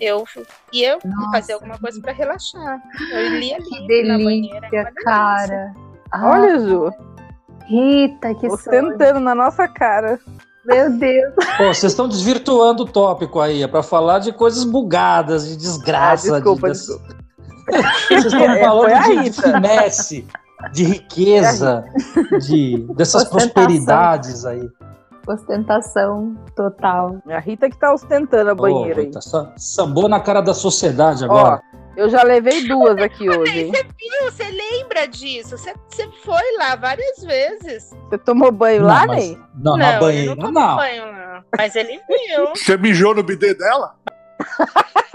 eu 0.00 0.24
ia 0.72 0.98
Nossa. 1.04 1.30
fazer 1.32 1.52
alguma 1.54 1.78
coisa 1.78 2.00
pra 2.00 2.12
relaxar. 2.12 2.80
Eu 3.12 3.28
lia 3.38 3.58
Que 3.58 3.80
livro 3.86 4.08
na 4.08 4.18
banheira. 4.18 4.60
delícia, 4.60 4.70
delícia. 4.84 4.92
cara. 5.04 5.74
Ah, 6.12 6.30
Olha, 6.30 6.58
Ju, 6.60 6.92
Rita, 7.66 8.34
que 8.34 8.46
ostentando 8.46 9.20
na 9.20 9.34
nossa 9.34 9.66
cara. 9.68 10.18
Meu 10.64 10.90
Deus. 10.90 11.34
Pô, 11.56 11.64
vocês 11.72 11.92
estão 11.92 12.06
desvirtuando 12.08 12.82
o 12.82 12.86
tópico 12.86 13.40
aí, 13.40 13.62
é 13.62 13.66
pra 13.68 13.82
falar 13.82 14.18
de 14.18 14.32
coisas 14.32 14.64
bugadas, 14.64 15.48
de 15.48 15.56
desgraça. 15.56 16.28
Ah, 16.28 16.40
desculpa, 16.40 16.70
de, 16.70 16.72
desculpa. 16.78 17.17
Vocês 18.08 18.24
estão 18.24 18.40
É, 18.40 18.60
falando 18.64 19.22
de, 19.22 19.32
finesse, 19.32 20.26
de 20.72 20.84
riqueza, 20.84 21.84
de, 22.46 22.78
dessas 22.94 23.22
Ostentação. 23.22 23.50
prosperidades 23.50 24.44
aí. 24.46 24.68
Ostentação 25.26 26.36
total. 26.56 27.16
É 27.28 27.36
a 27.36 27.40
Rita 27.40 27.68
que 27.68 27.78
tá 27.78 27.92
ostentando 27.92 28.50
a 28.50 28.54
banheira 28.54 29.00
aí. 29.00 29.06
Rita, 29.06 29.20
sa- 29.20 29.52
sambou 29.56 30.08
na 30.08 30.20
cara 30.20 30.40
da 30.40 30.54
sociedade 30.54 31.22
Ó, 31.22 31.26
agora. 31.26 31.60
eu 31.98 32.08
já 32.08 32.22
levei 32.22 32.66
duas 32.66 32.96
aqui 32.96 33.28
hoje? 33.28 33.66
Você 33.70 33.82
viu? 33.82 34.30
Você 34.32 34.44
lembra 34.44 35.06
disso? 35.06 35.58
Você, 35.58 35.74
você 35.86 36.08
foi 36.24 36.56
lá 36.58 36.76
várias 36.76 37.22
vezes. 37.22 37.90
Você 38.08 38.16
tomou 38.16 38.50
banho 38.50 38.80
Não, 38.80 38.88
lá, 38.88 39.06
Ney? 39.06 39.38
Não, 39.62 39.76
na 39.76 39.90
ele 39.90 40.00
banheira 40.00 40.34
não 40.36 40.50
não. 40.50 40.76
banho 40.76 41.04
lá. 41.04 41.44
Mas 41.58 41.76
ele 41.76 42.00
viu. 42.08 42.48
Você 42.56 42.78
mijou 42.78 43.14
no 43.14 43.22
bidê 43.22 43.52
dela? 43.52 43.94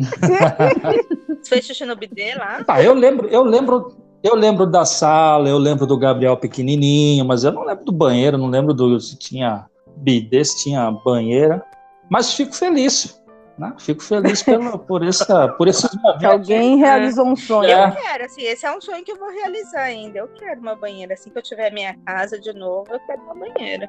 Você 1.42 1.48
fez 1.48 1.66
xixi 1.66 1.84
no 1.84 1.96
bidê 1.96 2.34
lá? 2.34 2.64
Ah, 2.66 2.82
eu 2.82 2.94
lembro, 2.94 3.28
eu 3.28 3.42
lembro, 3.42 3.96
eu 4.22 4.34
lembro 4.34 4.66
da 4.66 4.84
sala, 4.84 5.48
eu 5.48 5.58
lembro 5.58 5.86
do 5.86 5.98
Gabriel 5.98 6.36
pequenininho, 6.36 7.24
mas 7.24 7.44
eu 7.44 7.52
não 7.52 7.64
lembro 7.64 7.84
do 7.84 7.92
banheiro, 7.92 8.36
não 8.36 8.48
lembro 8.48 8.74
do 8.74 9.00
se 9.00 9.18
tinha 9.18 9.66
bidê, 9.96 10.44
se 10.44 10.64
tinha 10.64 10.90
banheira. 10.90 11.64
Mas 12.10 12.34
fico 12.34 12.54
feliz, 12.54 13.22
né? 13.56 13.72
Fico 13.78 14.02
feliz 14.02 14.42
pela, 14.42 14.76
por 14.78 15.04
essa, 15.04 15.48
por 15.48 15.68
esses 15.68 15.94
momentos. 15.94 16.24
alguém 16.24 16.76
realizou 16.78 17.26
um 17.26 17.36
sonho. 17.36 17.70
É. 17.70 17.88
Eu 17.88 17.92
quero, 17.92 18.24
assim, 18.24 18.42
esse 18.42 18.66
é 18.66 18.76
um 18.76 18.80
sonho 18.80 19.04
que 19.04 19.12
eu 19.12 19.16
vou 19.16 19.30
realizar 19.30 19.82
ainda. 19.82 20.18
Eu 20.18 20.28
quero 20.28 20.60
uma 20.60 20.74
banheira. 20.74 21.14
Assim 21.14 21.30
que 21.30 21.38
eu 21.38 21.42
tiver 21.42 21.72
minha 21.72 21.94
casa 22.04 22.40
de 22.40 22.52
novo, 22.52 22.86
eu 22.90 22.98
quero 23.06 23.22
uma 23.22 23.34
banheira. 23.34 23.88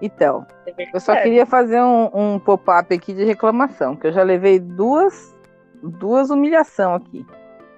Então, 0.00 0.46
É 0.66 0.90
eu 0.92 1.00
só 1.00 1.16
queria 1.16 1.46
fazer 1.46 1.80
um, 1.80 2.10
um 2.12 2.38
pop-up 2.38 2.94
aqui 2.94 3.14
de 3.14 3.24
reclamação, 3.24 3.96
que 3.96 4.06
eu 4.06 4.12
já 4.12 4.22
levei 4.22 4.58
duas 4.58 5.34
duas 5.82 6.30
humilhação 6.30 6.94
aqui. 6.94 7.24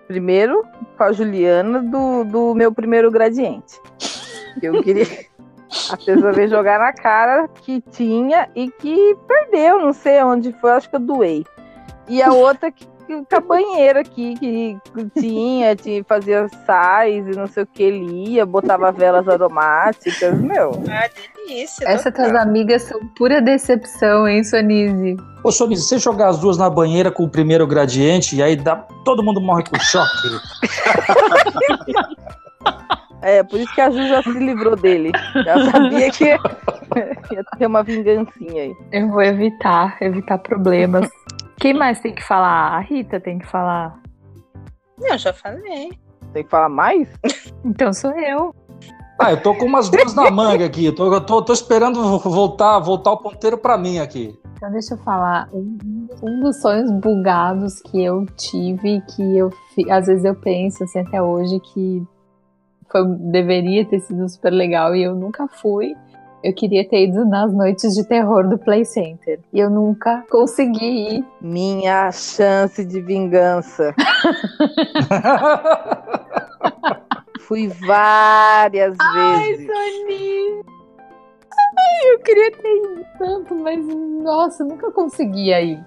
Primeiro, 0.06 0.64
com 0.96 1.04
a 1.04 1.12
Juliana 1.12 1.80
do, 1.82 2.24
do 2.24 2.54
meu 2.54 2.72
primeiro 2.72 3.10
gradiente. 3.10 3.80
Eu 4.62 4.82
queria 4.82 5.04
a 5.90 5.96
pessoa 5.96 6.32
veio 6.32 6.48
jogar 6.48 6.78
na 6.78 6.92
cara 6.92 7.46
que 7.48 7.80
tinha 7.90 8.48
e 8.54 8.70
que 8.70 9.16
perdeu, 9.26 9.78
não 9.78 9.92
sei 9.92 10.22
onde 10.22 10.52
foi, 10.54 10.72
acho 10.72 10.88
que 10.88 10.96
eu 10.96 11.00
doei. 11.00 11.44
E 12.08 12.22
a 12.22 12.32
outra 12.32 12.72
que 12.72 12.86
banheira 13.46 14.00
aqui, 14.00 14.34
que 14.38 14.78
tinha, 15.18 15.74
tinha, 15.76 16.04
fazia 16.04 16.48
sais 16.66 17.26
e 17.26 17.30
não 17.30 17.46
sei 17.46 17.62
o 17.62 17.66
que, 17.66 17.90
lia, 17.90 18.44
botava 18.44 18.92
velas 18.92 19.28
aromáticas, 19.28 20.38
meu. 20.40 20.82
Ah, 20.90 21.08
delícia. 21.46 21.88
Essas 21.88 22.12
tuas 22.12 22.34
amigas 22.34 22.82
são 22.82 23.00
pura 23.16 23.40
decepção, 23.40 24.28
hein, 24.28 24.44
Sonise? 24.44 25.16
Ô, 25.42 25.50
Sonise, 25.50 25.82
você 25.82 25.98
jogar 25.98 26.28
as 26.28 26.38
duas 26.38 26.58
na 26.58 26.68
banheira 26.68 27.10
com 27.10 27.24
o 27.24 27.28
primeiro 27.28 27.66
gradiente 27.66 28.36
e 28.36 28.42
aí 28.42 28.56
dá, 28.56 28.76
todo 29.04 29.22
mundo 29.22 29.40
morre 29.40 29.64
com 29.64 29.78
choque. 29.78 30.28
É, 33.20 33.42
por 33.42 33.58
isso 33.58 33.74
que 33.74 33.80
a 33.80 33.90
Ju 33.90 34.06
já 34.06 34.22
se 34.22 34.38
livrou 34.38 34.76
dele. 34.76 35.10
Já 35.44 35.70
sabia 35.72 36.10
que 36.10 36.24
ia 36.24 37.44
ter 37.58 37.66
uma 37.66 37.82
vingancinha 37.82 38.62
aí. 38.62 38.74
Eu 38.92 39.08
vou 39.08 39.22
evitar, 39.22 39.96
evitar 40.00 40.38
problemas. 40.38 41.08
Quem 41.58 41.74
mais 41.74 42.00
tem 42.00 42.14
que 42.14 42.22
falar? 42.22 42.76
A 42.76 42.80
Rita 42.80 43.18
tem 43.18 43.38
que 43.38 43.46
falar. 43.46 44.00
Não, 44.98 45.18
já 45.18 45.32
falei. 45.32 45.90
Tem 46.32 46.44
que 46.44 46.50
falar 46.50 46.68
mais? 46.68 47.08
Então 47.64 47.92
sou 47.92 48.12
eu. 48.18 48.54
Ah, 49.18 49.32
eu 49.32 49.42
tô 49.42 49.52
com 49.54 49.64
umas 49.64 49.88
duas 49.88 50.14
na 50.14 50.30
manga 50.30 50.64
aqui. 50.64 50.86
Eu 50.86 50.94
tô, 50.94 51.12
eu 51.12 51.20
tô, 51.20 51.42
tô 51.42 51.52
esperando 51.52 52.18
voltar, 52.18 52.78
voltar 52.78 53.12
o 53.12 53.16
ponteiro 53.16 53.58
pra 53.58 53.76
mim 53.76 53.98
aqui. 53.98 54.38
Então 54.54 54.70
deixa 54.70 54.94
eu 54.94 54.98
falar. 54.98 55.48
Um, 55.52 55.76
um 56.22 56.40
dos 56.40 56.60
sonhos 56.60 56.90
bugados 56.90 57.80
que 57.80 58.02
eu 58.02 58.24
tive, 58.36 59.00
que 59.02 59.36
eu 59.36 59.50
às 59.90 60.06
vezes 60.06 60.24
eu 60.24 60.36
penso 60.36 60.84
assim 60.84 61.00
até 61.00 61.20
hoje 61.20 61.58
que 61.60 62.06
foi, 62.90 63.04
deveria 63.32 63.84
ter 63.84 64.00
sido 64.00 64.28
super 64.28 64.50
legal 64.50 64.94
e 64.94 65.02
eu 65.02 65.14
nunca 65.16 65.48
fui. 65.48 65.96
Eu 66.42 66.54
queria 66.54 66.88
ter 66.88 67.08
ido 67.08 67.24
nas 67.24 67.52
noites 67.52 67.94
de 67.94 68.04
terror 68.06 68.48
do 68.48 68.56
Play 68.58 68.84
Center. 68.84 69.40
E 69.52 69.58
eu 69.58 69.68
nunca 69.68 70.24
consegui 70.30 71.16
ir. 71.16 71.24
Minha 71.40 72.12
chance 72.12 72.84
de 72.84 73.00
vingança. 73.00 73.92
Fui 77.40 77.66
várias 77.68 78.96
Ai, 79.00 79.52
vezes. 79.52 79.66
Sony! 79.66 80.62
Ai, 81.78 82.14
eu 82.14 82.18
queria 82.20 82.52
ter 82.52 82.76
ido 82.76 83.04
tanto, 83.18 83.54
mas 83.56 83.84
nossa, 84.22 84.64
nunca 84.64 84.92
conseguia 84.92 85.60
ir. 85.60 85.84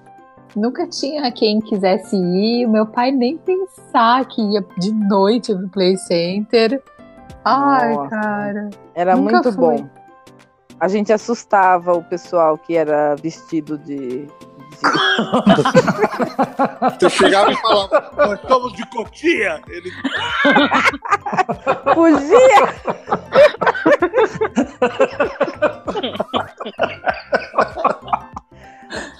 Nunca 0.55 0.85
tinha 0.87 1.31
quem 1.31 1.59
quisesse 1.61 2.15
ir. 2.17 2.67
Meu 2.67 2.85
pai 2.85 3.11
nem 3.11 3.37
pensar 3.37 4.25
que 4.25 4.41
ia 4.41 4.65
de 4.77 4.91
noite 4.91 5.55
pro 5.55 5.69
Play 5.69 5.95
Center. 5.97 6.81
Ai, 7.45 7.93
Nossa. 7.93 8.09
cara. 8.09 8.69
Era 8.93 9.15
muito 9.15 9.51
fui. 9.53 9.77
bom. 9.77 10.00
A 10.81 10.87
gente 10.87 11.13
assustava 11.13 11.93
o 11.93 12.03
pessoal 12.03 12.57
que 12.57 12.75
era 12.75 13.15
vestido 13.15 13.77
de. 13.77 14.25
de- 14.25 14.31
Você 16.99 17.09
chegava 17.11 17.51
e 17.51 17.55
falava, 17.57 18.11
nós 18.17 18.39
somos 18.47 18.73
de 18.73 18.83
Cotia. 18.89 19.61
Ele, 19.67 19.91
Fugia! 21.93 22.73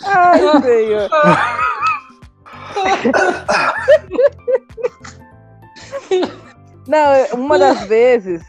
Ai, 0.06 0.40
senhor. 0.62 1.10
Não, 6.88 7.26
uma 7.36 7.58
das 7.60 7.84
vezes, 7.86 8.42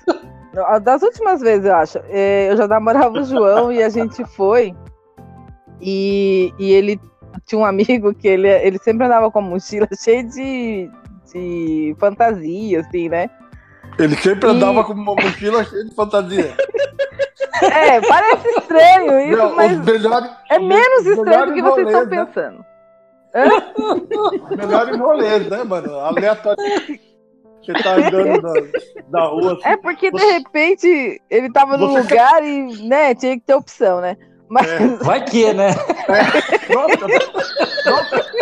das 0.82 1.03
últimas 1.03 1.40
vezes, 1.40 1.64
eu 1.66 1.74
acho, 1.74 1.98
é, 2.09 2.50
eu 2.50 2.57
já 2.57 2.68
namorava 2.68 3.18
o 3.18 3.24
João 3.24 3.72
e 3.72 3.82
a 3.82 3.88
gente 3.88 4.24
foi. 4.24 4.74
E, 5.80 6.53
e 6.59 6.72
ele 6.72 7.00
tinha 7.46 7.59
um 7.61 7.64
amigo 7.64 8.14
que 8.14 8.28
ele, 8.28 8.48
ele 8.48 8.78
sempre 8.78 9.07
andava 9.07 9.30
com 9.30 9.38
a 9.38 9.42
mochila 9.42 9.88
cheia 9.98 10.22
de, 10.22 10.90
de 11.32 11.96
fantasia, 11.98 12.80
assim, 12.80 13.09
né? 13.09 13.28
ele 13.98 14.14
sempre 14.16 14.48
E- 14.48 14.53
andava 14.53 14.84
com 14.84 14.92
uma 14.92 15.14
mochila 15.14 15.64
cheia 15.68 15.84
de 15.84 15.94
fantasia. 15.94 16.55
É, 17.62 18.00
parece 18.00 18.48
estranho 18.59 19.20
isso, 19.20 19.36
Meu, 19.38 19.55
mas 19.55 19.78
melhores, 19.84 20.30
é 20.50 20.59
menos 20.59 21.00
os 21.00 21.07
estranho 21.07 21.46
do 21.46 21.55
que 21.55 21.62
vocês 21.62 21.86
estão 21.86 22.00
rolês, 22.05 22.09
né? 22.09 22.24
pensando. 22.26 22.64
Os 24.50 24.57
melhores 24.57 24.98
rolês, 24.98 25.48
né, 25.48 25.64
mano? 25.64 25.94
Aleatório. 26.00 26.59
Você 27.64 27.72
tá 27.82 27.94
andando 27.94 28.42
na, 28.42 28.52
na 29.20 29.26
rua. 29.26 29.52
assim, 29.54 29.62
É 29.68 29.76
porque 29.76 30.10
de 30.10 30.18
Você- 30.18 30.32
repente 30.32 31.22
ele 31.30 31.52
tava 31.52 31.76
no 31.76 31.88
Você 31.92 32.00
lugar 32.00 32.42
e, 32.44 32.88
né, 32.88 33.14
tinha 33.14 33.36
que 33.38 33.44
ter 33.46 33.54
opção, 33.54 34.00
né? 34.00 34.16
Mas 34.48 34.68
É. 34.68 34.78
Vai 35.04 35.24
que, 35.24 35.52
né? 35.52 35.68
Nossa, 36.74 37.08
nossa. 37.90 38.32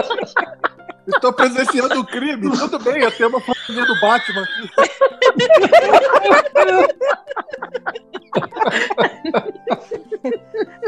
Estou 1.06 1.32
presenciando 1.32 2.00
o 2.00 2.06
crime. 2.06 2.50
Tudo 2.56 2.78
bem, 2.78 3.02
eu 3.02 3.10
tenho 3.12 3.28
uma 3.30 3.40
fantasia 3.40 3.84
do 3.84 4.00
Batman 4.00 4.42
aqui. 4.42 4.70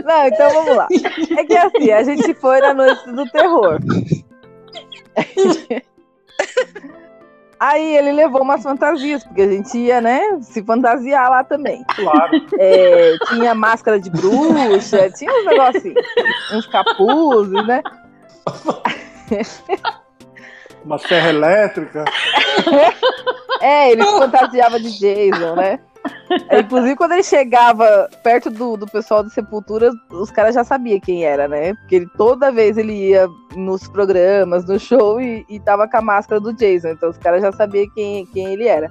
Não, 0.04 0.26
então 0.26 0.50
vamos 0.50 0.76
lá. 0.76 0.88
É 1.38 1.44
que 1.44 1.56
assim, 1.56 1.90
a 1.90 2.02
gente 2.02 2.34
foi 2.34 2.60
na 2.60 2.74
noite 2.74 3.10
do 3.12 3.24
terror. 3.30 3.78
Aí 7.62 7.96
ele 7.96 8.10
levou 8.10 8.42
umas 8.42 8.60
fantasias, 8.60 9.22
porque 9.22 9.42
a 9.42 9.46
gente 9.46 9.78
ia, 9.78 10.00
né, 10.00 10.20
se 10.40 10.64
fantasiar 10.64 11.30
lá 11.30 11.44
também. 11.44 11.84
Claro. 11.94 12.44
É, 12.58 13.16
tinha 13.28 13.54
máscara 13.54 14.00
de 14.00 14.10
bruxa, 14.10 15.08
tinha 15.12 15.30
uns 15.30 15.46
negocinhos, 15.46 16.04
uns 16.52 16.66
capuzes, 16.66 17.64
né? 17.64 17.80
Uma 20.84 20.98
serra 20.98 21.28
elétrica. 21.28 22.04
É, 23.60 23.92
ele 23.92 24.02
se 24.02 24.18
fantasiava 24.18 24.80
de 24.80 24.98
Jason, 24.98 25.54
né? 25.54 25.78
É, 26.48 26.60
Inclusive, 26.60 26.96
quando 26.96 27.12
ele 27.12 27.22
chegava 27.22 28.08
perto 28.22 28.50
do, 28.50 28.76
do 28.76 28.86
pessoal 28.86 29.22
de 29.22 29.32
Sepultura, 29.32 29.90
os 30.10 30.30
caras 30.30 30.54
já 30.54 30.64
sabiam 30.64 31.00
quem 31.00 31.24
era, 31.24 31.48
né? 31.48 31.74
Porque 31.74 31.96
ele, 31.96 32.06
toda 32.16 32.52
vez 32.52 32.76
ele 32.76 32.92
ia 32.92 33.28
nos 33.56 33.88
programas, 33.88 34.66
no 34.66 34.78
show, 34.78 35.20
e, 35.20 35.44
e 35.48 35.60
tava 35.60 35.88
com 35.88 35.96
a 35.96 36.02
máscara 36.02 36.40
do 36.40 36.52
Jason. 36.52 36.88
Então 36.88 37.10
os 37.10 37.18
caras 37.18 37.42
já 37.42 37.52
sabiam 37.52 37.88
quem, 37.94 38.26
quem 38.26 38.52
ele 38.52 38.66
era. 38.66 38.90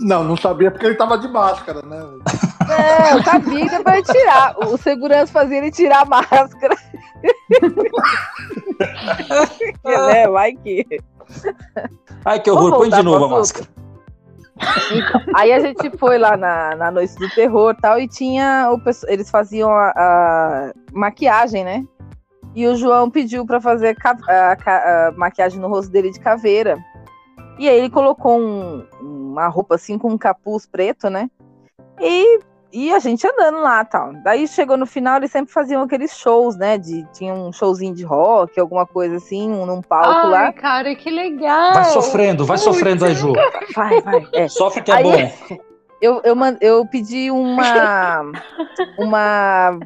Não, 0.00 0.22
não 0.22 0.36
sabia 0.36 0.70
porque 0.70 0.86
ele 0.86 0.94
tava 0.94 1.18
de 1.18 1.28
máscara, 1.28 1.82
né? 1.82 2.00
É, 2.70 3.14
eu 3.14 3.22
sabia 3.22 3.68
que 3.68 4.02
de 4.02 4.02
tirar. 4.02 4.54
O 4.58 4.76
segurança 4.78 5.32
fazia 5.32 5.58
ele 5.58 5.70
tirar 5.70 6.02
a 6.02 6.04
máscara. 6.04 6.76
Né, 9.84 10.28
vai 10.28 10.52
que. 10.52 10.86
Ai, 12.24 12.40
que 12.40 12.50
horror. 12.50 12.70
Vamos 12.70 12.88
Põe 12.88 12.98
de 12.98 13.02
novo 13.02 13.24
a 13.24 13.28
máscara. 13.28 13.66
Então, 14.92 15.20
aí 15.34 15.52
a 15.52 15.60
gente 15.60 15.90
foi 15.98 16.18
lá 16.18 16.36
na, 16.36 16.74
na 16.76 16.90
noite 16.90 17.14
do 17.16 17.28
terror 17.30 17.74
tal, 17.80 17.98
e 17.98 18.08
tinha. 18.08 18.70
O, 18.72 18.80
eles 19.10 19.30
faziam 19.30 19.70
a, 19.70 19.92
a 19.96 20.72
maquiagem, 20.92 21.64
né? 21.64 21.84
E 22.54 22.66
o 22.66 22.74
João 22.76 23.10
pediu 23.10 23.46
pra 23.46 23.60
fazer 23.60 23.88
a, 23.88 24.56
ca- 24.56 25.08
a 25.08 25.12
maquiagem 25.12 25.60
no 25.60 25.68
rosto 25.68 25.92
dele 25.92 26.10
de 26.10 26.18
caveira. 26.18 26.76
E 27.58 27.68
aí 27.68 27.78
ele 27.78 27.90
colocou 27.90 28.40
um- 28.40 28.84
uma 29.00 29.46
roupa 29.48 29.74
assim 29.76 29.98
com 29.98 30.08
um 30.10 30.18
capuz 30.18 30.66
preto, 30.66 31.08
né? 31.10 31.30
E, 32.00 32.40
e 32.72 32.92
a 32.92 32.98
gente 32.98 33.26
andando 33.26 33.58
lá 33.60 33.84
tal. 33.84 34.12
Daí 34.22 34.46
chegou 34.46 34.76
no 34.76 34.86
final, 34.86 35.16
eles 35.16 35.30
sempre 35.30 35.52
faziam 35.52 35.82
aqueles 35.82 36.16
shows, 36.16 36.56
né? 36.56 36.76
De, 36.76 37.04
tinha 37.12 37.32
um 37.32 37.52
showzinho 37.52 37.94
de 37.94 38.04
rock, 38.04 38.58
alguma 38.60 38.86
coisa 38.86 39.16
assim, 39.16 39.50
um, 39.50 39.64
num 39.64 39.80
palco 39.80 40.08
Ai, 40.10 40.30
lá. 40.30 40.52
cara, 40.52 40.94
que 40.94 41.10
legal! 41.10 41.72
Vai 41.74 41.84
sofrendo, 41.86 42.44
vai 42.44 42.58
sofrendo 42.58 43.04
aí, 43.04 43.14
Ju. 43.14 43.32
Vai, 43.74 44.00
vai. 44.02 44.28
É. 44.34 44.48
Sofre 44.48 44.82
que 44.82 44.90
é 44.90 44.94
Aí- 44.94 45.02
bom. 45.04 45.58
Eu, 46.00 46.20
eu, 46.22 46.36
eu 46.60 46.86
pedi 46.86 47.28
uma 47.28 48.22
uma 48.96 49.80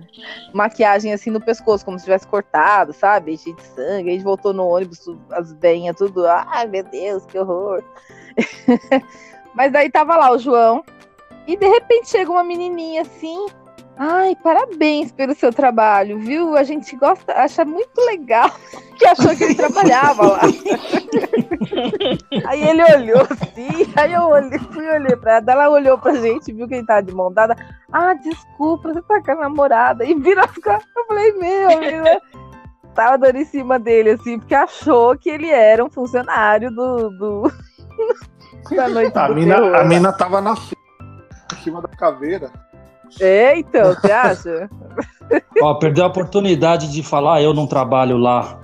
maquiagem 0.52 1.10
assim 1.10 1.30
no 1.30 1.40
pescoço, 1.40 1.86
como 1.86 1.98
se 1.98 2.04
tivesse 2.04 2.26
cortado, 2.26 2.92
sabe? 2.92 3.38
Cheio 3.38 3.56
de 3.56 3.62
sangue. 3.62 4.10
A 4.10 4.12
gente 4.12 4.22
voltou 4.22 4.52
no 4.52 4.66
ônibus, 4.66 5.00
as 5.30 5.54
veinhas, 5.54 5.96
tudo. 5.96 6.26
Ai, 6.26 6.66
meu 6.66 6.84
Deus, 6.84 7.24
que 7.24 7.38
horror. 7.38 7.82
Mas 9.56 9.72
daí 9.72 9.88
tava 9.90 10.14
lá 10.16 10.30
o 10.32 10.38
João. 10.38 10.84
E 11.46 11.56
de 11.56 11.66
repente 11.66 12.08
chega 12.08 12.30
uma 12.30 12.44
menininha 12.44 13.02
assim. 13.02 13.46
Ai, 13.96 14.34
parabéns 14.42 15.12
pelo 15.12 15.34
seu 15.34 15.52
trabalho, 15.52 16.18
viu? 16.18 16.56
A 16.56 16.62
gente 16.62 16.96
gosta, 16.96 17.32
acha 17.34 17.64
muito 17.64 18.00
legal 18.06 18.50
que 18.98 19.06
achou 19.06 19.36
que 19.36 19.44
ele 19.44 19.54
trabalhava 19.54 20.22
lá. 20.28 20.40
Aí 22.46 22.68
ele 22.68 22.82
olhou 22.82 23.20
assim, 23.22 23.92
aí 23.96 24.12
eu 24.12 24.22
olhei, 24.22 24.58
fui 24.58 24.88
olhei 24.88 25.16
pra 25.16 25.36
ela, 25.36 25.52
ela 25.52 25.70
olhou 25.70 25.98
pra 25.98 26.14
gente, 26.14 26.52
viu 26.52 26.66
que 26.66 26.74
ele 26.74 26.86
tava 26.86 27.02
de 27.02 27.14
mão 27.14 27.32
dada. 27.32 27.54
Ah, 27.92 28.14
desculpa, 28.14 28.92
você 28.92 29.02
tá 29.02 29.22
com 29.22 29.32
a 29.32 29.36
namorada. 29.36 30.04
E 30.04 30.14
vira 30.14 30.44
as 30.44 30.56
caras. 30.58 30.84
Eu 30.96 31.06
falei, 31.06 31.32
meu, 31.32 31.68
menina. 31.78 32.20
tava 32.94 33.18
dando 33.18 33.36
em 33.36 33.44
cima 33.44 33.78
dele, 33.78 34.10
assim, 34.10 34.38
porque 34.38 34.54
achou 34.54 35.16
que 35.18 35.28
ele 35.28 35.50
era 35.50 35.84
um 35.84 35.90
funcionário 35.90 36.70
do. 36.70 37.10
do... 37.10 37.52
da 38.74 38.88
noite 38.88 39.18
A 39.18 39.28
do 39.28 39.34
mina, 39.34 39.56
terror. 39.56 39.74
a 39.74 39.84
mina 39.84 40.12
tava 40.12 40.40
na 40.40 40.56
fila, 40.56 40.81
em 41.52 41.62
cima 41.62 41.80
da 41.80 41.88
caveira. 41.88 42.50
É, 43.20 43.58
então, 43.58 43.94
você 43.94 44.10
acha? 44.10 44.70
Ó, 45.60 45.74
perdeu 45.74 46.04
a 46.04 46.08
oportunidade 46.08 46.90
de 46.90 47.02
falar, 47.02 47.34
"Ah, 47.36 47.42
eu 47.42 47.52
não 47.52 47.66
trabalho 47.66 48.16
lá. 48.16 48.58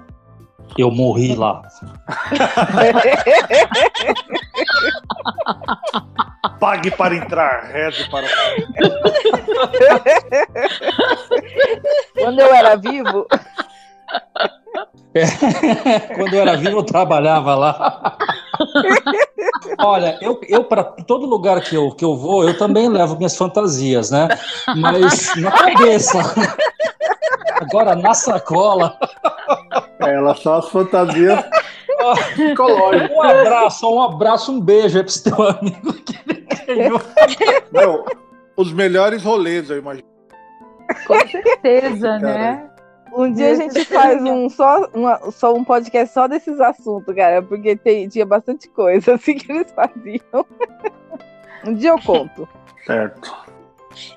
Eu 0.76 0.90
morri 0.90 1.34
lá. 1.34 1.62
Pague 6.60 6.90
para 6.90 7.16
entrar, 7.16 7.70
reze 7.72 8.08
para. 8.10 8.26
Quando 12.14 12.40
eu 12.40 12.54
era 12.54 12.76
vivo, 12.76 13.26
Quando 16.16 16.34
eu 16.34 16.40
era 16.40 16.56
vivo, 16.56 16.78
eu 16.78 16.82
trabalhava 16.82 17.54
lá. 17.54 18.16
Olha, 19.78 20.18
eu, 20.20 20.40
eu 20.48 20.64
para 20.64 20.84
todo 20.84 21.26
lugar 21.26 21.60
que 21.60 21.74
eu, 21.74 21.90
que 21.90 22.04
eu 22.04 22.16
vou, 22.16 22.44
eu 22.44 22.56
também 22.56 22.88
levo 22.88 23.16
minhas 23.16 23.36
fantasias, 23.36 24.10
né? 24.10 24.28
Mas 24.76 25.34
na 25.36 25.50
cabeça. 25.50 26.18
Agora, 27.60 27.94
na 27.94 28.14
sacola. 28.14 28.96
Ela 29.98 30.34
só 30.34 30.58
as 30.58 30.68
fantasias 30.68 31.44
psicológicas. 32.34 33.10
Um 33.10 33.22
abraço, 33.22 33.90
um 33.90 34.02
abraço, 34.02 34.52
um 34.52 34.60
beijo 34.60 34.98
aí 34.98 35.04
pro 35.04 35.12
seu 35.12 35.42
amigo 35.42 35.92
que 35.92 36.18
ele 36.28 36.46
ganhou. 36.66 37.00
Meu, 37.72 38.04
os 38.56 38.72
melhores 38.72 39.22
rolês, 39.22 39.70
eu 39.70 39.78
imagino. 39.78 40.06
Com 41.06 41.28
certeza, 41.28 42.18
né? 42.18 42.70
Um 43.12 43.32
dia 43.32 43.52
a 43.52 43.54
gente 43.54 43.84
faz 43.84 44.22
um 44.22 44.48
só, 44.48 44.88
uma- 44.94 45.30
só 45.30 45.54
um 45.54 45.64
podcast 45.64 46.12
só 46.14 46.26
desses 46.28 46.60
assuntos, 46.60 47.14
cara, 47.14 47.42
porque 47.42 47.76
tem, 47.76 48.08
tinha 48.08 48.26
bastante 48.26 48.68
coisa 48.68 49.14
assim 49.16 49.34
que 49.36 49.50
eles 49.50 49.70
faziam. 49.72 50.46
Um 51.64 51.74
dia 51.74 51.90
eu 51.90 52.00
conto. 52.00 52.48
Certo. 52.86 53.48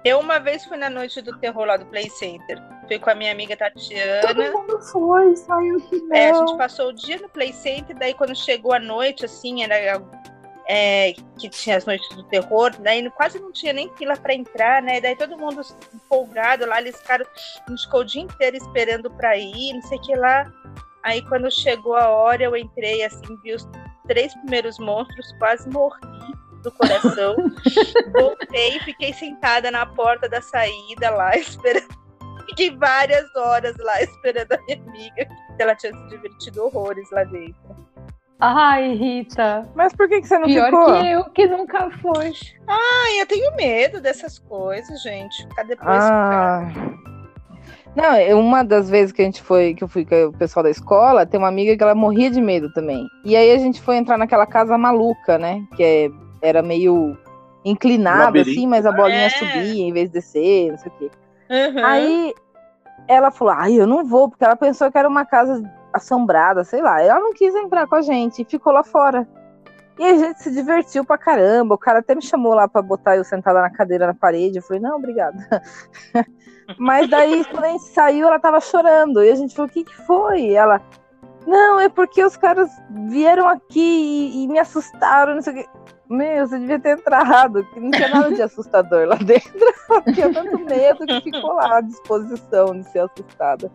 Eu 0.06 0.20
uma 0.20 0.38
vez 0.40 0.64
fui 0.66 0.78
na 0.78 0.90
noite 0.90 1.22
do 1.22 1.38
terror 1.40 1.66
lá 1.66 1.76
do 1.78 1.86
Play 1.88 2.10
Center. 2.10 2.62
Fui 2.88 3.00
com 3.00 3.10
a 3.10 3.16
minha 3.16 3.32
amiga 3.32 3.58
Tatiana. 3.58 4.22
Todo 4.28 4.44
mundo 4.52 4.80
foi, 4.92 5.36
saiu 5.36 5.80
que 5.82 5.98
não. 6.02 6.16
É, 6.16 6.30
a 6.30 6.34
gente 6.36 6.58
passou 6.58 6.90
o 6.90 6.94
dia 6.94 7.18
no 7.18 7.30
Play 7.30 7.52
Center, 7.52 7.98
daí 7.98 8.14
quando 8.14 8.36
chegou 8.36 8.74
a 8.74 8.80
noite, 8.80 9.26
assim, 9.26 9.64
era 9.64 10.00
é, 10.74 11.14
que 11.38 11.50
tinha 11.50 11.76
as 11.76 11.86
noites 11.86 12.08
do 12.16 12.24
terror, 12.24 12.72
daí 12.80 13.10
quase 13.10 13.38
não 13.38 13.52
tinha 13.52 13.74
nem 13.74 13.94
fila 13.98 14.16
para 14.16 14.34
entrar, 14.34 14.82
né? 14.82 15.02
Daí 15.02 15.18
todo 15.18 15.38
mundo 15.38 15.62
empolgado 15.94 16.66
lá, 16.66 16.80
eles 16.80 16.96
ficaram, 16.96 17.26
a 17.26 17.70
gente 17.70 17.84
ficou 17.84 18.00
o 18.00 18.06
dia 18.06 18.22
inteiro 18.22 18.56
esperando 18.56 19.12
para 19.12 19.36
ir, 19.38 19.74
não 19.74 19.82
sei 19.82 19.98
o 19.98 20.02
que 20.02 20.16
lá. 20.16 20.50
Aí 21.04 21.22
quando 21.28 21.52
chegou 21.52 21.98
a 21.98 22.08
hora, 22.08 22.44
eu 22.44 22.56
entrei 22.56 23.04
assim, 23.04 23.38
vi 23.44 23.54
os 23.54 23.68
três 24.08 24.34
primeiros 24.36 24.80
monstros, 24.80 25.36
quase 25.40 25.70
morri 25.70 26.00
do 26.64 26.72
coração. 26.72 27.36
Voltei, 28.18 28.80
fiquei 28.80 29.12
sentada 29.12 29.72
na 29.72 29.86
porta 29.86 30.30
da 30.30 30.42
saída 30.42 31.10
lá, 31.10 31.36
esperando. 31.36 32.00
Fiquei 32.46 32.74
várias 32.78 33.26
horas 33.36 33.76
lá 33.78 34.02
esperando 34.02 34.54
a 34.54 34.62
minha 34.62 34.82
amiga, 34.88 35.26
que 35.26 35.62
ela 35.62 35.76
tinha 35.76 35.94
se 35.94 36.08
divertido 36.08 36.64
horrores 36.64 37.12
lá 37.12 37.26
dentro. 37.26 37.91
Ai, 38.42 38.94
Rita. 38.96 39.70
Mas 39.76 39.94
por 39.94 40.10
que, 40.10 40.20
que 40.20 40.28
você 40.28 40.40
não 40.40 40.48
Pior 40.48 40.66
ficou? 40.66 40.86
que 41.00 41.08
eu, 41.08 41.24
que 41.26 41.46
nunca 41.48 41.92
foi. 42.02 42.34
Ai, 42.68 43.22
eu 43.22 43.28
tenho 43.28 43.56
medo 43.56 44.02
dessas 44.02 44.40
coisas, 44.40 45.02
gente. 45.04 45.48
Ficar 45.48 45.64
depois. 45.64 45.88
Ah. 46.04 46.68
Não, 47.96 48.14
é 48.16 48.34
uma 48.34 48.64
das 48.64 48.90
vezes 48.90 49.12
que 49.12 49.22
a 49.22 49.26
gente 49.26 49.42
foi, 49.44 49.74
que 49.76 49.84
eu 49.84 49.88
fui 49.88 50.06
com 50.06 50.28
o 50.28 50.34
pessoal 50.34 50.64
da 50.64 50.70
escola, 50.70 51.26
tem 51.26 51.38
uma 51.38 51.50
amiga 51.50 51.76
que 51.78 51.84
ela 51.84 51.94
morria 51.94 52.32
de 52.32 52.42
medo 52.42 52.72
também. 52.74 53.06
E 53.24 53.36
aí 53.36 53.52
a 53.52 53.58
gente 53.58 53.80
foi 53.82 53.98
entrar 53.98 54.18
naquela 54.18 54.48
casa 54.48 54.78
maluca, 54.78 55.38
né? 55.38 55.62
Que 55.76 55.84
é- 55.84 56.12
era 56.42 56.64
meio 56.64 57.16
inclinada, 57.64 58.42
assim, 58.42 58.66
mas 58.66 58.86
a 58.88 58.92
bolinha 58.92 59.28
É. 59.28 59.30
subia 59.30 59.84
em 59.84 59.94
vez 59.94 60.08
de 60.08 60.14
descer, 60.14 60.72
não 60.72 60.78
sei 60.80 60.92
o 60.92 60.96
quê. 60.98 61.12
Uhum. 61.50 61.86
Aí 61.86 62.34
ela 63.08 63.30
falou, 63.30 63.54
ai, 63.56 63.74
eu 63.74 63.86
não 63.86 64.04
vou, 64.06 64.30
porque 64.30 64.44
ela 64.44 64.56
pensou 64.56 64.90
que 64.92 64.98
era 64.98 65.08
uma 65.08 65.26
casa 65.26 65.62
assombrada, 65.94 66.64
sei 66.64 66.82
lá. 66.82 67.02
Ela 67.02 67.20
não 67.20 67.34
quis 67.34 67.54
entrar 67.56 67.88
com 67.88 67.96
a 67.96 68.02
gente 68.02 68.42
e 68.42 68.46
ficou 68.46 68.74
lá 68.74 68.84
fora. 68.84 69.28
E 70.00 70.04
a 70.06 70.18
gente 70.18 70.42
se 70.42 70.52
divertiu 70.52 71.06
pra 71.06 71.18
caramba. 71.18 71.76
O 71.76 71.78
cara 71.78 72.00
até 72.00 72.16
me 72.16 72.22
chamou 72.22 72.54
lá 72.54 72.68
pra 72.68 72.82
botar 72.82 73.18
eu 73.18 73.24
sentada 73.24 73.62
na 73.62 73.70
cadeira 73.70 74.08
na 74.08 74.14
parede. 74.14 74.58
Eu 74.58 74.64
falei, 74.64 74.82
não, 74.82 74.98
obrigada. 74.98 75.38
Mas 76.80 77.10
daí, 77.10 77.44
quando 77.46 77.66
a 77.66 77.70
gente 77.70 77.84
saiu, 77.86 78.28
ela 78.28 78.40
tava 78.40 78.60
chorando. 78.60 79.24
E 79.24 79.30
a 79.30 79.36
gente 79.36 79.56
falou, 79.56 79.70
o 79.70 79.72
que, 79.72 79.84
que 79.84 79.96
foi? 80.06 80.42
E 80.42 80.56
ela, 80.56 80.82
não, 81.46 81.80
é 81.80 81.90
porque 81.90 82.24
os 82.24 82.38
caras 82.38 82.70
vieram 83.10 83.48
aqui 83.48 83.80
e, 83.80 84.44
e 84.44 84.48
me 84.48 84.60
assustaram, 84.60 85.36
não 85.36 85.42
sei 85.42 85.54
o 85.54 85.56
quê. 85.58 85.70
Meu, 86.10 86.46
você 86.46 86.60
devia 86.60 86.78
ter 86.78 86.98
entrado, 86.98 87.64
que 87.68 87.80
não 87.80 87.90
tinha 87.90 88.10
nada 88.10 88.34
de 88.34 88.42
assustador 88.42 89.08
lá 89.08 89.16
dentro. 89.24 89.52
Tinha 90.14 90.32
tanto 90.34 90.60
medo 90.60 91.06
que 91.06 91.22
ficou 91.22 91.54
lá 91.54 91.78
à 91.78 91.82
disposição 91.82 92.78
de 92.78 92.84
ser 92.90 93.00
assustada. 93.00 93.72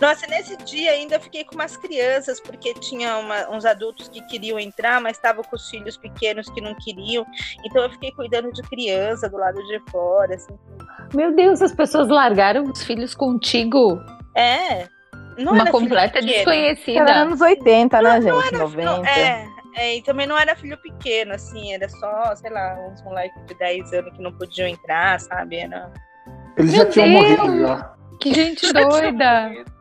Nossa, 0.00 0.26
nesse 0.26 0.56
dia 0.58 0.90
ainda 0.92 1.16
eu 1.16 1.20
fiquei 1.20 1.42
com 1.44 1.54
umas 1.54 1.76
crianças, 1.76 2.38
porque 2.38 2.74
tinha 2.74 3.16
uma- 3.16 3.48
uns 3.50 3.64
adultos 3.64 4.08
que 4.08 4.20
queriam 4.26 4.58
entrar, 4.58 5.00
mas 5.00 5.16
estavam 5.16 5.42
com 5.42 5.56
os 5.56 5.70
filhos 5.70 5.96
pequenos 5.96 6.48
que 6.50 6.60
não 6.60 6.74
queriam. 6.74 7.24
Então 7.64 7.82
eu 7.82 7.90
fiquei 7.90 8.12
cuidando 8.12 8.52
de 8.52 8.60
criança 8.62 9.28
do 9.28 9.38
lado 9.38 9.58
de 9.66 9.80
fora, 9.90 10.34
assim. 10.34 10.54
Meu 11.14 11.34
Deus, 11.34 11.62
as 11.62 11.72
pessoas 11.72 12.08
largaram 12.08 12.64
os 12.64 12.82
filhos 12.84 13.14
contigo. 13.14 13.98
É. 14.34 14.86
Não 15.38 15.52
Uma 15.52 15.62
era 15.62 15.70
filho 15.70 15.72
completa 15.80 16.14
pequeno. 16.20 16.30
Era 16.30 16.36
desconhecida. 16.44 17.12
anos 17.14 17.40
80, 17.40 18.02
né, 18.02 18.20
gente? 18.20 18.46
Era- 18.48 18.58
90. 18.58 18.84
não, 18.96 19.04
é, 19.06 19.48
é, 19.76 19.96
e 19.96 20.02
também 20.02 20.26
não 20.26 20.38
era 20.38 20.54
filho 20.56 20.76
pequeno, 20.80 21.32
assim, 21.34 21.72
era 21.74 21.88
só, 21.88 22.34
sei 22.36 22.50
lá, 22.50 22.74
uns 22.90 23.02
moleques 23.02 23.44
de 23.46 23.54
10 23.54 23.92
anos 23.94 24.12
que 24.14 24.22
não 24.22 24.32
podiam 24.32 24.68
entrar, 24.68 25.18
sabe? 25.20 25.56
Era... 25.56 25.90
Eles 26.56 26.72
Meu 26.72 26.84
já 26.84 26.90
tinham 26.90 27.08
Deus! 27.08 27.38
morrido 27.38 27.60
já. 27.66 27.94
Que 28.20 28.34
gente 28.34 28.72
doida. 28.72 29.52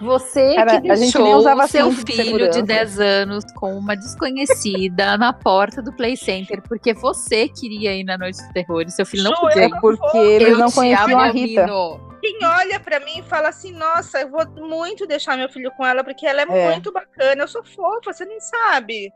Você 0.00 0.54
Cara, 0.54 0.80
que 0.80 0.90
a 0.90 0.94
gente 0.94 1.16
nem 1.18 1.24
deixou 1.24 1.36
o 1.36 1.66
seu 1.68 1.90
de 1.90 1.96
filho 1.96 2.16
de 2.16 2.24
segurança. 2.24 2.62
10 2.62 3.00
anos 3.00 3.44
com 3.56 3.72
uma 3.76 3.96
desconhecida 3.96 5.16
na 5.16 5.32
porta 5.32 5.80
do 5.82 5.92
Play 5.92 6.16
Center, 6.16 6.62
porque 6.62 6.92
você 6.94 7.48
queria 7.48 7.94
ir 7.94 8.04
na 8.04 8.16
Noite 8.18 8.38
do 8.46 8.52
Terror 8.52 8.82
e 8.82 8.90
seu 8.90 9.06
filho 9.06 9.24
não 9.24 9.34
podia 9.34 9.62
É 9.62 9.66
eu 9.66 9.80
porque 9.80 10.18
eles 10.18 10.48
Eu 10.48 10.58
não 10.58 10.70
conheciam 10.70 11.18
a 11.20 11.26
Rita. 11.28 11.66
Quem 12.20 12.38
olha 12.44 12.78
pra 12.78 13.00
mim 13.00 13.18
e 13.18 13.22
fala 13.22 13.48
assim, 13.48 13.72
nossa, 13.72 14.20
eu 14.20 14.30
vou 14.30 14.46
muito 14.68 15.06
deixar 15.08 15.36
meu 15.36 15.48
filho 15.48 15.72
com 15.76 15.84
ela, 15.84 16.04
porque 16.04 16.24
ela 16.24 16.42
é, 16.42 16.46
É. 16.48 16.70
muito 16.70 16.92
bacana, 16.92 17.42
eu 17.42 17.48
sou 17.48 17.64
fofa, 17.64 18.12
você 18.12 18.24
nem 18.24 18.38
sabe. 18.38 19.12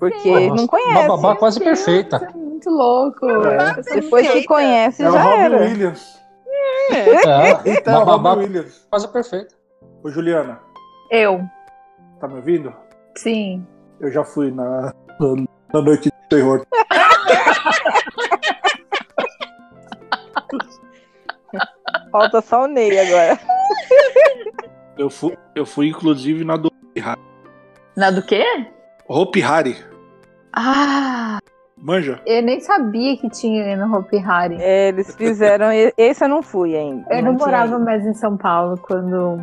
Porque 0.00 0.28
Nossa, 0.28 0.46
não 0.48 0.54
Uma 0.56 0.66
conhece. 0.68 1.08
babá 1.08 1.36
quase 1.36 1.60
Deus, 1.60 1.78
perfeita. 1.84 2.16
é 2.16 2.36
muito 2.36 2.68
louco. 2.68 3.24
É. 3.46 3.80
Depois 4.00 4.28
que 4.28 4.44
conhece, 4.44 5.00
É 5.00 5.08
o 5.08 5.12
já 5.12 5.22
Robin 5.22 5.42
era. 5.42 5.58
Williams. 5.58 6.18
É, 6.90 7.50
Então, 7.78 7.94
é 7.94 7.96
uma 7.98 8.02
o 8.02 8.04
Robin 8.04 8.22
babá 8.22 8.32
Williams. 8.40 8.84
quase 8.90 9.06
perfeita. 9.06 9.54
Ô, 10.02 10.10
Juliana, 10.10 10.58
Eu, 11.10 11.42
tá 12.20 12.28
me 12.28 12.34
ouvindo? 12.36 12.72
sim. 13.16 13.66
Eu 14.00 14.10
já 14.10 14.24
fui 14.24 14.50
na, 14.50 14.94
na, 15.20 15.44
na 15.74 15.82
noite 15.82 16.08
do 16.08 16.28
terror. 16.30 16.64
Falta 22.10 22.40
só 22.40 22.64
o 22.64 22.66
Ney 22.66 22.98
agora. 22.98 23.38
Eu 24.96 25.10
fui, 25.10 25.36
eu 25.54 25.66
fui 25.66 25.88
inclusive 25.88 26.44
na 26.44 26.56
do 26.56 26.70
Na 27.96 28.10
do 28.10 28.22
quê? 28.22 28.44
Hopi 29.08 29.42
Hari. 29.42 29.76
Ah, 30.52 31.38
Manja? 31.76 32.20
eu 32.26 32.42
nem 32.42 32.60
sabia 32.60 33.16
que 33.16 33.28
tinha 33.30 33.76
no 33.76 33.96
Hopi 33.96 34.18
Hari. 34.18 34.56
É, 34.60 34.88
eles 34.88 35.14
fizeram. 35.14 35.66
Esse 35.96 36.24
eu 36.24 36.28
não 36.28 36.42
fui 36.42 36.76
ainda. 36.76 37.06
Eu 37.14 37.22
não 37.22 37.36
tinha 37.36 37.46
morava 37.46 37.76
ido. 37.76 37.84
mais 37.84 38.04
em 38.06 38.14
São 38.14 38.36
Paulo 38.36 38.76
quando, 38.78 39.40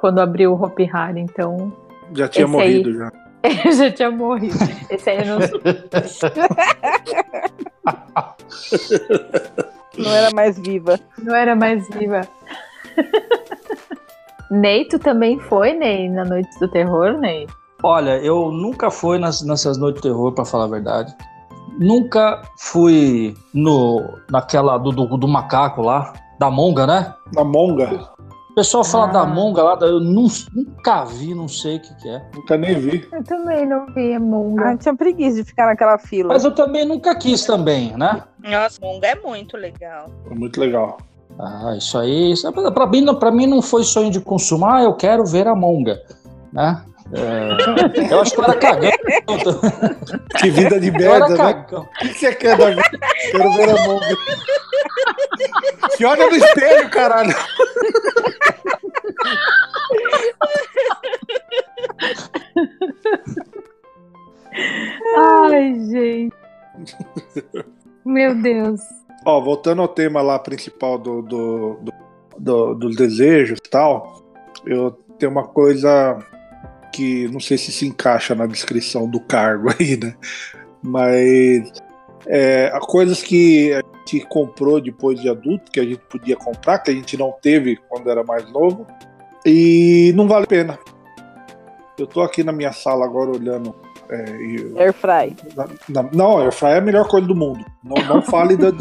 quando 0.00 0.20
abriu 0.20 0.52
o 0.52 0.62
Hopi 0.62 0.88
Hari, 0.92 1.20
então 1.20 1.72
Já 2.14 2.28
tinha 2.28 2.44
Esse 2.46 2.56
aí. 2.56 2.82
morrido 2.82 2.98
já. 2.98 3.12
eu 3.64 3.72
já 3.72 3.90
tinha 3.90 4.10
morrido. 4.10 4.54
Esse 4.90 5.10
aí 5.10 5.18
eu 5.18 5.26
não 5.26 5.38
Não 9.98 10.10
era 10.10 10.30
mais 10.34 10.58
viva. 10.58 10.98
Não 11.22 11.34
era 11.34 11.54
mais 11.54 11.88
viva. 11.88 12.22
Ney, 14.50 14.84
tu 14.86 14.98
também 14.98 15.38
foi, 15.38 15.72
Ney, 15.72 16.08
na 16.08 16.24
Noite 16.24 16.58
do 16.58 16.68
Terror, 16.68 17.18
Ney? 17.18 17.46
Olha, 17.82 18.18
eu 18.18 18.50
nunca 18.50 18.90
fui 18.90 19.18
nas, 19.18 19.42
nessas 19.42 19.78
noites 19.78 20.02
de 20.02 20.08
terror, 20.08 20.32
pra 20.32 20.44
falar 20.44 20.64
a 20.64 20.68
verdade. 20.68 21.14
Nunca 21.78 22.42
fui 22.58 23.34
no 23.52 24.02
naquela 24.30 24.78
do, 24.78 24.90
do, 24.92 25.16
do 25.16 25.28
macaco 25.28 25.82
lá, 25.82 26.12
da 26.38 26.50
monga, 26.50 26.86
né? 26.86 27.14
Na 27.34 27.44
Monga. 27.44 28.08
O 28.54 28.62
pessoal 28.62 28.84
fala 28.84 29.06
Ah. 29.06 29.12
da 29.12 29.26
monga 29.26 29.64
lá, 29.64 29.76
eu 29.80 29.98
nun- 29.98 30.28
nunca 30.54 31.04
vi, 31.04 31.34
não 31.34 31.48
sei 31.48 31.78
o 31.78 31.80
que, 31.80 31.92
que 31.96 32.08
é. 32.08 32.22
Nunca 32.36 32.56
nem 32.56 32.78
vi. 32.78 33.04
Eu 33.12 33.24
também 33.24 33.66
não 33.66 33.86
vi 33.86 34.14
a 34.14 34.20
Monga. 34.20 34.70
Ah, 34.70 34.76
tinha 34.76 34.94
preguiça 34.94 35.38
de 35.38 35.44
ficar 35.44 35.66
naquela 35.66 35.98
fila. 35.98 36.28
Mas 36.28 36.44
eu 36.44 36.54
também 36.54 36.84
nunca 36.86 37.16
quis 37.16 37.44
também, 37.44 37.96
né? 37.96 38.22
Nossa, 38.44 38.78
Monga 38.80 39.08
é 39.08 39.16
muito 39.16 39.56
legal. 39.56 40.06
Foi 40.22 40.36
muito 40.36 40.60
legal. 40.60 40.98
Ah, 41.36 41.74
isso 41.76 41.98
aí, 41.98 42.30
isso, 42.30 42.50
para 42.52 42.86
mim, 42.86 43.04
para 43.16 43.32
mim 43.32 43.46
não 43.48 43.60
foi 43.60 43.82
sonho 43.82 44.08
de 44.08 44.20
consumo. 44.20 44.66
Ah, 44.66 44.84
eu 44.84 44.94
quero 44.94 45.26
ver 45.26 45.48
a 45.48 45.54
monga, 45.56 46.00
né? 46.52 46.80
É, 47.12 48.12
eu 48.12 48.20
acho 48.20 48.32
que 48.32 48.40
eu 48.40 48.44
era 48.44 48.56
cagão. 48.56 48.90
Que 50.40 50.50
vida 50.50 50.80
de 50.80 50.90
merda, 50.90 51.36
né? 51.36 51.66
O 51.70 51.86
que 51.98 52.14
você 52.14 52.34
quer 52.34 52.56
da 52.56 52.70
vida? 52.70 52.82
Quero 53.30 53.52
ver 53.52 53.70
a 53.70 53.82
monga. 53.84 54.16
Que 55.96 56.04
olha 56.04 56.26
no 56.26 56.36
espelho, 56.36 56.90
caralho. 56.90 57.34
Ai, 65.16 65.74
gente. 65.90 66.34
Meu 68.04 68.34
Deus. 68.34 68.80
Ó, 69.24 69.40
voltando 69.40 69.82
ao 69.82 69.88
tema 69.88 70.20
lá 70.20 70.38
principal 70.38 70.98
do, 70.98 71.22
do, 71.22 71.78
do, 71.80 71.92
do 72.38 72.74
dos 72.74 72.96
desejos 72.96 73.58
e 73.64 73.70
tal, 73.70 74.22
eu 74.66 74.90
tenho 75.18 75.32
uma 75.32 75.46
coisa 75.46 76.18
que 76.94 77.26
não 77.28 77.40
sei 77.40 77.58
se 77.58 77.72
se 77.72 77.86
encaixa 77.86 78.34
na 78.34 78.46
descrição 78.46 79.08
do 79.08 79.18
cargo 79.20 79.68
aí, 79.78 79.96
né? 79.96 80.14
Mas 80.82 81.72
é, 82.26 82.70
coisas 82.82 83.22
que 83.22 83.72
a 83.72 83.82
gente 83.98 84.26
comprou 84.26 84.80
depois 84.80 85.20
de 85.20 85.28
adulto, 85.28 85.70
que 85.72 85.80
a 85.80 85.84
gente 85.84 86.00
podia 86.08 86.36
comprar, 86.36 86.78
que 86.78 86.90
a 86.90 86.94
gente 86.94 87.16
não 87.16 87.32
teve 87.42 87.76
quando 87.88 88.08
era 88.10 88.22
mais 88.22 88.50
novo, 88.52 88.86
e 89.44 90.12
não 90.14 90.28
vale 90.28 90.44
a 90.44 90.48
pena. 90.48 90.78
Eu 91.98 92.06
tô 92.06 92.22
aqui 92.22 92.42
na 92.44 92.52
minha 92.52 92.72
sala 92.72 93.04
agora 93.04 93.30
olhando. 93.30 93.74
É, 94.10 94.24
e, 94.36 94.74
Airfry. 94.78 95.36
na- 95.56 95.68
na- 96.02 96.10
não, 96.12 96.38
Airfry 96.40 96.68
é 96.68 96.78
a 96.78 96.80
melhor 96.80 97.08
coisa 97.08 97.26
do 97.26 97.34
mundo. 97.34 97.64
Não, 97.82 97.96
não 98.06 98.22
fale 98.22 98.56
da- 98.56 98.72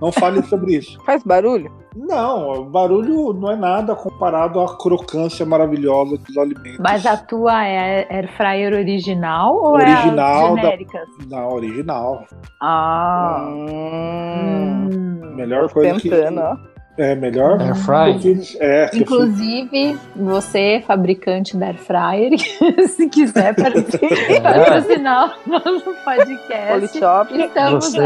não 0.00 0.10
fale 0.12 0.42
sobre 0.42 0.76
isso. 0.76 0.98
Faz 1.06 1.22
barulho? 1.22 1.70
Não, 1.96 2.64
barulho 2.70 3.32
não 3.32 3.50
é 3.50 3.56
nada 3.56 3.94
comparado 3.96 4.60
à 4.60 4.76
crocância 4.76 5.44
maravilhosa 5.44 6.16
dos 6.18 6.36
alimentos. 6.38 6.78
Mas 6.78 7.04
a 7.04 7.16
tua 7.16 7.64
é 7.66 8.06
air 8.08 8.30
fryer 8.36 8.72
original 8.74 9.56
ou 9.56 9.72
Original 9.72 9.96
é 9.96 10.50
as 10.50 10.54
da- 10.54 10.62
genéricas? 10.62 11.08
Na 11.28 11.48
original. 11.48 12.24
Ah. 12.62 13.48
Hum, 13.48 14.88
Hum. 14.92 15.34
Melhor 15.34 15.68
tô 15.68 15.74
coisa 15.74 15.98
que. 16.00 16.08
tentando, 16.10 16.40
ó. 16.40 16.56
É, 16.98 17.14
melhor. 17.14 17.60
Air 17.60 17.74
fry. 17.76 18.12
Eu 18.14 18.18
fiz- 18.20 18.56
É, 18.60 18.90
Inclusive, 18.94 19.96
você, 20.16 20.82
fabricante 20.86 21.56
da 21.56 21.66
Air 21.66 21.78
Fryer, 21.78 22.32
se 22.88 23.08
quiser 23.08 23.54
É. 23.58 24.40
patrocinar 24.40 25.36
o 25.46 25.50
nosso 25.50 25.94
podcast, 26.04 26.72
Polishop. 26.72 27.38
estamos 27.40 27.84
Você 27.92 27.98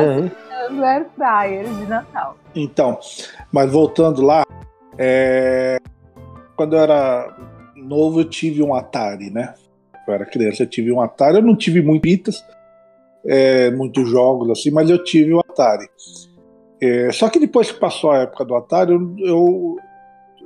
aceitando 0.62 0.84
Air 0.84 1.06
Fryer 1.16 1.64
de 1.64 1.86
Natal. 1.86 2.36
Então, 2.54 2.98
mas 3.50 3.70
voltando 3.70 4.22
lá, 4.22 4.44
é, 4.98 5.78
quando 6.56 6.76
eu 6.76 6.80
era 6.80 7.36
novo 7.76 8.20
eu 8.20 8.24
tive 8.24 8.62
um 8.62 8.74
Atari, 8.74 9.30
né? 9.30 9.54
Eu 10.06 10.14
era 10.14 10.26
criança, 10.26 10.62
eu 10.62 10.66
tive 10.68 10.92
um 10.92 11.00
Atari. 11.00 11.36
Eu 11.36 11.42
não 11.42 11.56
tive 11.56 11.82
muitas, 11.82 12.44
é, 13.26 13.70
muitos 13.70 14.08
jogos 14.08 14.50
assim, 14.50 14.70
mas 14.70 14.88
eu 14.90 15.02
tive 15.02 15.32
o 15.32 15.40
Atari. 15.40 15.88
É, 16.80 17.12
só 17.12 17.28
que 17.28 17.38
depois 17.38 17.70
que 17.70 17.78
passou 17.78 18.10
a 18.10 18.18
época 18.18 18.44
do 18.44 18.54
Atari, 18.54 18.92
eu, 18.92 19.16
eu, 19.18 19.76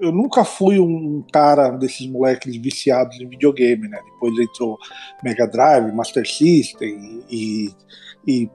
eu 0.01 0.13
nunca 0.13 0.45
fui 0.45 0.79
um 0.79 1.25
cara 1.33 1.71
desses 1.71 2.07
moleques 2.07 2.57
viciados 2.57 3.19
em 3.21 3.29
videogame, 3.29 3.89
né? 3.89 3.99
Depois 4.13 4.39
entrou 4.39 4.79
Mega 5.23 5.47
Drive, 5.47 5.93
Master 5.93 6.27
System 6.27 7.25
e, 7.31 7.69
e 7.69 7.75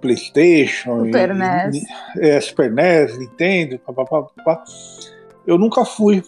PlayStation, 0.01 1.05
Super 1.05 1.29
e, 1.31 1.33
NES. 1.33 1.83
e- 1.83 2.19
é, 2.19 2.41
Super 2.41 2.71
NES, 2.71 3.17
Nintendo, 3.17 3.79
papapá, 3.79 4.23
papá. 4.35 4.63
Eu 5.47 5.57
nunca 5.57 5.85
fui, 5.85 6.21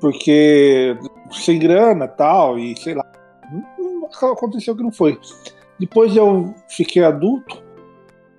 porque 0.00 0.96
sem 1.32 1.58
grana 1.58 2.06
tal, 2.06 2.58
e 2.58 2.76
sei 2.78 2.94
lá, 2.94 3.04
aconteceu 4.32 4.76
que 4.76 4.82
não 4.82 4.92
foi. 4.92 5.18
Depois 5.78 6.14
eu 6.14 6.54
fiquei 6.68 7.02
adulto, 7.02 7.62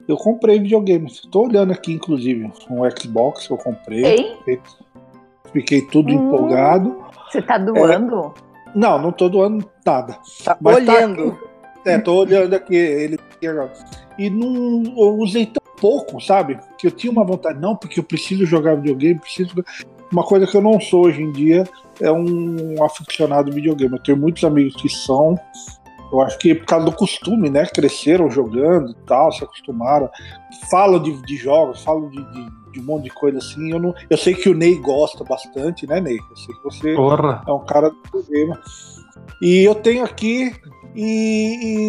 eu 0.08 0.16
comprei 0.18 0.60
videogame. 0.60 1.12
Tô 1.32 1.46
olhando 1.48 1.72
aqui, 1.74 1.94
inclusive, 1.94 2.52
um 2.70 2.82
Xbox 3.00 3.48
que 3.48 3.54
eu 3.54 3.58
comprei. 3.58 4.06
Ei, 4.06 4.60
Fiquei, 5.52 5.82
tudo 5.82 6.10
Hum. 6.14 6.28
empolgado. 6.28 7.04
você 7.30 7.42
tá 7.42 7.58
doando? 7.58 8.34
Não, 8.74 8.98
não 9.02 9.12
tô 9.12 9.28
doando 9.28 9.70
nada. 9.86 10.18
Tá 10.46 10.58
Mas 10.62 10.86
tá 10.86 10.94
olhando. 10.94 11.38
É, 11.86 11.98
tô 11.98 12.16
olhando 12.22 12.54
aqui 12.54 12.74
ele. 12.76 13.20
E 14.22 14.30
não 14.30 14.84
usei 15.18 15.48
tão 15.48 15.62
pouco, 15.78 16.22
sabe? 16.22 16.60
Que 16.78 16.86
eu 16.86 16.92
tinha 16.92 17.12
uma 17.12 17.26
vontade, 17.26 17.60
não, 17.60 17.76
porque 17.76 18.00
eu 18.00 18.04
preciso 18.04 18.46
jogar 18.46 18.76
videogame, 18.76 19.20
preciso. 19.20 19.52
Uma 20.12 20.24
coisa 20.24 20.46
que 20.46 20.56
eu 20.56 20.62
não 20.62 20.80
sou 20.80 21.06
hoje 21.06 21.24
em 21.24 21.32
dia 21.32 21.64
é 22.00 22.12
um 22.12 22.84
aficionado 22.84 23.50
de 23.50 23.56
videogame. 23.56 23.94
Eu 23.96 24.04
tenho 24.04 24.18
muitos 24.18 24.44
amigos 24.44 24.80
que 24.80 24.88
são. 24.88 25.40
Eu 26.14 26.22
acho 26.22 26.38
que 26.38 26.54
por 26.54 26.66
causa 26.66 26.86
do 26.86 26.92
costume, 26.92 27.50
né? 27.50 27.66
Cresceram 27.66 28.30
jogando 28.30 28.92
e 28.92 28.96
tal, 29.08 29.32
se 29.32 29.44
acostumaram. 29.44 30.08
Falam 30.70 31.02
de, 31.02 31.20
de 31.24 31.36
jogos, 31.38 31.84
falam 31.84 32.10
de, 32.10 32.24
de, 32.32 32.72
de 32.74 32.80
um 32.80 32.84
monte 32.84 33.06
de 33.06 33.10
coisa 33.10 33.40
assim. 33.40 33.72
Eu, 33.72 33.80
não, 33.80 33.96
eu 34.08 34.18
sei 34.18 34.36
que 34.36 34.50
o 34.50 34.54
Ney 34.54 34.76
gosta 34.76 35.24
bastante, 35.24 35.88
né, 35.88 36.00
Ney? 36.00 36.20
Eu 36.30 36.36
sei 36.36 36.54
que 36.54 36.64
você 36.64 36.96
Porra. 36.96 37.44
é 37.48 37.52
um 37.52 37.66
cara 37.66 37.90
do 37.90 37.98
problema. 38.12 38.60
E 39.42 39.64
eu 39.64 39.74
tenho 39.74 40.04
aqui 40.04 40.54
e, 40.96 41.88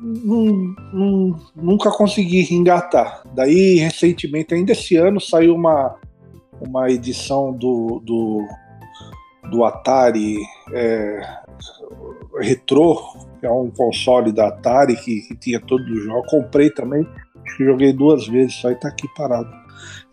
nun- 0.00 0.74
nun- 0.92 1.36
nunca 1.56 1.90
consegui 1.90 2.52
engatar. 2.54 3.22
Daí, 3.34 3.76
recentemente, 3.78 4.54
ainda 4.54 4.72
esse 4.72 4.96
ano, 4.96 5.20
saiu 5.20 5.54
uma, 5.54 5.96
uma 6.60 6.90
edição 6.90 7.52
do, 7.52 8.00
do, 8.04 8.46
do 9.50 9.64
Atari 9.64 10.36
é, 10.72 11.20
Retro, 12.40 12.96
que 13.40 13.46
é 13.46 13.50
um 13.50 13.70
console 13.70 14.32
da 14.32 14.48
Atari 14.48 14.96
que, 14.96 15.20
que 15.22 15.36
tinha 15.36 15.60
todos 15.60 15.88
os 15.90 16.04
jogos. 16.04 16.30
Comprei 16.30 16.70
também, 16.70 17.06
acho 17.46 17.56
que 17.56 17.64
joguei 17.64 17.92
duas 17.92 18.26
vezes, 18.26 18.54
só 18.54 18.70
e 18.70 18.74
tá 18.76 18.88
aqui 18.88 19.06
parado. 19.16 19.48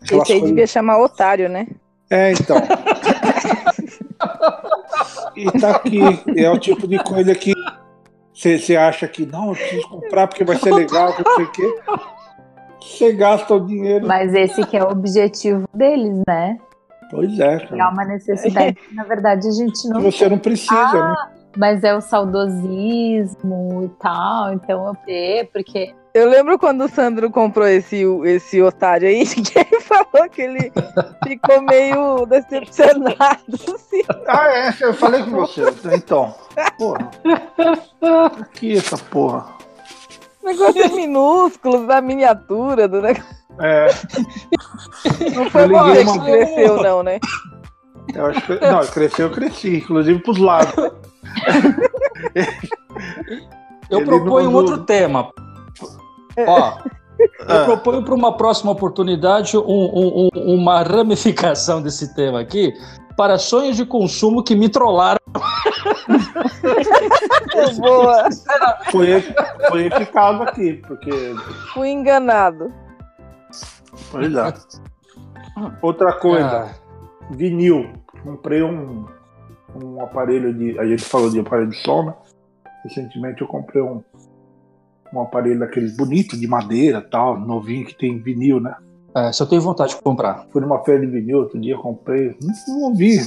Aquelas 0.02 0.24
Esse 0.24 0.32
aí 0.32 0.40
coisas- 0.40 0.48
devia 0.48 0.66
chamar 0.66 1.00
otário, 1.00 1.48
né? 1.48 1.66
é, 2.10 2.32
então. 2.32 2.56
e 5.36 5.50
tá 5.58 5.70
aqui. 5.72 5.98
É 6.36 6.50
o 6.50 6.58
tipo 6.58 6.86
de 6.86 6.98
coisa 7.02 7.34
que 7.34 7.52
você 8.36 8.76
acha 8.76 9.08
que 9.08 9.24
não, 9.24 9.48
eu 9.48 9.54
preciso 9.54 9.88
comprar 9.88 10.26
porque 10.26 10.44
vai 10.44 10.56
ser 10.56 10.72
legal, 10.74 11.14
que 11.14 11.24
não 11.24 11.34
sei 11.36 11.44
o 11.44 11.52
quê. 11.52 11.74
Você 12.80 13.12
gasta 13.14 13.54
o 13.54 13.66
dinheiro. 13.66 14.06
Mas 14.06 14.34
esse 14.34 14.64
que 14.66 14.76
é 14.76 14.84
o 14.84 14.90
objetivo 14.90 15.66
deles, 15.74 16.20
né? 16.28 16.58
Pois 17.10 17.38
é, 17.38 17.54
É 17.54 17.66
cara. 17.66 17.90
uma 17.90 18.04
necessidade 18.04 18.74
que, 18.74 18.94
na 18.94 19.04
verdade, 19.04 19.48
a 19.48 19.50
gente 19.52 19.88
não 19.88 20.00
Você 20.00 20.28
não 20.28 20.38
precisa, 20.38 20.92
né? 20.92 21.14
mas 21.56 21.82
é 21.82 21.94
o 21.94 22.00
saudosismo 22.00 23.84
e 23.84 23.88
tal, 24.00 24.52
então 24.52 24.88
eu 24.88 25.46
porque 25.52 25.94
Eu 26.12 26.28
lembro 26.28 26.58
quando 26.58 26.84
o 26.84 26.88
Sandro 26.88 27.30
comprou 27.30 27.66
esse, 27.66 28.02
esse 28.24 28.60
otário 28.60 29.08
aí, 29.08 29.24
que 29.26 29.58
ele 29.58 29.75
falou 30.04 30.28
que 30.30 30.42
ele 30.42 30.72
ficou 31.26 31.62
meio 31.62 32.26
decepcionado. 32.26 33.16
Assim. 33.74 34.02
Ah, 34.26 34.48
é, 34.48 34.74
eu 34.80 34.94
falei 34.94 35.22
com 35.24 35.30
você. 35.30 35.62
Então, 35.94 36.34
porra. 36.78 37.10
Aqui 38.40 38.76
essa 38.76 38.96
porra. 38.98 39.46
O 40.42 40.46
negócio 40.46 40.82
é 40.82 40.88
minúsculo, 40.88 41.86
da 41.86 42.00
miniatura 42.00 42.86
do 42.86 43.00
negócio. 43.02 43.36
É, 43.60 43.86
Não 45.34 45.50
foi 45.50 45.66
você 45.66 46.02
uma- 46.02 46.12
que 46.12 46.24
cresceu, 46.24 46.82
não, 46.82 47.02
né? 47.02 47.18
eu 48.14 48.26
acho 48.26 48.40
que. 48.46 48.54
Não, 48.60 48.86
cresceu, 48.86 49.26
eu 49.28 49.32
cresci, 49.32 49.76
inclusive 49.78 50.18
pros 50.22 50.38
lados. 50.38 50.74
Eu 53.88 53.98
Ele 54.00 54.06
proponho 54.06 54.48
um 54.48 54.52
não- 54.52 54.58
outro 54.58 54.78
tema. 54.84 55.30
Ó, 56.46 56.78
eu 57.40 57.62
Ah. 57.62 57.64
proponho 57.64 58.04
para 58.04 58.14
uma 58.14 58.36
próxima 58.36 58.72
oportunidade 58.72 59.56
um- 59.56 59.62
um- 59.62 60.28
um- 60.34 60.54
uma 60.54 60.82
ramificação 60.82 61.80
desse 61.82 62.14
tema 62.14 62.40
aqui 62.40 62.72
para 63.16 63.38
sonhos 63.38 63.76
de 63.76 63.86
consumo 63.86 64.42
que 64.42 64.54
me 64.54 64.68
trollaram. 64.68 65.18
Boa, 67.78 68.28
Foi, 68.90 69.22
foi 69.70 69.90
caso 70.06 70.42
aqui, 70.42 70.74
porque 70.86 71.10
fui 71.72 71.88
enganado. 71.90 72.72
Pois 74.10 74.34
é. 74.34 74.52
Outra 75.80 76.12
coisa, 76.12 76.70
Ah, 76.70 76.74
vinil. 77.30 77.90
Comprei 78.22 78.62
um, 78.62 79.06
um 79.82 80.02
aparelho 80.02 80.52
de. 80.52 80.78
A 80.78 80.84
gente 80.86 81.02
falou 81.04 81.30
de 81.30 81.40
aparelho 81.40 81.70
de 81.70 81.76
som, 81.76 82.04
né? 82.04 82.14
Recentemente 82.84 83.40
eu 83.40 83.48
comprei 83.48 83.82
um, 83.82 84.02
um 85.18 85.22
aparelho 85.22 85.58
daqueles 85.58 85.96
bonitos 85.96 86.38
de 86.40 86.46
madeira 86.46 87.00
tal, 87.00 87.38
novinho, 87.38 87.86
que 87.86 87.96
tem 87.96 88.18
vinil, 88.18 88.60
né? 88.60 88.74
é, 89.16 89.30
eu 89.40 89.46
tenho 89.46 89.62
vontade 89.62 89.94
de 89.94 90.02
comprar. 90.02 90.44
Fui 90.52 90.60
numa 90.60 90.84
feira 90.84 91.00
de 91.00 91.06
vinil 91.06 91.38
outro 91.38 91.58
dia, 91.58 91.74
comprei. 91.78 92.36
Não, 92.42 92.54
não 92.68 92.82
ouvi, 92.90 93.18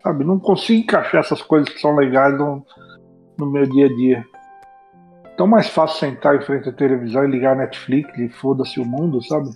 sabe? 0.00 0.24
Não 0.24 0.38
consigo 0.38 0.80
encaixar 0.80 1.20
essas 1.20 1.42
coisas 1.42 1.68
que 1.68 1.80
são 1.80 1.96
legais 1.96 2.38
no, 2.38 2.64
no 3.36 3.50
meu 3.50 3.66
dia 3.66 3.86
a 3.86 3.88
dia. 3.88 4.24
Tão 5.36 5.48
mais 5.48 5.66
fácil 5.66 5.98
sentar 5.98 6.36
em 6.36 6.42
frente 6.42 6.68
à 6.68 6.72
televisão 6.72 7.24
e 7.24 7.30
ligar 7.30 7.54
a 7.54 7.56
Netflix 7.56 8.16
e 8.18 8.28
foda-se 8.28 8.78
o 8.78 8.84
mundo, 8.84 9.20
sabe? 9.24 9.50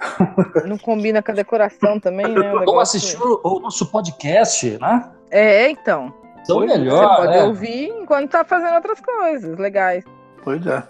Não 0.68 0.76
combina 0.76 1.22
com 1.22 1.32
a 1.32 1.34
decoração 1.34 1.98
também, 1.98 2.28
né? 2.28 2.52
Ou 2.66 2.78
assistir 2.78 3.18
o, 3.22 3.40
o 3.42 3.60
nosso 3.60 3.90
podcast, 3.90 4.78
né? 4.78 5.10
É, 5.30 5.70
então. 5.70 6.12
Então, 6.42 6.62
é, 6.64 6.66
melhor. 6.66 7.16
Você 7.16 7.22
pode 7.22 7.38
é. 7.38 7.44
ouvir 7.44 7.88
enquanto 7.88 8.30
tá 8.30 8.44
fazendo 8.44 8.74
outras 8.74 9.00
coisas 9.00 9.58
legais. 9.58 10.04
Pois 10.44 10.66
é. 10.66 10.82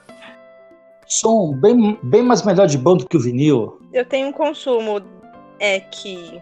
Som 1.11 1.53
bem, 1.53 1.99
bem 2.05 2.23
mais 2.23 2.45
melhor 2.45 2.69
de 2.69 2.79
banda 2.79 3.05
que 3.05 3.17
o 3.17 3.21
vinil. 3.21 3.81
Eu 3.93 4.05
tenho 4.05 4.29
um 4.29 4.33
consumo 4.33 5.03
é 5.59 5.81
que 5.81 6.41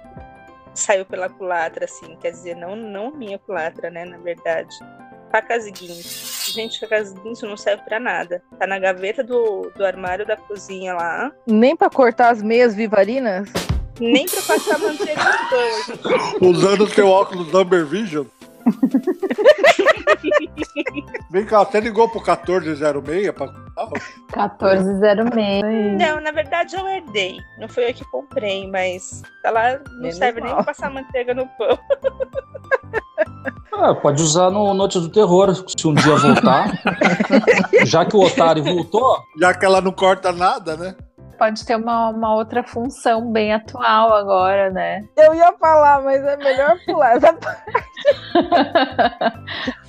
saiu 0.75 1.07
pela 1.07 1.29
culatra, 1.31 1.87
assim, 1.87 2.17
quer 2.21 2.33
dizer, 2.33 2.55
não, 2.55 2.77
não 2.77 3.11
minha 3.11 3.39
culatra, 3.39 3.91
né, 3.91 4.05
na 4.05 4.19
verdade. 4.19 4.69
Facas 5.33 5.67
e 5.67 5.71
guinço. 5.71 6.53
Gente, 6.53 6.81
facas 6.81 7.13
e 7.13 7.21
guinço 7.21 7.47
não 7.47 7.57
serve 7.57 7.83
pra 7.83 7.99
nada. 7.99 8.43
Tá 8.59 8.67
na 8.67 8.79
gaveta 8.79 9.25
do, 9.25 9.73
do 9.75 9.85
armário 9.85 10.27
da 10.27 10.37
cozinha 10.37 10.93
lá. 10.95 11.33
Nem 11.47 11.75
pra 11.75 11.89
cortar 11.89 12.31
as 12.31 12.43
meias 12.43 12.75
vivarinas. 12.75 13.49
Nem 13.99 14.27
pra 14.27 14.43
passar 14.43 14.79
manteiga 14.79 15.25
no 15.25 15.49
pão, 15.49 15.83
gente. 15.87 16.45
Usando 16.45 16.85
o 16.85 16.91
teu 16.91 17.09
óculos 17.09 17.51
Number 17.51 17.87
Vision. 17.87 18.27
Vem 21.31 21.45
cá, 21.45 21.65
você 21.65 21.81
ligou 21.81 22.09
pro 22.09 22.21
1406 22.21 23.31
pra. 23.33 23.47
1406. 23.47 25.99
Não, 25.99 26.21
na 26.21 26.31
verdade 26.31 26.77
eu 26.77 26.87
herdei. 26.89 27.39
Não 27.59 27.69
foi 27.69 27.91
eu 27.91 27.95
que 27.95 28.05
comprei, 28.07 28.67
mas 28.71 29.23
tá 29.43 29.51
lá, 29.51 29.79
não 29.79 30.01
Menos 30.01 30.17
serve 30.17 30.41
nem 30.41 30.51
mal. 30.51 30.65
pra 30.65 30.73
passar 30.73 30.91
manteiga 30.91 31.35
no 31.35 31.47
pão. 31.47 31.79
Ah, 33.81 33.95
pode 33.95 34.21
usar 34.21 34.51
no 34.51 34.75
Noite 34.75 34.99
do 34.99 35.09
Terror, 35.09 35.55
se 35.55 35.87
um 35.87 35.95
dia 35.95 36.17
voltar. 36.17 36.73
Já 37.87 38.05
que 38.05 38.17
o 38.17 38.21
Otário 38.21 38.65
voltou, 38.65 39.23
Já 39.39 39.55
que 39.55 39.65
ela 39.65 39.81
não 39.81 39.93
corta 39.93 40.33
nada, 40.33 40.77
né? 40.77 40.97
Pode 41.39 41.65
ter 41.65 41.77
uma, 41.77 42.09
uma 42.09 42.35
outra 42.35 42.65
função 42.65 43.31
bem 43.31 43.55
atual 43.55 44.13
agora, 44.13 44.69
né? 44.71 45.05
Eu 45.17 45.33
ia 45.33 45.53
falar, 45.53 46.03
mas 46.03 46.21
é 46.25 46.37
melhor 46.39 46.77
pular 46.85 47.17
essa 47.17 47.33
parte. 47.33 47.73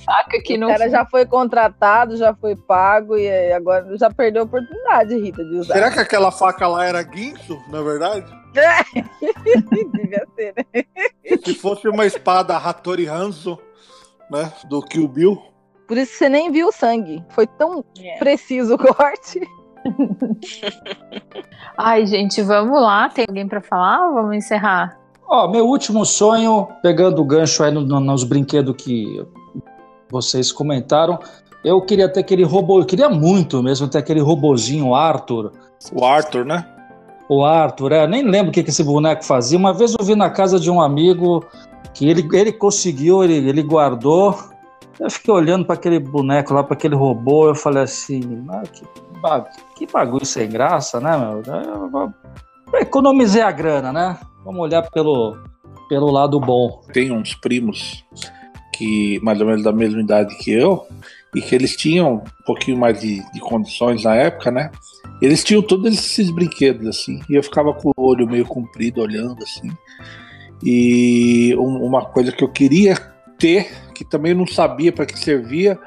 Faca 0.04 0.40
que 0.42 0.54
O 0.56 0.58
não 0.60 0.68
cara 0.68 0.88
já 0.88 1.04
foi 1.04 1.26
contratado, 1.26 2.16
já 2.16 2.34
foi 2.34 2.56
pago 2.56 3.16
e 3.16 3.52
agora 3.52 3.96
já 3.98 4.10
perdeu 4.10 4.42
a 4.42 4.44
oportunidade, 4.44 5.14
Rita, 5.16 5.44
de 5.44 5.56
usar. 5.56 5.74
Será 5.74 5.90
que 5.90 5.98
aquela 6.00 6.30
faca 6.30 6.66
lá 6.66 6.84
era 6.84 7.02
guinso, 7.02 7.60
na 7.68 7.82
verdade? 7.82 8.24
Devia 9.92 10.26
ser, 10.34 10.54
né? 10.56 10.84
Se 11.44 11.54
fosse 11.54 11.88
uma 11.88 12.06
espada 12.06 12.56
Hattori 12.56 13.06
Hanzo, 13.06 13.58
né? 14.30 14.52
Do 14.68 14.80
Kill 14.82 15.06
Bill. 15.08 15.42
Por 15.86 15.96
isso 15.98 16.12
que 16.12 16.18
você 16.18 16.28
nem 16.28 16.50
viu 16.52 16.68
o 16.68 16.72
sangue. 16.72 17.24
Foi 17.30 17.46
tão 17.46 17.84
É. 18.00 18.18
preciso 18.18 18.74
o 18.74 18.78
corte. 18.78 19.40
Ai, 21.76 22.06
gente, 22.06 22.42
vamos 22.42 22.80
lá. 22.80 23.08
Tem 23.08 23.24
alguém 23.28 23.46
pra 23.48 23.60
falar 23.60 24.08
ou 24.08 24.14
vamos 24.14 24.36
encerrar? 24.36 24.98
Ó, 25.28 25.48
meu 25.48 25.66
último 25.66 26.04
sonho, 26.04 26.68
pegando 26.82 27.22
o 27.22 27.24
gancho 27.24 27.62
aí 27.62 27.70
no- 27.72 27.82
no- 27.82 28.00
nos 28.00 28.24
brinquedos 28.24 28.74
que 28.76 29.24
vocês 30.10 30.50
comentaram, 30.52 31.18
eu 31.64 31.80
queria 31.82 32.08
ter 32.08 32.20
aquele 32.20 32.42
robô, 32.44 32.80
eu 32.80 32.86
queria 32.86 33.08
muito 33.08 33.62
mesmo 33.62 33.88
ter 33.88 33.98
aquele 33.98 34.20
robozinho 34.20 34.94
Arthur. 34.94 35.52
O 35.92 36.04
Arthur, 36.04 36.44
né? 36.44 36.66
O 37.28 37.44
Arthur, 37.44 37.92
é, 37.92 38.06
nem 38.06 38.22
lembro 38.24 38.50
o 38.50 38.52
que, 38.52 38.62
que 38.62 38.70
esse 38.70 38.82
boneco 38.82 39.24
fazia. 39.24 39.58
Uma 39.58 39.72
vez 39.72 39.94
eu 39.98 40.04
vi 40.04 40.14
na 40.14 40.30
casa 40.30 40.58
de 40.58 40.70
um 40.70 40.80
amigo 40.80 41.44
que 41.94 42.08
ele, 42.08 42.26
ele 42.32 42.52
conseguiu, 42.52 43.22
ele, 43.22 43.48
ele 43.48 43.62
guardou. 43.62 44.36
Eu 44.98 45.10
fiquei 45.10 45.32
olhando 45.32 45.64
para 45.64 45.74
aquele 45.74 45.98
boneco 45.98 46.52
lá, 46.52 46.62
para 46.62 46.74
aquele 46.74 46.94
robô, 46.94 47.48
eu 47.48 47.54
falei 47.54 47.82
assim, 47.84 48.44
ah, 48.50 48.62
que, 48.62 48.82
que 49.76 49.92
bagulho 49.92 50.26
sem 50.26 50.48
graça, 50.48 50.98
né, 51.00 51.16
meu? 51.16 51.42
Eu- 51.46 51.90
eu 52.72 52.80
Economizei 52.80 53.42
a 53.42 53.50
grana, 53.50 53.92
né? 53.92 54.18
Vamos 54.44 54.60
olhar 54.60 54.82
pelo, 54.90 55.36
pelo 55.88 56.10
lado 56.10 56.38
bom. 56.40 56.80
Tem 56.92 57.10
uns 57.12 57.34
primos 57.34 58.04
que 58.80 59.20
mais 59.22 59.38
ou 59.40 59.46
menos 59.46 59.62
da 59.62 59.72
mesma 59.72 60.00
idade 60.00 60.34
que 60.38 60.50
eu 60.50 60.86
e 61.34 61.42
que 61.42 61.54
eles 61.54 61.76
tinham 61.76 62.14
um 62.14 62.44
pouquinho 62.46 62.78
mais 62.78 62.98
de, 63.00 63.22
de 63.32 63.40
condições 63.40 64.04
na 64.04 64.14
época, 64.14 64.50
né? 64.50 64.70
Eles 65.20 65.44
tinham 65.44 65.60
todos 65.60 65.92
esses 65.92 66.30
brinquedos 66.30 66.86
assim 66.86 67.20
e 67.28 67.34
eu 67.34 67.42
ficava 67.42 67.74
com 67.74 67.90
o 67.94 68.02
olho 68.02 68.26
meio 68.26 68.46
comprido 68.46 69.02
olhando 69.02 69.42
assim. 69.42 69.70
E 70.62 71.54
um- 71.56 71.84
uma 71.84 72.04
coisa 72.06 72.32
que 72.32 72.42
eu 72.42 72.48
queria 72.48 72.96
ter, 73.38 73.70
que 73.94 74.04
também 74.04 74.32
não 74.34 74.46
sabia 74.46 74.92
para 74.92 75.06
que 75.06 75.18
servia, 75.18 75.78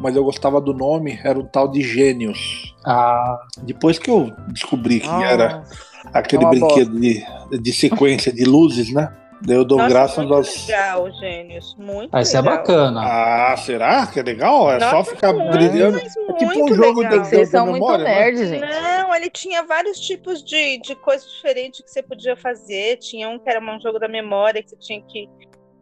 mas 0.00 0.16
eu 0.16 0.24
gostava 0.24 0.60
do 0.60 0.72
nome, 0.72 1.18
era 1.22 1.38
um 1.38 1.44
tal 1.44 1.68
de 1.68 1.82
Gênios. 1.82 2.74
Ah, 2.84 3.40
Depois 3.62 3.98
que 3.98 4.10
eu 4.10 4.32
descobri 4.48 5.00
que 5.00 5.08
era 5.08 5.64
aquele 6.12 6.44
é 6.44 6.48
brinquedo 6.50 7.00
de, 7.00 7.24
de 7.60 7.72
sequência 7.72 8.32
de 8.32 8.44
luzes, 8.44 8.92
né? 8.92 9.10
Eu 9.46 9.64
dou 9.64 9.78
Nossa, 9.78 9.90
graças 9.90 10.16
muito 10.18 10.34
aos. 10.34 10.66
legal, 10.66 11.10
gênios. 11.12 11.76
Muito 11.78 12.10
ah, 12.14 12.20
isso 12.22 12.36
é 12.36 12.40
legal. 12.40 12.56
bacana. 12.56 13.00
Ah, 13.02 13.56
será 13.56 14.06
que 14.06 14.18
é 14.18 14.22
legal? 14.22 14.70
É 14.72 14.80
só 14.80 14.92
Nossa, 14.92 15.10
ficar 15.14 15.32
muito, 15.32 15.50
brilhando. 15.52 15.98
É 15.98 16.00
tipo 16.00 16.20
um 16.44 16.46
muito 16.46 16.74
jogo 16.74 17.00
legal. 17.00 17.20
de- 17.20 17.28
Vocês 17.28 17.48
são 17.50 17.66
muito 17.66 17.74
memória, 17.74 18.04
né? 18.04 18.14
nerd, 18.14 18.46
gente. 18.46 18.60
Não, 18.60 19.14
ele 19.14 19.30
tinha 19.30 19.62
vários 19.62 20.00
tipos 20.00 20.42
de, 20.42 20.78
de 20.80 20.94
coisas 20.96 21.30
diferentes 21.30 21.80
que 21.82 21.90
você 21.90 22.02
podia 22.02 22.36
fazer. 22.36 22.96
Tinha 22.96 23.28
um 23.28 23.38
que 23.38 23.48
era 23.48 23.60
um 23.60 23.80
jogo 23.80 23.98
da 23.98 24.08
memória, 24.08 24.62
que 24.62 24.70
você 24.70 24.76
tinha 24.76 25.00
que 25.02 25.28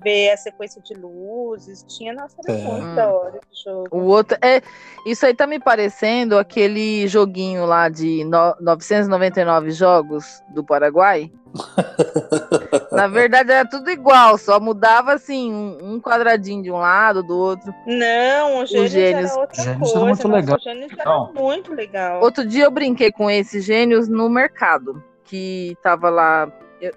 ver 0.02 0.30
a 0.30 0.36
sequência 0.36 0.80
de 0.82 0.94
luzes. 0.94 1.82
Tinha, 1.88 2.12
nossa, 2.12 2.36
era 2.46 2.56
É. 2.58 2.62
muito 2.62 2.86
Hum. 2.86 2.94
da 2.94 3.08
hora 3.08 3.40
esse 3.52 3.68
O 3.68 3.72
jogo. 3.72 4.02
outro 4.04 4.36
é. 4.42 4.62
Isso 5.06 5.24
aí 5.26 5.34
tá 5.34 5.46
me 5.46 5.58
parecendo 5.58 6.38
aquele 6.38 7.06
joguinho 7.08 7.64
lá 7.66 7.88
de 7.88 8.24
no- 8.24 8.54
999 8.60 9.70
jogos 9.70 10.42
do 10.54 10.62
Paraguai. 10.64 11.30
Na 12.92 13.06
verdade 13.08 13.50
era 13.50 13.68
tudo 13.68 13.90
igual, 13.90 14.36
só 14.38 14.60
mudava 14.60 15.14
assim, 15.14 15.52
um, 15.52 15.94
um 15.94 16.00
quadradinho 16.00 16.62
de 16.62 16.70
um 16.70 16.76
lado, 16.76 17.22
do 17.22 17.36
outro. 17.36 17.74
Não, 17.86 18.60
o 18.60 18.66
Gênios, 18.66 18.90
Gênios- 18.90 19.30
era 19.30 19.40
outra 19.40 19.62
Gênios 19.62 19.78
coisa. 19.80 19.96
era 19.96 20.04
muito 20.04 20.28
nossa, 20.28 20.36
legal. 20.36 20.56
O 20.56 20.60
Gênios 20.60 20.92
era 20.92 21.00
Então. 21.02 21.32
muito 21.34 21.74
legal. 21.74 22.22
Outro 22.22 22.46
dia 22.46 22.64
eu 22.64 22.70
brinquei 22.70 23.10
com 23.10 23.30
esses 23.30 23.64
gênios 23.64 24.08
no 24.08 24.28
mercado, 24.28 25.02
que 25.24 25.76
tava 25.82 26.10
lá. 26.10 26.50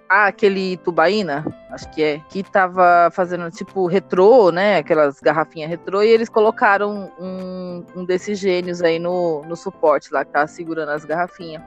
Ah, 0.08 0.26
aquele 0.26 0.76
Tubaína, 0.78 1.44
acho 1.70 1.90
que 1.90 2.02
é, 2.02 2.20
que 2.28 2.42
tava 2.42 3.10
fazendo 3.12 3.50
tipo 3.50 3.86
retrô, 3.86 4.50
né? 4.50 4.78
Aquelas 4.78 5.20
garrafinhas 5.20 5.70
retrô, 5.70 6.02
e 6.02 6.08
eles 6.08 6.28
colocaram 6.28 7.10
um, 7.18 7.84
um 7.96 8.04
desses 8.04 8.38
gênios 8.38 8.82
aí 8.82 8.98
no, 8.98 9.42
no 9.42 9.56
suporte 9.56 10.12
lá, 10.12 10.24
que 10.24 10.32
tava 10.32 10.46
segurando 10.46 10.90
as 10.90 11.04
garrafinhas. 11.04 11.62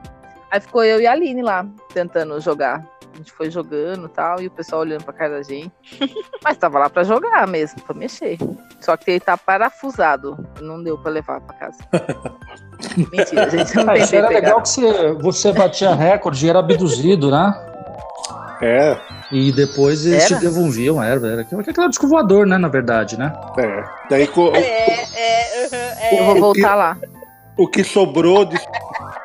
Aí 0.51 0.59
ficou 0.59 0.84
eu 0.84 1.01
e 1.01 1.07
a 1.07 1.11
Aline 1.14 1.41
lá, 1.41 1.66
tentando 1.93 2.39
jogar. 2.39 2.88
A 3.11 3.18
gente 3.18 3.32
foi 3.32 3.49
jogando 3.49 4.07
e 4.07 4.09
tal, 4.09 4.41
e 4.41 4.47
o 4.47 4.51
pessoal 4.51 4.82
olhando 4.82 5.03
pra 5.03 5.14
cara 5.14 5.38
da 5.38 5.43
gente. 5.43 5.72
Mas 6.43 6.57
tava 6.57 6.80
lá 6.80 6.89
pra 6.89 7.03
jogar 7.03 7.47
mesmo, 7.47 7.82
pra 7.82 7.95
mexer. 7.95 8.38
Só 8.80 8.97
que 8.97 9.11
ele 9.11 9.20
tá 9.20 9.38
parafusado. 9.38 10.38
Não 10.61 10.82
deu 10.82 10.97
pra 10.97 11.11
levar 11.11 11.41
pra 11.41 11.55
casa. 11.55 11.78
Mentira, 13.11 13.45
a 13.45 13.49
gente 13.49 13.76
não 13.76 13.93
isso 13.95 14.05
tentei 14.05 14.20
era 14.20 14.28
pegar. 14.28 14.39
legal 14.39 14.61
que 14.61 14.70
você, 14.70 15.14
você 15.14 15.53
batia 15.53 15.93
recorde 15.93 16.45
e 16.45 16.49
era 16.49 16.59
abduzido, 16.59 17.30
né? 17.32 17.72
É, 18.66 18.97
E 19.32 19.51
depois 19.51 20.05
eles 20.05 20.32
Era? 20.32 20.39
te 20.39 20.45
devolviam, 20.45 21.01
era, 21.03 21.28
era 21.28 21.41
aquele 21.41 21.61
aquele 21.61 21.89
disco 21.89 22.07
voador, 22.07 22.45
né, 22.47 22.57
na 22.57 22.68
verdade, 22.70 23.18
né? 23.20 23.34
é. 23.57 23.84
Daí 24.09 24.26
co- 24.28 24.53
É, 24.55 25.03
é, 25.14 25.66
aham, 25.66 25.78
é. 25.99 26.20
Eu 26.20 26.26
vou 26.26 26.39
voltar 26.39 26.76
lá. 26.76 26.97
o 27.57 27.68
que 27.68 27.84
sobrou, 27.84 28.45
de- 28.45 28.57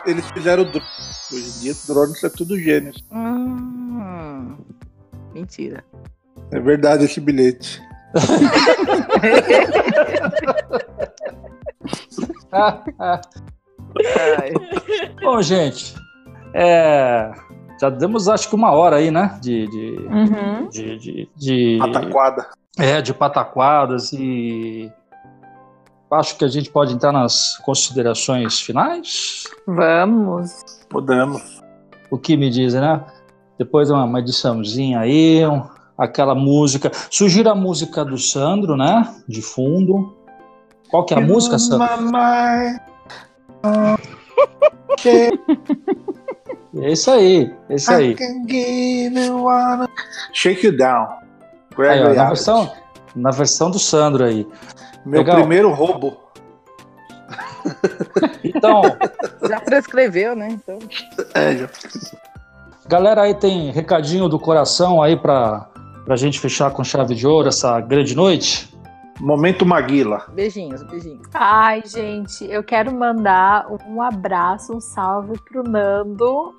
eles 0.07 0.29
fizeram 0.31 0.65
drone. 0.65 0.85
Hoje 1.33 1.51
em 1.51 1.61
dia, 1.61 1.75
drones 1.87 2.25
é 2.25 2.29
tudo 2.31 2.59
gênio. 2.59 2.93
Hum, 3.13 4.57
mentira. 5.35 5.85
É 6.51 6.59
verdade 6.59 7.05
esse 7.05 7.21
bilhete. 7.21 7.81
Bom, 15.23 15.43
gente, 15.43 15.95
é, 16.55 17.31
já 17.81 17.91
demos 17.91 18.29
acho 18.29 18.49
que 18.49 18.55
uma 18.55 18.73
hora 18.73 18.97
aí, 18.97 19.11
né? 19.11 19.39
De, 19.41 19.67
de, 19.69 19.97
Uhum. 20.09 20.69
de, 20.69 20.99
de, 20.99 21.29
de- 21.37 21.79
Pataquada. 21.79 22.49
é, 22.79 23.01
de 23.03 23.15
pataquadas 23.15 24.13
e 24.13 24.91
acho 26.11 26.37
que 26.37 26.45
a 26.45 26.49
gente 26.49 26.71
pode 26.71 26.95
entrar 26.95 27.13
nas 27.13 27.57
considerações 27.59 28.61
finais. 28.61 29.45
Vamos. 29.67 30.65
Podemos. 30.89 31.63
O 32.11 32.17
que 32.19 32.37
me 32.37 32.49
dizem, 32.51 32.81
né? 32.81 33.05
Depois 33.59 33.91
uma, 33.91 34.05
uma 34.05 34.21
ediçãozinha 34.21 35.01
aí, 35.01 35.47
um- 35.47 35.63
aquela 35.99 36.35
música. 36.35 36.91
Sugiro 37.11 37.51
a 37.51 37.55
música 37.55 38.05
do 38.05 38.17
Sandro, 38.17 38.77
né? 38.77 39.15
De 39.29 39.43
fundo. 39.43 40.17
Qual 40.91 41.05
que 41.05 41.13
é 41.13 41.19
a 41.19 41.21
música, 41.21 41.59
Sandro? 41.59 41.87
Mamãe. 41.87 42.79
É 46.77 46.93
isso 46.93 47.11
aí, 47.11 47.55
é 47.71 47.75
isso 47.75 47.91
aí. 47.91 48.11
I 48.11 48.15
can 48.15 48.45
give 48.47 49.19
you 49.27 49.45
one- 49.45 49.89
Shake 50.33 50.67
you 50.67 50.77
down. 50.77 51.09
Aí, 51.79 52.03
ó, 52.03 52.13
na, 52.15 52.25
versão, 52.27 52.73
na 53.15 53.31
versão 53.31 53.71
do 53.71 53.79
Sandro 53.79 54.25
aí. 54.25 54.47
Meu 55.07 55.21
Legal. 55.21 55.37
primeiro 55.37 55.71
roubo. 55.73 56.17
Então, 58.43 58.81
já 59.49 59.61
prescreveu, 59.61 60.35
né? 60.35 60.49
Então, 60.51 60.79
É, 61.35 61.57
já. 61.57 61.69
Galera 62.87 63.23
aí 63.23 63.35
tem 63.35 63.71
recadinho 63.71 64.29
do 64.29 64.39
coração 64.39 65.03
aí 65.03 65.17
para 65.17 65.69
a 66.09 66.17
gente 66.17 66.41
fechar 66.41 66.71
com 66.71 66.83
chave 66.83 67.15
de 67.15 67.27
ouro 67.27 67.49
essa 67.49 67.79
grande 67.81 68.15
noite? 68.17 68.75
Momento 69.21 69.67
Maguila. 69.67 70.27
Beijinhos, 70.33 70.83
beijinhos. 70.85 71.27
Ai, 71.35 71.83
gente, 71.85 72.45
eu 72.45 72.63
quero 72.63 72.93
mandar 72.93 73.67
um 73.87 74.01
abraço, 74.01 74.77
um 74.77 74.81
salve 74.81 75.39
pro 75.41 75.63
Nando, 75.63 76.55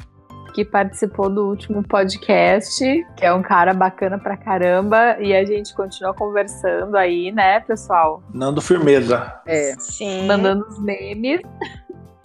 que 0.53 0.65
participou 0.65 1.29
do 1.29 1.47
último 1.47 1.81
podcast, 1.83 2.83
que 3.15 3.25
é 3.25 3.33
um 3.33 3.41
cara 3.41 3.73
bacana 3.73 4.19
pra 4.19 4.35
caramba, 4.35 5.17
e 5.19 5.33
a 5.33 5.45
gente 5.45 5.73
continua 5.73 6.13
conversando 6.13 6.97
aí, 6.97 7.31
né, 7.31 7.61
pessoal? 7.61 8.21
Nando 8.33 8.61
Firmeza. 8.61 9.33
É. 9.45 9.73
Sim. 9.79 10.27
Mandando 10.27 10.65
os 10.67 10.79
memes. 10.79 11.41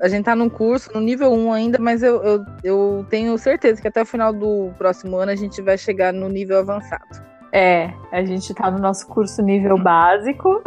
A 0.01 0.09
gente 0.09 0.25
tá 0.25 0.35
num 0.35 0.49
curso, 0.49 0.91
no 0.93 1.01
nível 1.01 1.33
1 1.33 1.53
ainda, 1.53 1.79
mas 1.79 2.03
eu, 2.03 2.23
eu, 2.23 2.45
eu 2.63 3.07
tenho 3.09 3.39
certeza 3.39 3.81
que 3.81 3.89
até 3.89 4.03
o 4.03 4.07
final 4.07 4.33
do 4.33 4.71
próximo 4.77 5.17
ano 5.17 5.31
a 5.31 5.37
gente 5.37 5.63
vai 5.63 5.79
chegar 5.79 6.13
no 6.13 6.29
nível 6.29 6.59
avançado. 6.59 7.23
É, 7.57 7.95
a 8.11 8.25
gente 8.25 8.53
tá 8.53 8.69
no 8.69 8.81
nosso 8.81 9.07
curso 9.07 9.41
nível 9.41 9.79
básico. 9.79 10.61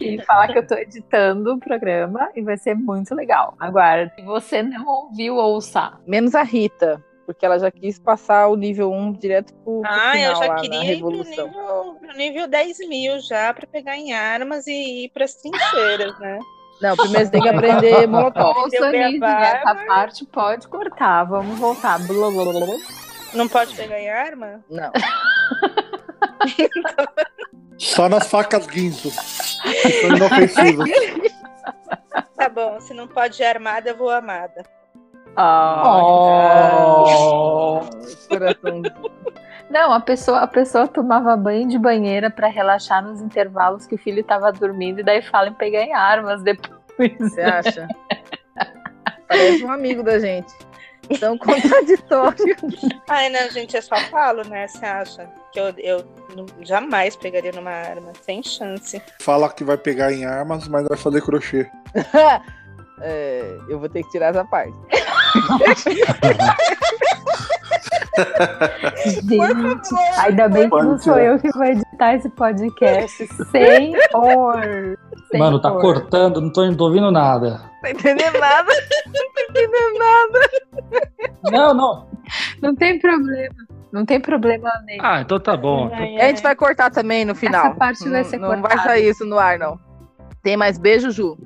e 0.00 0.20
falar 0.22 0.48
que 0.48 0.58
eu 0.58 0.66
tô 0.66 0.74
editando 0.74 1.54
o 1.54 1.60
programa 1.60 2.28
e 2.34 2.42
vai 2.42 2.56
ser 2.56 2.74
muito 2.74 3.14
legal. 3.14 3.54
Agora, 3.60 4.12
se 4.16 4.22
você 4.22 4.64
não 4.64 4.84
ouviu, 4.84 5.36
ouça. 5.36 5.92
Menos 6.04 6.34
a 6.34 6.42
Rita, 6.42 7.00
porque 7.24 7.46
ela 7.46 7.56
já 7.56 7.70
quis 7.70 8.00
passar 8.00 8.48
o 8.48 8.56
nível 8.56 8.90
1 8.90 9.12
direto 9.12 9.54
pro, 9.62 9.80
pro 9.80 9.88
Ah, 9.88 10.10
final 10.10 10.32
eu 10.32 10.36
já 10.38 10.46
lá 10.48 10.54
queria 10.56 10.92
ir 10.94 10.98
pro 10.98 11.10
nível, 11.12 11.50
pro 12.00 12.16
nível 12.16 12.48
10 12.48 12.78
mil 12.88 13.20
já 13.20 13.54
pra 13.54 13.66
pegar 13.68 13.96
em 13.96 14.12
armas 14.12 14.66
e 14.66 15.04
ir 15.04 15.10
pras 15.10 15.36
trincheiras, 15.36 16.18
né? 16.18 16.40
Não, 16.82 16.96
primeiro 16.96 17.26
você 17.26 17.30
tem 17.30 17.42
que 17.42 17.48
aprender 17.48 18.06
molotov. 18.10 18.56
Ouça, 18.58 18.90
Nise, 18.90 19.24
essa 19.24 19.74
parte 19.86 20.26
pode 20.26 20.66
cortar. 20.66 21.22
Vamos 21.24 21.56
voltar. 21.60 21.96
Blá, 22.08 22.28
blá, 22.28 22.44
blá. 22.44 23.05
Não 23.36 23.48
pode 23.48 23.74
pegar 23.74 23.98
em 23.98 24.08
arma? 24.08 24.64
Não. 24.70 24.92
Só 27.78 28.08
nas 28.08 28.28
facas 28.28 28.66
guinzo. 28.66 29.10
Que 29.62 29.90
são 29.90 30.16
inofensivas. 30.16 30.88
Tá 32.36 32.48
bom, 32.48 32.80
se 32.80 32.94
não 32.94 33.06
pode 33.06 33.42
ir 33.42 33.46
armada, 33.46 33.90
eu 33.90 33.96
vou 33.96 34.10
amada. 34.10 34.64
Ah. 35.36 35.82
Oh. 37.06 37.80
Coraçãozinho. 38.28 38.94
Não, 39.68 39.92
a 39.92 40.00
pessoa, 40.00 40.40
a 40.40 40.46
pessoa 40.46 40.86
tomava 40.86 41.36
banho 41.36 41.68
de 41.68 41.78
banheira 41.78 42.30
pra 42.30 42.46
relaxar 42.46 43.02
nos 43.02 43.20
intervalos 43.20 43.86
que 43.86 43.96
o 43.96 43.98
filho 43.98 44.22
tava 44.22 44.52
dormindo 44.52 45.00
e 45.00 45.02
daí 45.02 45.20
fala 45.20 45.48
em 45.48 45.54
pegar 45.54 45.82
em 45.82 45.92
armas 45.92 46.42
depois. 46.42 46.76
Você 47.18 47.42
acha? 47.42 47.88
Parece 49.28 49.64
um 49.64 49.72
amigo 49.72 50.02
da 50.02 50.18
gente. 50.18 50.52
Tão 51.20 51.36
contraditório. 51.46 52.56
Ai, 53.08 53.28
não, 53.28 53.48
gente, 53.50 53.76
eu 53.76 53.82
só 53.82 53.96
falo, 54.10 54.42
né? 54.48 54.66
Você 54.68 54.84
acha 54.84 55.28
que 55.52 55.60
eu, 55.60 55.72
eu 55.78 56.04
não- 56.36 56.46
jamais 56.64 57.14
pegaria 57.16 57.52
numa 57.52 57.70
arma? 57.70 58.12
Sem 58.22 58.42
chance. 58.42 59.00
Fala 59.20 59.48
que 59.48 59.62
vai 59.64 59.76
pegar 59.76 60.12
em 60.12 60.24
armas, 60.24 60.66
mas 60.68 60.86
vai 60.88 60.96
fazer 60.98 61.22
crochê. 61.22 61.70
É, 63.02 63.58
eu 63.68 63.78
vou 63.78 63.90
ter 63.90 64.02
que 64.02 64.10
tirar 64.10 64.28
essa 64.28 64.42
parte. 64.42 64.72
Gente, 69.04 69.94
ainda 70.18 70.48
bem 70.48 70.68
que 70.70 70.76
não 70.82 70.98
sou 70.98 71.18
eu 71.18 71.38
que 71.38 71.50
vou 71.52 71.64
editar 71.64 72.14
esse 72.14 72.28
podcast. 72.30 73.26
Senhor! 73.50 74.98
Mano, 75.34 75.60
tá 75.60 75.70
cortando, 75.70 76.40
não 76.40 76.50
tô, 76.52 76.64
não 76.66 76.74
tô 76.74 76.84
ouvindo 76.84 77.10
nada. 77.10 77.60
Não 77.82 77.92
tô 77.92 77.98
entendendo 78.08 78.38
nada. 78.38 78.72
Não 79.06 79.32
tô 79.32 79.40
entendendo 79.50 79.98
nada. 79.98 80.40
Não, 81.50 81.74
não. 81.74 82.06
Não 82.60 82.74
tem 82.74 82.98
problema. 82.98 83.54
Não 83.92 84.04
tem 84.04 84.20
problema 84.20 84.70
nem. 84.84 84.98
Ah, 85.00 85.20
então 85.20 85.38
tá 85.38 85.56
bom. 85.56 85.88
Ai, 85.92 86.16
A 86.20 86.26
gente 86.28 86.42
vai 86.42 86.54
cortar 86.56 86.90
também 86.90 87.24
no 87.24 87.34
final. 87.34 87.66
Essa 87.66 87.74
parte 87.76 88.08
vai 88.08 88.22
Não- 88.22 88.28
ser 88.28 88.38
Não 88.38 88.48
vai 88.48 88.60
cortada. 88.60 88.82
sair 88.82 89.08
isso 89.08 89.24
no 89.24 89.38
ar, 89.38 89.58
não. 89.58 89.78
Tem 90.42 90.56
mais 90.56 90.76
beijo, 90.78 91.10
Ju? 91.10 91.38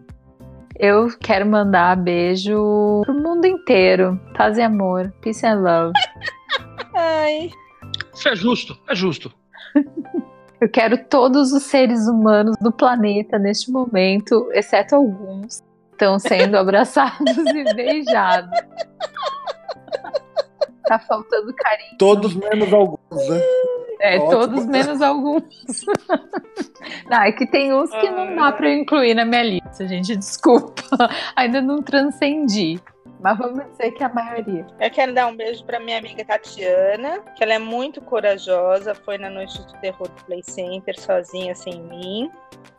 Eu 0.79 1.09
quero 1.21 1.45
mandar 1.47 1.95
beijo 1.97 3.03
pro 3.05 3.15
mundo 3.15 3.45
inteiro. 3.47 4.19
Paz 4.37 4.57
e 4.57 4.63
amor. 4.63 5.13
Peace 5.21 5.47
and 5.47 5.61
love. 5.61 5.93
Ai, 7.01 7.51
Isso 8.15 8.29
é 8.29 8.37
justo, 8.37 8.79
é 8.89 8.95
justo. 8.95 9.33
Eu 10.61 10.69
quero 10.69 11.03
todos 11.07 11.53
os 11.53 11.63
seres 11.63 12.07
humanos 12.07 12.55
do 12.61 12.71
planeta 12.71 13.39
neste 13.39 13.71
momento, 13.71 14.51
exceto 14.53 14.95
alguns, 14.95 15.63
estão 15.93 16.19
sendo 16.19 16.57
abraçados 16.59 17.37
e 17.37 17.75
beijados. 17.75 18.61
Tá 20.85 20.99
faltando 20.99 21.55
carinho. 21.55 21.97
Todos 21.99 22.35
menos 22.35 22.73
alguns, 22.73 23.29
né? 23.29 23.41
É, 24.01 24.19
Ótimo. 24.19 24.31
todos 24.31 24.67
menos 24.67 25.01
alguns. 25.01 25.43
Não, 27.09 27.23
é 27.23 27.33
que 27.33 27.47
tem 27.47 27.73
uns 27.75 27.91
que 27.91 28.11
não 28.11 28.35
dá 28.37 28.53
pra 28.53 28.69
eu 28.69 28.79
incluir 28.79 29.15
na 29.15 29.25
minha 29.25 29.43
lista, 29.43 29.87
gente. 29.87 30.17
Desculpa. 30.17 30.83
Ainda 31.37 31.61
não 31.61 31.83
transcendi. 31.83 32.81
Mas 33.21 33.39
vamos 33.39 33.67
dizer 33.71 33.93
que 33.93 34.03
é 34.03 34.07
a 34.07 34.15
maioria. 34.15 34.67
eu 34.81 34.91
quero 34.91 35.13
dar 35.13 35.27
um 35.27 35.37
beijo 35.37 35.65
pra 35.65 35.79
minha 35.79 35.99
amiga 35.99 36.25
Tatiana, 36.25 37.21
que 37.37 37.45
ela 37.45 37.55
é 37.55 37.59
muito 37.59 38.01
corajosa, 38.01 38.95
foi 38.95 39.19
na 39.19 39.29
noite 39.29 39.61
do 39.63 39.73
terror 39.81 40.09
do 40.09 40.25
Play 40.25 40.43
Center 40.43 40.99
sozinha, 40.99 41.55
sem 41.55 41.81
mim. 41.83 42.31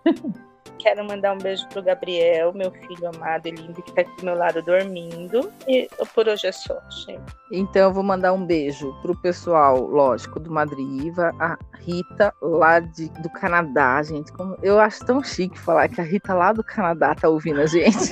Quero 0.82 1.06
mandar 1.06 1.34
um 1.34 1.38
beijo 1.38 1.68
pro 1.70 1.84
Gabriel, 1.84 2.52
meu 2.54 2.72
filho 2.72 3.08
amado 3.16 3.48
e 3.48 3.52
lindo, 3.52 3.82
que 3.84 3.92
tá 3.94 4.02
aqui 4.02 4.16
do 4.18 4.26
meu 4.26 4.36
lado 4.36 4.62
dormindo. 4.64 5.52
E 5.68 5.88
por 6.16 6.28
hoje 6.28 6.48
é 6.48 6.52
só, 6.52 6.80
gente. 7.06 7.22
Então 7.52 7.84
eu 7.84 7.94
vou 7.94 8.02
mandar 8.04 8.34
um 8.34 8.46
beijo 8.46 8.92
pro 9.02 9.16
pessoal, 9.16 9.80
lógico, 9.82 10.40
do 10.40 10.50
Madriva, 10.52 11.34
a 11.40 11.58
Rita 11.80 12.34
lá 12.42 12.80
de, 12.80 13.10
do 13.22 13.30
Canadá, 13.30 14.02
gente. 14.04 14.32
Como, 14.32 14.56
eu 14.64 14.80
acho 14.80 15.06
tão 15.06 15.24
chique 15.24 15.58
falar 15.60 15.88
que 15.90 16.00
a 16.02 16.04
Rita 16.04 16.34
lá 16.34 16.52
do 16.54 16.64
Canadá 16.64 17.14
tá 17.14 17.28
ouvindo 17.30 17.62
a 17.62 17.66
gente. 17.66 18.12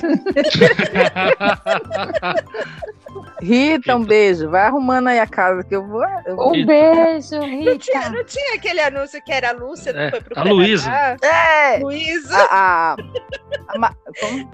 Rita, 3.40 3.96
um 3.96 4.04
beijo. 4.04 4.48
Vai 4.50 4.62
arrumando 4.66 5.08
aí 5.08 5.18
a 5.18 5.26
casa 5.26 5.64
que 5.64 5.74
eu 5.74 5.86
vou. 5.86 6.04
eu 6.26 6.36
vou- 6.36 6.50
Um 6.54 6.66
beijo, 6.66 7.36
Não 7.36 7.78
tinha, 7.78 7.98
Rita. 8.00 8.10
não 8.10 8.24
tinha 8.24 8.54
aquele 8.54 8.80
anúncio 8.80 9.22
que 9.24 9.32
era 9.32 9.50
a 9.50 9.52
Lúcia, 9.52 9.90
É, 9.90 10.04
que 10.06 10.10
foi 10.10 10.20
pro 10.20 10.32
a 10.32 10.36
Canadá? 10.42 10.54
Luísa. 10.54 10.90
É! 11.22 11.78
Luísa. 11.78 12.36
A, 12.36 12.59
a, 12.60 12.96
a, 13.68 13.78
Ma- 13.78 13.94
como? 14.20 14.50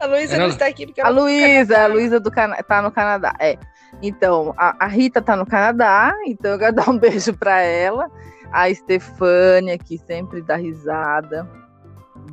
A 0.00 0.06
Luísa 0.06 0.36
não 0.38 0.48
está 0.48 0.66
aqui 0.66 0.86
porque 0.86 1.00
A 1.00 1.04
ela 1.06 1.14
pro 1.14 1.24
Luísa, 1.24 1.84
a. 1.84 1.86
Luísa 1.86 2.20
do 2.20 2.30
Cana 2.30 2.62
tá 2.62 2.82
no 2.82 2.90
Canadá. 2.90 3.34
É. 3.40 3.56
Então, 4.02 4.52
a, 4.58 4.84
a 4.84 4.86
Rita 4.86 5.22
tá 5.22 5.34
no 5.36 5.46
Canadá, 5.46 6.12
então 6.26 6.52
eu 6.52 6.58
quero 6.58 6.74
dar 6.76 6.88
um 6.90 6.98
beijo 6.98 7.32
pra 7.36 7.60
ela. 7.60 8.10
A 8.52 8.68
Estefânia, 8.70 9.76
que 9.78 9.98
sempre 9.98 10.42
dá 10.42 10.56
risada. 10.56 11.48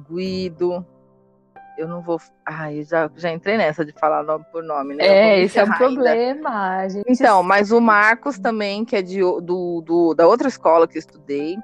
Guido. 0.10 0.86
Eu 1.78 1.88
não 1.88 2.02
vou. 2.02 2.20
Ai, 2.46 2.84
já, 2.84 3.10
já 3.16 3.32
entrei 3.32 3.58
nessa 3.58 3.84
de 3.84 3.92
falar 3.94 4.22
nome 4.24 4.46
por 4.52 4.64
nome, 4.64 4.94
né? 4.96 5.06
É, 5.06 5.42
esse 5.42 5.58
é 5.58 5.64
o 5.64 5.66
ainda. 5.66 5.78
problema. 5.78 6.78
A 6.78 6.88
gente 6.90 7.06
Então, 7.10 7.42
mas 7.42 7.72
o 7.72 7.82
Marcos 7.82 8.38
também, 8.38 8.86
que 8.86 8.96
é 8.96 9.02
de, 9.02 9.20
do, 9.22 9.82
do- 9.82 10.14
da 10.14 10.28
outra 10.28 10.48
escola 10.48 10.88
que 10.88 10.98
eu 10.98 11.00
estudei, 11.00 11.58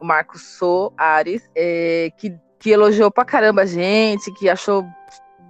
o 0.00 0.04
Marcos 0.04 0.42
Soares, 0.58 1.48
é, 1.54 2.10
que, 2.16 2.36
que 2.64 2.70
elogiou 2.70 3.10
pra 3.10 3.26
caramba 3.26 3.60
a 3.60 3.66
gente, 3.66 4.32
que 4.32 4.48
achou 4.48 4.86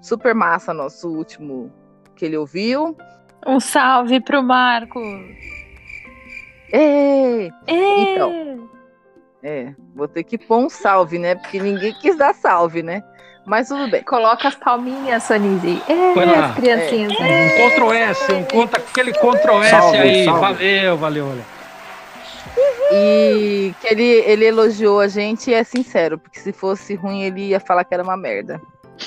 super 0.02 0.34
massa 0.34 0.74
nosso 0.74 1.08
último 1.08 1.72
que 2.16 2.24
ele 2.24 2.36
ouviu. 2.36 2.96
Um 3.46 3.60
salve 3.60 4.20
pro 4.20 4.42
Marcos. 4.42 5.06
É, 6.72 7.46
Ê! 7.68 8.14
Então. 8.16 8.68
é, 9.44 9.72
vou 9.94 10.08
ter 10.08 10.24
que 10.24 10.36
pôr 10.36 10.58
um 10.58 10.68
salve, 10.68 11.20
né? 11.20 11.36
Porque 11.36 11.60
ninguém 11.60 11.94
quis 12.00 12.18
dar 12.18 12.34
salve, 12.34 12.82
né? 12.82 13.00
Mas 13.46 13.68
tudo 13.68 13.88
bem. 13.88 14.02
Coloca 14.02 14.48
as 14.48 14.56
palminhas, 14.56 15.22
Sonise. 15.22 15.80
É, 15.88 16.14
Põe 16.14 16.24
lá. 16.24 16.46
as 16.46 16.54
criancinhas. 16.56 17.12
Um 17.12 17.70
Ctrl 17.70 17.92
S, 17.92 18.32
um 18.32 18.42
contra, 18.42 18.80
aquele 18.80 19.12
Ctrl 19.12 19.62
S 19.62 19.70
Salve, 19.70 19.98
aí. 19.98 20.24
salve. 20.24 20.40
Valeu, 20.40 20.96
valeu, 20.96 21.26
olha. 21.28 21.53
E 22.92 23.74
que 23.80 23.88
ele, 23.88 24.04
ele 24.04 24.44
elogiou 24.46 25.00
a 25.00 25.08
gente 25.08 25.50
e 25.50 25.54
é 25.54 25.64
sincero, 25.64 26.18
porque 26.18 26.38
se 26.38 26.52
fosse 26.52 26.94
ruim 26.94 27.22
ele 27.22 27.48
ia 27.48 27.60
falar 27.60 27.84
que 27.84 27.94
era 27.94 28.02
uma 28.02 28.16
merda. 28.16 28.60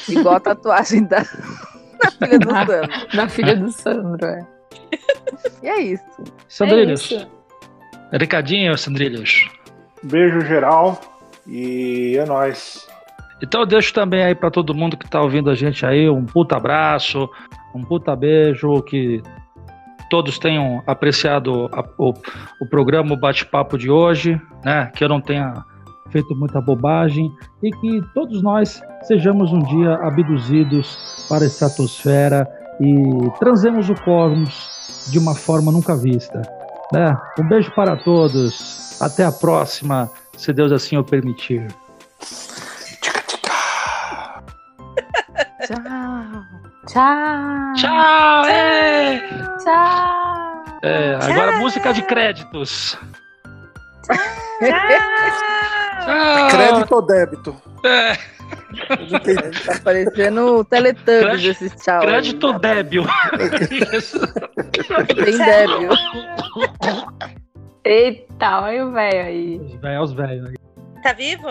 Igual 0.10 0.36
a 0.36 0.40
tatuagem 0.40 1.06
da, 1.06 1.20
da 2.00 2.12
filha 2.12 2.40
do 2.40 2.50
Sandro. 2.50 3.16
Da 3.16 3.30
filha 3.30 3.56
do 3.56 3.72
Sandro, 3.72 4.26
é. 4.28 4.48
E 5.62 5.68
é 5.68 5.82
isso. 5.82 6.24
Sandrilhos. 6.48 7.12
É 7.12 7.16
isso. 7.16 7.32
Recadinho, 8.12 8.78
Sandrilhos. 8.78 9.50
Beijo 10.04 10.42
geral 10.42 11.00
e 11.46 12.18
é 12.18 12.26
nóis. 12.26 12.88
Então 13.42 13.62
eu 13.62 13.68
deixo 13.68 13.94
também 13.94 14.24
aí 14.24 14.36
pra 14.36 14.50
todo 14.50 14.74
mundo 14.74 14.98
que 14.98 15.10
tá 15.10 15.22
ouvindo 15.22 15.50
a 15.50 15.56
gente 15.56 15.86
aí 15.86 16.10
um 16.10 16.26
puta 16.26 16.58
abraço, 16.58 17.30
um 17.74 17.84
puta 17.84 18.16
beijo, 18.16 18.82
que 18.84 19.22
todos 20.10 20.38
tenham 20.40 20.82
apreciado 20.88 21.70
a- 21.74 21.84
o, 21.98 22.14
o 22.62 22.66
programa, 22.70 23.14
o 23.14 23.18
bate-papo 23.20 23.78
de 23.78 23.90
hoje, 23.90 24.40
né? 24.64 24.92
Que 24.96 25.04
eu 25.04 25.10
não 25.10 25.22
tenha 25.22 25.54
feito 26.10 26.34
muita 26.36 26.62
bobagem 26.62 27.30
e 27.62 27.70
que 27.72 28.02
todos 28.14 28.42
nós 28.42 28.82
sejamos 29.04 29.52
um 29.52 29.60
dia 29.60 29.96
abduzidos 29.96 31.26
para 31.28 31.44
a 31.44 31.48
estratosfera 31.48 32.48
e 32.80 33.30
transemos 33.40 33.90
o 33.90 33.96
cosmos 33.96 35.08
de 35.12 35.20
uma 35.20 35.36
forma 35.36 35.72
nunca 35.72 35.96
vista. 35.96 36.42
Né? 36.94 37.18
Um 37.40 37.48
beijo 37.50 37.70
para 37.76 37.98
todos. 37.98 38.98
Até 39.02 39.26
a 39.26 39.32
próxima, 39.32 40.10
se 40.38 40.54
Deus 40.54 40.72
assim 40.72 40.96
o 40.98 41.04
permitir. 41.04 41.68
Tchau. 45.68 45.78
Tchau. 46.88 47.74
Tchau! 47.76 48.46
É, 48.46 49.47
Tchau. 49.68 50.64
É, 50.82 51.16
agora 51.22 51.58
música 51.58 51.92
de 51.94 52.02
créditos. 52.04 52.98
Tchau! 56.06 56.48
Crédito 56.50 56.92
ou 56.96 57.02
débito? 57.06 57.62
É. 57.84 58.14
Tá 59.66 59.80
parecendo 59.84 60.60
o 60.60 60.64
Teletubbies 60.64 61.22
Crédito- 61.42 61.66
esse 61.66 61.70
tchau. 61.84 62.00
aí. 62.00 62.08
crédito 62.08 62.54
débil. 62.60 63.04
Isso. 63.94 64.20
Bem 65.16 65.36
débil. 65.44 65.90
Eita, 67.84 68.62
olha 68.62 68.86
o 68.86 68.92
velho 68.94 69.26
aí. 69.26 69.60
Os 69.60 69.74
velhos, 69.82 70.10
os 70.12 70.16
velhos. 70.16 70.54
Tá 71.04 71.12
vivo? 71.14 71.48